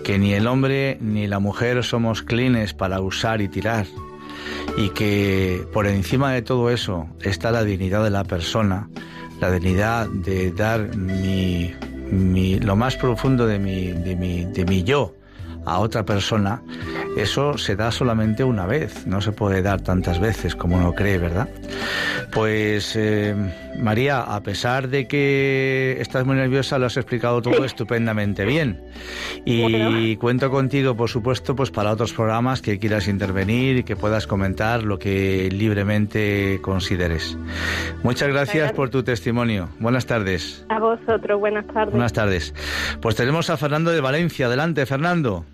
que 0.06 0.20
ni 0.20 0.34
el 0.34 0.46
hombre 0.46 1.00
ni 1.02 1.26
la 1.26 1.40
mujer 1.40 1.84
somos 1.84 2.22
clines 2.22 2.76
para 2.76 3.02
usar 3.02 3.42
y 3.42 3.48
tirar 3.48 3.88
y 4.78 4.90
que 4.90 5.66
por 5.74 5.88
encima 5.88 6.32
de 6.32 6.44
todo 6.44 6.70
eso 6.70 7.08
está 7.22 7.50
la 7.50 7.64
dignidad 7.64 8.04
de 8.04 8.12
la 8.12 8.24
persona, 8.24 8.88
la 9.42 9.50
dignidad 9.50 10.08
de 10.08 10.52
dar 10.52 10.96
mi, 10.96 11.74
lo 12.60 12.76
más 12.76 12.98
profundo 12.98 13.48
de 13.48 13.58
mi, 13.58 13.94
de 13.94 14.16
mi, 14.16 14.46
de 14.46 14.64
mi 14.66 14.84
yo 14.84 15.16
a 15.66 15.80
otra 15.80 16.06
persona, 16.06 16.62
eso 17.18 17.58
se 17.58 17.76
da 17.76 17.92
solamente 17.92 18.44
una 18.44 18.68
vez, 18.68 19.08
no 19.08 19.22
se 19.22 19.32
puede 19.32 19.64
dar 19.64 19.82
tantas 19.82 20.20
veces 20.20 20.56
como 20.56 20.78
uno 20.78 20.94
cree, 20.94 21.18
¿verdad? 21.18 21.50
Pues 22.36 22.98
eh, 22.98 23.34
María, 23.80 24.20
a 24.20 24.42
pesar 24.42 24.90
de 24.90 25.08
que 25.08 25.96
estás 26.02 26.26
muy 26.26 26.36
nerviosa, 26.36 26.78
lo 26.78 26.86
has 26.86 26.98
explicado 26.98 27.42
todo 27.42 27.64
estupendamente 27.64 28.44
bien. 28.44 28.84
Y 29.46 30.18
cuento 30.18 30.52
contigo, 30.52 30.98
por 30.98 31.10
supuesto, 31.10 31.56
pues 31.56 31.72
para 31.72 31.94
otros 31.94 32.12
programas 32.12 32.62
que 32.62 32.78
quieras 32.78 33.08
intervenir 33.08 33.78
y 33.78 33.84
que 33.84 33.96
puedas 33.96 34.28
comentar 34.28 34.84
lo 34.84 35.00
que 35.00 35.48
libremente 35.50 36.60
consideres. 36.62 37.38
Muchas 38.04 38.28
gracias 38.28 38.74
por 38.74 38.90
tu 38.90 39.02
testimonio. 39.02 39.70
Buenas 39.80 40.06
tardes. 40.06 40.66
A 40.68 40.78
vosotros, 40.78 41.40
buenas 41.40 41.66
tardes. 41.68 41.92
Buenas 41.92 42.12
tardes. 42.12 42.54
Pues 43.02 43.16
tenemos 43.16 43.50
a 43.50 43.56
Fernando 43.56 43.92
de 43.92 44.02
Valencia. 44.02 44.48
Adelante, 44.48 44.86
Fernando. 44.86 45.46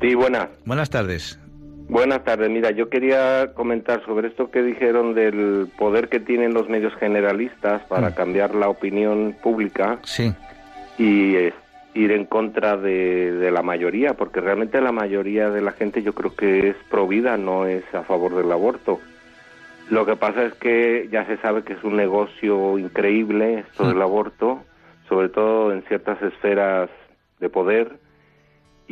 Sí, 0.00 0.14
buenas. 0.14 0.48
Buenas 0.64 0.88
tardes. 0.88 1.41
Buenas 1.88 2.24
tardes. 2.24 2.50
Mira, 2.50 2.70
yo 2.70 2.88
quería 2.88 3.52
comentar 3.54 4.04
sobre 4.04 4.28
esto 4.28 4.50
que 4.50 4.62
dijeron 4.62 5.14
del 5.14 5.68
poder 5.78 6.08
que 6.08 6.20
tienen 6.20 6.54
los 6.54 6.68
medios 6.68 6.94
generalistas 6.94 7.82
para 7.82 8.10
mm. 8.10 8.14
cambiar 8.14 8.54
la 8.54 8.68
opinión 8.68 9.36
pública. 9.42 9.98
Sí. 10.02 10.32
Y 10.98 11.36
ir 11.94 12.12
en 12.12 12.24
contra 12.24 12.76
de, 12.76 13.50
la 13.52 13.62
mayoría, 13.62 14.14
porque 14.14 14.40
realmente 14.40 14.80
la 14.80 14.92
mayoría 14.92 15.50
de 15.50 15.60
la 15.60 15.72
gente 15.72 16.02
yo 16.02 16.14
creo 16.14 16.34
que 16.34 16.70
es 16.70 16.76
pro 16.90 17.06
vida, 17.06 17.36
no 17.36 17.66
es 17.66 17.84
a 17.94 18.02
favor 18.02 18.34
del 18.34 18.50
aborto. 18.50 19.00
Lo 19.90 20.06
que 20.06 20.16
pasa 20.16 20.44
es 20.44 20.54
que 20.54 21.08
ya 21.12 21.26
se 21.26 21.36
sabe 21.38 21.64
que 21.64 21.74
es 21.74 21.84
un 21.84 21.96
negocio 21.96 22.78
increíble 22.78 23.60
esto 23.60 23.86
del 23.86 23.98
mm. 23.98 24.02
aborto, 24.02 24.62
sobre 25.08 25.28
todo 25.28 25.72
en 25.72 25.82
ciertas 25.82 26.22
esferas 26.22 26.88
de 27.40 27.48
poder 27.48 27.98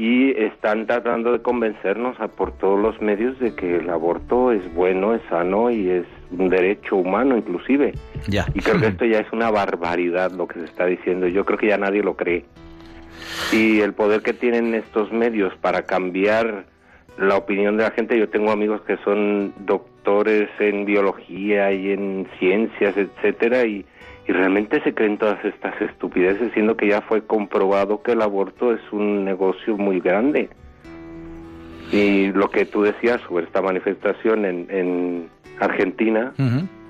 y 0.01 0.31
están 0.31 0.87
tratando 0.87 1.31
de 1.31 1.43
convencernos 1.43 2.17
por 2.35 2.53
todos 2.53 2.81
los 2.81 3.03
medios 3.03 3.39
de 3.39 3.55
que 3.55 3.77
el 3.77 3.91
aborto 3.91 4.51
es 4.51 4.63
bueno, 4.75 5.15
es 5.15 5.21
sano 5.29 5.71
y 5.71 5.91
es 5.91 6.07
un 6.31 6.49
derecho 6.49 6.97
humano 6.97 7.37
inclusive. 7.37 7.93
Ya. 8.27 8.47
Y 8.55 8.61
creo 8.61 8.81
que 8.81 8.87
esto 8.95 9.05
ya 9.05 9.19
es 9.19 9.31
una 9.31 9.51
barbaridad 9.51 10.33
lo 10.33 10.49
que 10.49 10.61
se 10.61 10.65
está 10.65 10.87
diciendo. 10.87 11.29
Yo 11.29 11.45
creo 11.45 11.59
que 11.59 11.67
ya 11.67 11.77
nadie 11.77 12.03
lo 12.03 12.17
cree. 12.17 12.47
Y 13.53 13.81
el 13.81 13.93
poder 13.93 14.23
que 14.23 14.33
tienen 14.33 14.75
estos 14.75 15.13
medios 15.13 15.53
para 15.61 15.83
cambiar 15.83 16.65
la 17.19 17.37
opinión 17.37 17.77
de 17.77 17.83
la 17.83 17.91
gente, 17.91 18.19
yo 18.19 18.31
tengo 18.31 18.53
amigos 18.53 18.81
que 18.87 18.97
son 19.05 19.53
doctores 19.67 20.49
en 20.61 20.87
biología 20.87 21.75
y 21.75 21.91
en 21.93 22.27
ciencias, 22.39 22.97
etcétera, 22.97 23.67
y 23.67 23.85
y 24.27 24.33
realmente 24.33 24.83
se 24.83 24.95
creen 24.95 25.19
todas 25.19 25.45
estas 25.45 25.81
estupideces, 25.81 26.53
siendo 26.53 26.77
que 26.77 26.89
ya 26.89 27.01
fue 27.01 27.23
comprobado 27.23 28.03
que 28.03 28.13
el 28.13 28.23
aborto 28.23 28.73
es 28.73 28.81
un 28.93 29.25
negocio 29.25 29.77
muy 29.77 30.01
grande. 30.01 30.51
Y 31.93 32.29
lo 32.33 32.51
que 32.51 32.67
tú 32.67 32.83
decías 32.83 33.21
sobre 33.23 33.47
esta 33.47 33.61
manifestación 33.61 34.45
en, 34.45 34.67
en 34.71 35.29
Argentina, 35.59 36.33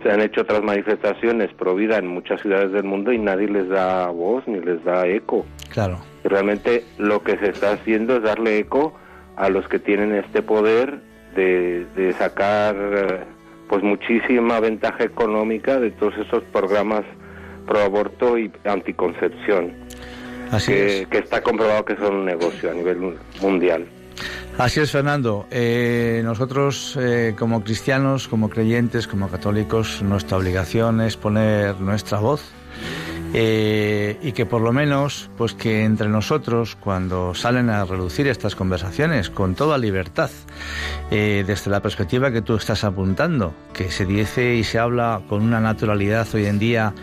se 0.03 0.11
han 0.11 0.21
hecho 0.21 0.43
otras 0.43 0.63
manifestaciones 0.63 1.53
pro 1.55 1.75
vida 1.75 1.99
en 1.99 2.07
muchas 2.07 2.41
ciudades 2.41 2.73
del 2.73 2.85
mundo 2.85 3.13
y 3.13 3.19
nadie 3.19 3.49
les 3.49 3.69
da 3.69 4.09
voz 4.09 4.47
ni 4.47 4.61
les 4.61 4.83
da 4.85 5.07
eco. 5.07 5.47
Claro. 5.71 5.99
realmente 6.25 6.85
lo 6.99 7.23
que 7.23 7.39
se 7.39 7.51
está 7.51 7.73
haciendo 7.73 8.17
es 8.17 8.23
darle 8.23 8.59
eco 8.59 8.93
a 9.37 9.49
los 9.49 9.69
que 9.69 9.79
tienen 9.79 10.13
este 10.15 10.43
poder 10.43 10.99
de, 11.37 11.87
de 11.95 12.13
sacar 12.15 13.25
pues 13.71 13.85
muchísima 13.85 14.59
ventaja 14.59 15.05
económica 15.05 15.79
de 15.79 15.93
todos 15.93 16.15
esos 16.19 16.43
programas 16.53 17.05
pro 17.69 17.81
aborto 17.81 18.37
y 18.37 18.51
anticoncepción. 18.65 19.73
Así 20.51 20.73
que, 20.73 21.03
es. 21.03 21.07
que 21.07 21.19
está 21.19 21.41
comprobado 21.41 21.85
que 21.85 21.97
son 21.97 22.17
un 22.17 22.25
negocio 22.25 22.73
a 22.73 22.75
nivel 22.75 23.17
mundial. 23.41 23.87
Así 24.59 24.81
es, 24.81 24.91
Fernando. 24.91 25.47
Eh, 25.53 26.21
nosotros, 26.25 26.99
eh, 27.01 27.37
como 27.39 27.63
cristianos, 27.63 28.27
como 28.27 28.51
creyentes, 28.51 29.07
como 29.07 29.29
católicos, 29.29 30.03
nuestra 30.03 30.39
obligación 30.39 31.01
es 31.01 31.17
poner 31.17 31.81
nuestra 31.81 32.19
voz 32.19 32.53
eh, 33.33 34.19
y 34.23 34.33
que 34.33 34.47
por 34.47 34.61
lo 34.63 34.73
menos, 34.73 35.31
pues 35.37 35.55
que 35.55 35.85
entre 35.85 36.09
nosotros, 36.09 36.77
cuando 36.77 37.35
salen 37.35 37.71
a 37.71 37.85
reducir 37.85 38.27
estas 38.29 38.55
conversaciones 38.55 39.31
con 39.31 39.55
toda 39.55 39.79
libertad, 39.79 40.31
desde 41.11 41.71
la 41.71 41.81
perspectiva 41.81 42.31
que 42.31 42.41
tú 42.41 42.55
estás 42.55 42.85
apuntando, 42.85 43.53
que 43.73 43.91
se 43.91 44.07
dice 44.07 44.55
y 44.55 44.63
se 44.63 44.79
habla 44.79 45.23
con 45.29 45.43
una 45.43 45.61
naturalidad 45.61 46.29
hoy 46.35 46.47
en 46.47 46.61
día 46.61 46.95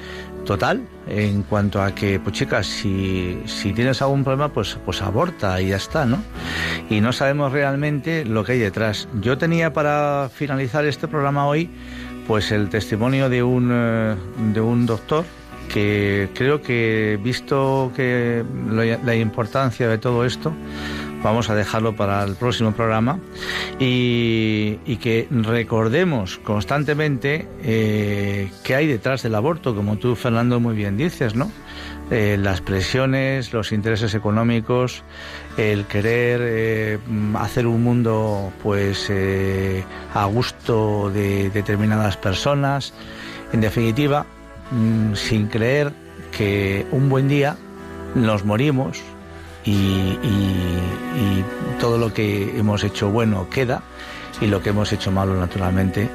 total 0.48 0.82
en 1.08 1.44
cuanto 1.44 1.82
a 1.82 1.94
que, 1.94 2.20
pues 2.20 2.36
chicas, 2.36 2.66
si, 2.66 3.42
si 3.46 3.74
tienes 3.74 4.02
algún 4.02 4.24
problema, 4.24 4.50
pues, 4.50 4.78
pues 4.86 5.02
aborta 5.02 5.62
y 5.62 5.70
ya 5.70 5.76
está, 5.76 6.06
¿no? 6.06 6.24
Y 6.90 7.02
no 7.02 7.14
sabemos 7.14 7.52
realmente 7.52 8.26
lo 8.26 8.44
que 8.44 8.54
hay 8.54 8.60
detrás. 8.60 9.08
Yo 9.22 9.38
tenía 9.38 9.74
para 9.74 10.30
finalizar 10.34 10.86
este 10.86 11.08
programa 11.08 11.46
hoy, 11.48 11.70
pues 12.28 12.52
el 12.52 12.70
testimonio 12.70 13.30
de 13.30 13.44
un, 13.44 13.70
eh, 13.72 14.16
de 14.54 14.62
un 14.62 14.86
doctor 14.86 15.26
que 15.68 16.30
creo 16.34 16.62
que 16.62 17.20
visto 17.22 17.92
que 17.96 18.44
la 19.04 19.16
importancia 19.16 19.88
de 19.88 19.98
todo 19.98 20.26
esto, 20.26 20.54
vamos 21.24 21.50
a 21.50 21.56
dejarlo 21.56 21.96
para 21.96 22.24
el 22.24 22.36
próximo 22.36 22.72
programa 22.72 23.20
y, 23.80 24.78
que 24.98 25.28
recordemos 25.30 26.38
constantemente 26.40 27.48
eh, 27.64 28.50
qué 28.64 28.76
hay 28.76 28.88
detrás 28.88 29.24
del 29.24 29.36
aborto, 29.36 29.76
como 29.76 29.98
tú, 29.98 30.16
Fernando, 30.16 30.60
muy 30.60 30.76
bien 30.76 30.98
dices, 30.98 31.36
¿no? 31.36 31.52
Eh, 32.10 32.38
las 32.40 32.62
presiones, 32.62 33.52
los 33.54 33.72
intereses 33.72 34.16
económicos, 34.16 35.04
el 35.58 35.86
querer 35.86 36.40
eh, 36.44 37.00
hacer 37.36 37.68
un 37.68 37.84
mundo 37.84 38.52
pues 38.64 39.12
a 40.14 40.26
gusto 40.26 41.12
de 41.14 41.50
determinadas 41.50 42.18
personas, 42.18 42.94
en 43.52 43.62
definitiva, 43.62 44.26
mm, 44.72 45.14
sin 45.14 45.48
creer 45.48 45.92
que 46.32 46.86
un 46.92 47.10
buen 47.10 47.28
día 47.28 47.58
nos 48.16 48.46
morimos 48.46 49.02
y, 49.66 50.18
todo 51.80 51.98
lo 51.98 52.12
que 52.14 52.58
hemos 52.58 52.84
hecho 52.84 53.10
bueno 53.10 53.48
queda 53.52 53.84
y 54.42 54.48
lo 54.48 54.64
que 54.64 54.70
hemos 54.70 54.92
hecho 54.94 55.12
malo 55.12 55.36
naturalmente 55.36 56.10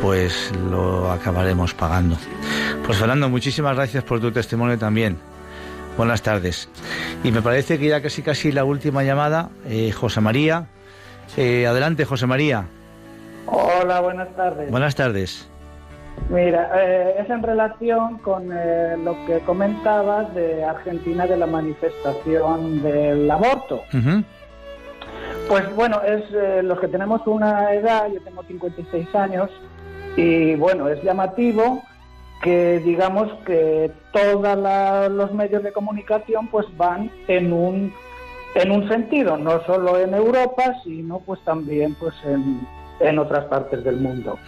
pues 0.00 0.50
lo 0.70 1.10
acabaremos 1.10 1.74
pagando. 1.74 2.16
Pues 2.86 2.98
Fernando, 2.98 3.28
muchísimas 3.28 3.76
gracias 3.76 4.04
por 4.04 4.20
tu 4.20 4.32
testimonio 4.32 4.78
también. 4.78 5.18
Buenas 5.96 6.22
tardes. 6.22 6.68
Y 7.22 7.30
me 7.32 7.42
parece 7.42 7.78
que 7.78 7.88
ya 7.88 8.02
casi 8.02 8.22
casi 8.22 8.50
la 8.50 8.64
última 8.64 9.04
llamada, 9.04 9.50
eh, 9.66 9.92
José 9.92 10.20
María. 10.20 10.66
Eh, 11.36 11.66
adelante, 11.66 12.04
José 12.04 12.26
María. 12.26 12.66
Hola, 13.46 14.00
buenas 14.00 14.34
tardes. 14.34 14.70
Buenas 14.70 14.94
tardes. 14.94 15.48
Mira, 16.30 16.70
eh, 16.74 17.16
es 17.20 17.28
en 17.28 17.42
relación 17.42 18.18
con 18.18 18.50
eh, 18.52 18.96
lo 18.96 19.14
que 19.26 19.40
comentabas 19.40 20.34
de 20.34 20.64
Argentina 20.64 21.26
de 21.26 21.36
la 21.36 21.46
manifestación 21.46 22.82
del 22.82 23.30
aborto. 23.30 23.82
Pues 25.48 25.74
bueno, 25.76 26.00
es 26.02 26.22
eh, 26.32 26.62
los 26.62 26.80
que 26.80 26.88
tenemos 26.88 27.26
una 27.26 27.74
edad, 27.74 28.08
yo 28.10 28.20
tengo 28.22 28.42
56 28.42 29.14
años, 29.14 29.50
y 30.16 30.54
bueno, 30.54 30.88
es 30.88 31.02
llamativo 31.02 31.82
que 32.42 32.80
digamos 32.80 33.32
que 33.46 33.90
todos 34.12 35.10
los 35.10 35.32
medios 35.32 35.62
de 35.62 35.72
comunicación 35.72 36.48
pues 36.48 36.66
van 36.76 37.10
en 37.28 37.52
un 37.52 37.92
en 38.54 38.70
un 38.70 38.88
sentido, 38.88 39.36
no 39.36 39.62
solo 39.64 39.98
en 39.98 40.14
Europa, 40.14 40.74
sino 40.84 41.18
pues 41.20 41.40
también 41.40 41.94
pues 41.94 42.14
en, 42.24 42.60
en 43.00 43.18
otras 43.18 43.46
partes 43.46 43.82
del 43.82 43.96
mundo. 43.96 44.38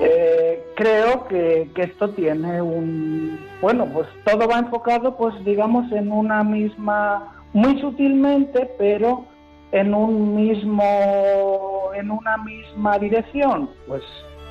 Eh, 0.00 0.64
creo 0.76 1.26
que, 1.26 1.70
esto 1.76 2.10
tiene 2.10 2.62
un 2.62 3.38
bueno 3.60 3.86
pues 3.92 4.06
todo 4.24 4.46
va 4.46 4.60
enfocado 4.60 5.16
pues 5.16 5.34
digamos 5.44 5.90
en 5.90 6.12
una 6.12 6.44
misma 6.44 7.32
muy 7.52 7.80
sutilmente 7.80 8.70
pero 8.78 9.24
en 9.72 9.92
un 9.92 10.36
mismo 10.36 11.90
en 11.94 12.10
una 12.10 12.36
misma 12.38 12.98
dirección. 12.98 13.70
Pues 13.88 14.02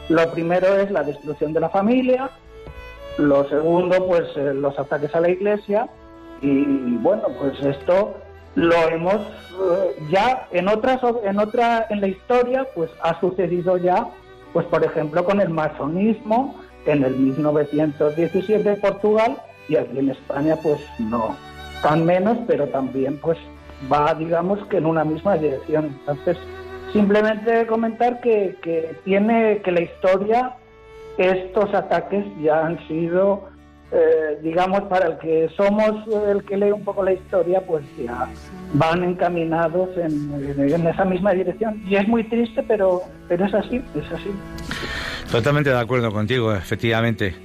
lo 0.10 0.30
primero 0.32 0.68
es 0.76 0.92
la 0.92 1.04
destrucción 1.04 1.54
de 1.54 1.62
la 1.62 1.70
familia 1.70 2.30
lo 3.18 3.48
segundo 3.50 4.06
pues 4.08 4.26
eh, 4.36 4.54
los 4.54 4.78
ataques 4.78 5.14
a 5.16 5.22
la 5.22 5.30
iglesia 5.30 5.90
y 6.42 6.64
bueno 6.98 7.24
pues 7.40 7.60
esto 7.62 8.16
lo 8.56 8.76
hemos 8.90 9.16
eh, 9.16 9.96
ya 10.12 10.48
en 10.52 10.68
otras 10.68 11.00
en 11.24 11.40
otra 11.40 11.88
en 11.90 12.02
la 12.02 12.08
historia 12.08 12.68
pues 12.76 12.92
ha 13.02 13.20
sucedido 13.20 13.78
ya 13.78 14.08
pues 14.54 14.66
por 14.68 14.84
ejemplo 14.84 15.24
con 15.26 15.42
el 15.42 15.50
masonismo 15.50 16.56
en 16.86 17.04
el 17.04 17.16
1917 17.16 18.70
en 18.70 18.82
Portugal 18.82 19.38
y 19.68 19.76
aquí 19.76 20.00
en 20.00 20.10
España 20.10 20.58
pues 20.62 20.80
no 21.00 21.36
tan 21.82 22.06
menos, 22.06 22.38
pero 22.48 22.68
también 22.68 23.20
pues 23.22 23.38
va 23.92 24.14
digamos 24.14 24.60
que 24.68 24.78
en 24.78 24.86
una 24.86 25.04
misma 25.04 25.38
dirección. 25.38 25.86
Entonces 25.86 26.38
simplemente 26.94 27.68
comentar 27.68 28.22
que, 28.22 28.58
que 28.62 28.96
tiene 29.04 29.62
que 29.62 29.72
la 29.72 29.82
historia 29.82 30.56
estos 31.18 31.74
ataques 31.74 32.26
ya 32.42 32.66
han 32.66 32.88
sido 32.88 33.50
eh, 33.90 34.38
digamos, 34.44 34.82
para 34.84 35.08
el 35.08 35.18
que 35.18 35.50
somos 35.56 36.06
el 36.30 36.44
que 36.44 36.58
lee 36.58 36.72
un 36.72 36.84
poco 36.84 37.04
la 37.04 37.14
historia, 37.14 37.62
pues 37.62 37.86
ya 37.98 38.28
van 38.74 39.04
encaminados 39.04 39.90
en, 39.98 40.88
esa 40.88 41.06
misma 41.06 41.32
dirección. 41.32 41.82
Y 41.88 41.96
es 41.96 42.08
muy 42.08 42.26
triste, 42.26 42.64
pero, 42.64 43.02
pero 43.30 43.46
es 43.46 43.54
así, 43.54 43.82
es 43.96 44.12
así. 44.12 44.30
Totalmente 45.32 45.70
de 45.70 45.80
acuerdo 45.80 46.12
contigo, 46.12 46.54
efectivamente. 46.54 47.36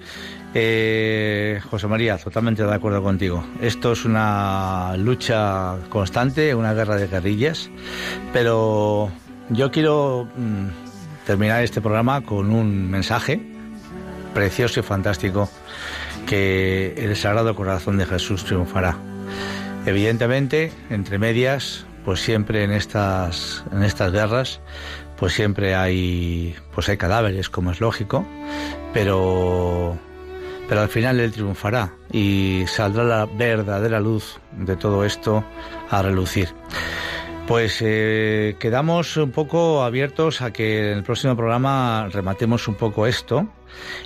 Eh, 0.54 1.60
José 1.70 1.86
María, 1.86 2.18
totalmente 2.18 2.64
de 2.64 2.74
acuerdo 2.74 3.02
contigo. 3.02 3.44
Esto 3.60 3.92
es 3.92 4.04
una 4.04 4.96
lucha 4.98 5.76
constante, 5.88 6.54
una 6.54 6.74
guerra 6.74 6.96
de 6.96 7.06
guerrillas, 7.06 7.70
pero 8.32 9.10
yo 9.48 9.70
quiero 9.70 10.28
mm, 10.36 10.66
terminar 11.24 11.62
este 11.62 11.80
programa 11.80 12.20
con 12.22 12.52
un 12.52 12.90
mensaje 12.90 13.40
precioso 14.34 14.80
y 14.80 14.82
fantástico 14.82 15.48
que 16.32 16.94
el 16.96 17.14
Sagrado 17.14 17.54
Corazón 17.54 17.98
de 17.98 18.06
Jesús 18.06 18.46
triunfará. 18.46 18.96
Evidentemente, 19.84 20.72
entre 20.88 21.18
medias, 21.18 21.84
pues 22.06 22.20
siempre 22.20 22.64
en 22.64 22.72
estas, 22.72 23.62
en 23.70 23.82
estas 23.82 24.12
guerras, 24.12 24.62
pues 25.18 25.34
siempre 25.34 25.74
hay, 25.74 26.56
pues 26.74 26.88
hay 26.88 26.96
cadáveres, 26.96 27.50
como 27.50 27.70
es 27.70 27.82
lógico, 27.82 28.26
pero, 28.94 29.98
pero 30.70 30.80
al 30.80 30.88
final 30.88 31.20
Él 31.20 31.32
triunfará 31.32 31.92
y 32.10 32.64
saldrá 32.66 33.04
la 33.04 33.26
verdadera 33.26 34.00
luz 34.00 34.40
de 34.52 34.76
todo 34.76 35.04
esto 35.04 35.44
a 35.90 36.00
relucir. 36.00 36.48
Pues 37.46 37.78
eh, 37.80 38.56
quedamos 38.60 39.16
un 39.16 39.32
poco 39.32 39.82
abiertos 39.82 40.42
a 40.42 40.52
que 40.52 40.92
en 40.92 40.98
el 40.98 41.02
próximo 41.02 41.36
programa 41.36 42.08
rematemos 42.10 42.68
un 42.68 42.76
poco 42.76 43.06
esto 43.06 43.48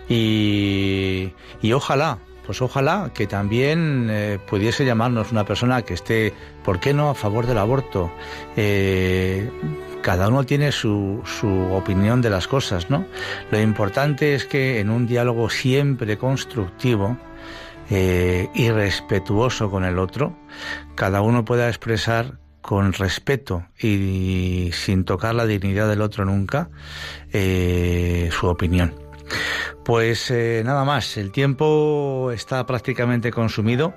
y, 0.08 1.32
ojalá, 1.74 2.18
pues 2.46 2.62
ojalá 2.62 3.10
que 3.14 3.26
también 3.26 4.08
eh, 4.10 4.38
pudiese 4.48 4.86
llamarnos 4.86 5.32
una 5.32 5.44
persona 5.44 5.82
que 5.82 5.94
esté, 5.94 6.32
¿por 6.64 6.80
qué 6.80 6.94
no?, 6.94 7.10
a 7.10 7.14
favor 7.14 7.46
del 7.46 7.58
aborto. 7.58 8.10
Eh, 8.56 9.50
cada 10.00 10.28
uno 10.28 10.44
tiene 10.44 10.72
su, 10.72 11.20
su 11.24 11.48
opinión 11.72 12.22
de 12.22 12.30
las 12.30 12.48
cosas, 12.48 12.88
¿no? 12.88 13.04
Lo 13.50 13.60
importante 13.60 14.34
es 14.34 14.46
que 14.46 14.80
en 14.80 14.88
un 14.88 15.06
diálogo 15.06 15.50
siempre 15.50 16.16
constructivo, 16.16 17.18
y 17.88 18.70
respetuoso 18.70 19.70
con 19.70 19.84
el 19.84 20.00
otro, 20.00 20.36
cada 20.96 21.20
uno 21.20 21.44
pueda 21.44 21.68
expresar 21.68 22.40
con 22.66 22.92
respeto 22.92 23.64
y 23.78 24.70
sin 24.72 25.04
tocar 25.04 25.36
la 25.36 25.46
dignidad 25.46 25.88
del 25.88 26.02
otro 26.02 26.24
nunca 26.24 26.68
eh, 27.32 28.28
su 28.32 28.48
opinión. 28.48 28.92
Pues 29.84 30.32
eh, 30.32 30.62
nada 30.64 30.84
más, 30.84 31.16
el 31.16 31.30
tiempo 31.30 32.32
está 32.34 32.66
prácticamente 32.66 33.30
consumido. 33.30 33.94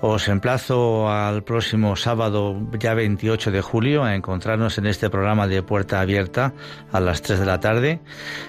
Os 0.00 0.26
emplazo 0.26 1.08
al 1.08 1.44
próximo 1.44 1.94
sábado, 1.94 2.56
ya 2.76 2.92
28 2.92 3.52
de 3.52 3.60
julio, 3.60 4.02
a 4.02 4.16
encontrarnos 4.16 4.76
en 4.78 4.86
este 4.86 5.08
programa 5.08 5.46
de 5.46 5.62
Puerta 5.62 6.00
Abierta 6.00 6.54
a 6.90 6.98
las 6.98 7.22
3 7.22 7.38
de 7.38 7.46
la 7.46 7.60
tarde. 7.60 8.00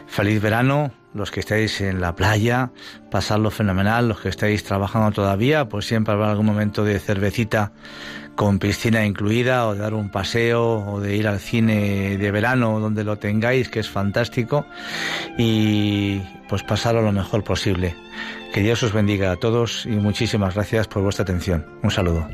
Feliz 0.08 0.42
verano, 0.42 0.92
los 1.14 1.30
que 1.30 1.42
estáis 1.42 1.80
en 1.82 2.02
la 2.02 2.16
playa, 2.16 2.72
pasarlo 3.12 3.52
fenomenal, 3.52 4.08
los 4.08 4.20
que 4.20 4.30
estáis 4.30 4.64
trabajando 4.64 5.12
todavía, 5.12 5.70
pues 5.70 5.86
siempre 5.86 6.16
habrá 6.16 6.32
algún 6.32 6.48
momento 6.48 6.84
de 6.84 7.00
cervecita 7.00 7.72
con 8.36 8.60
piscina 8.60 9.06
incluida 9.06 9.68
o 9.68 9.74
de 9.74 9.82
dar 9.82 9.94
un 9.94 10.10
paseo 10.10 10.86
o 10.86 11.00
de 11.00 11.16
ir 11.16 11.28
al 11.28 11.40
cine 11.40 12.18
de 12.18 12.32
verano 12.32 12.80
donde 12.80 13.04
lo 13.04 13.18
tengáis, 13.18 13.70
que 13.70 13.80
es 13.80 13.90
fantástico, 13.90 14.66
y 15.38 16.20
pues 16.50 16.64
pasarlo 16.64 17.02
lo 17.02 17.12
mejor 17.12 17.44
posible. 17.44 17.96
Que 18.54 18.62
Dios 18.62 18.84
os 18.84 18.94
bendiga 18.94 19.32
a 19.32 19.36
todos 19.36 19.86
y 19.86 19.90
muchísimas 19.90 20.56
gracias 20.56 20.88
por 20.88 21.04
vuestra 21.04 21.24
atención. 21.24 21.66
Un 21.82 21.92
saludo. 21.92 22.28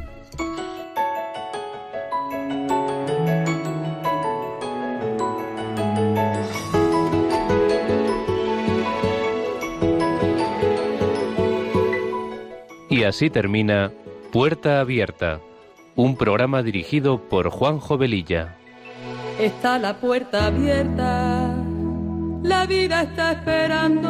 Y 12.89 13.03
así 13.03 13.29
termina 13.29 13.91
Puerta 14.31 14.81
Abierta 14.81 15.39
un 15.99 16.15
programa 16.15 16.63
dirigido 16.63 17.27
por 17.27 17.49
Juan 17.49 17.79
Jovelilla. 17.79 18.55
Está 19.37 19.77
la 19.77 19.97
puerta 19.97 20.45
abierta, 20.45 21.53
la 22.41 22.65
vida 22.65 23.01
está 23.01 23.33
esperando, 23.33 24.09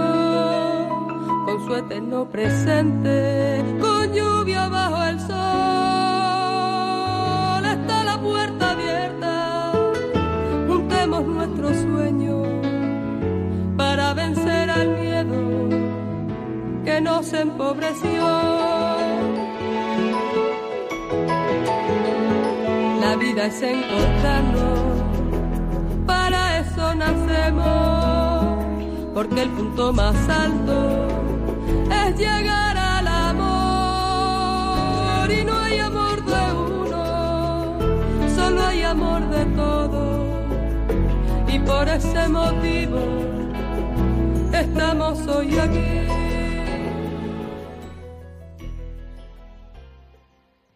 con 1.48 1.66
su 1.66 1.74
eterno 1.74 2.30
presente, 2.30 3.66
con 3.82 4.14
lluvia 4.14 4.68
bajo 4.68 5.04
el 5.04 5.20
sol. 5.20 5.30
Está 7.66 8.04
la 8.04 8.22
puerta 8.22 8.70
abierta, 8.70 9.72
juntemos 10.68 11.26
nuestros 11.26 11.76
sueños 11.76 12.48
para 13.78 14.14
vencer 14.14 14.70
al 14.70 14.90
miedo 14.90 15.70
que 16.86 17.02
nos 17.02 17.34
empobreció. 17.34 19.39
Vida 23.40 23.48
es 23.48 23.62
encontrarnos, 23.62 24.80
para 26.06 26.60
eso 26.60 26.94
nacemos, 26.96 28.66
porque 29.14 29.44
el 29.44 29.50
punto 29.50 29.94
más 29.94 30.16
alto 30.28 31.08
es 31.92 32.18
llegar 32.18 32.78
al 32.78 33.08
amor. 33.08 33.40
Y 35.32 35.46
no 35.46 35.58
hay 35.58 35.80
amor 35.80 36.26
de 36.26 36.54
uno, 36.54 37.78
solo 38.36 38.62
hay 38.66 38.82
amor 38.84 39.22
de 39.30 39.46
todos. 39.56 40.28
Y 41.48 41.60
por 41.60 41.88
ese 41.88 42.28
motivo 42.28 43.00
estamos 44.52 45.26
hoy 45.28 45.58
aquí. 45.58 46.19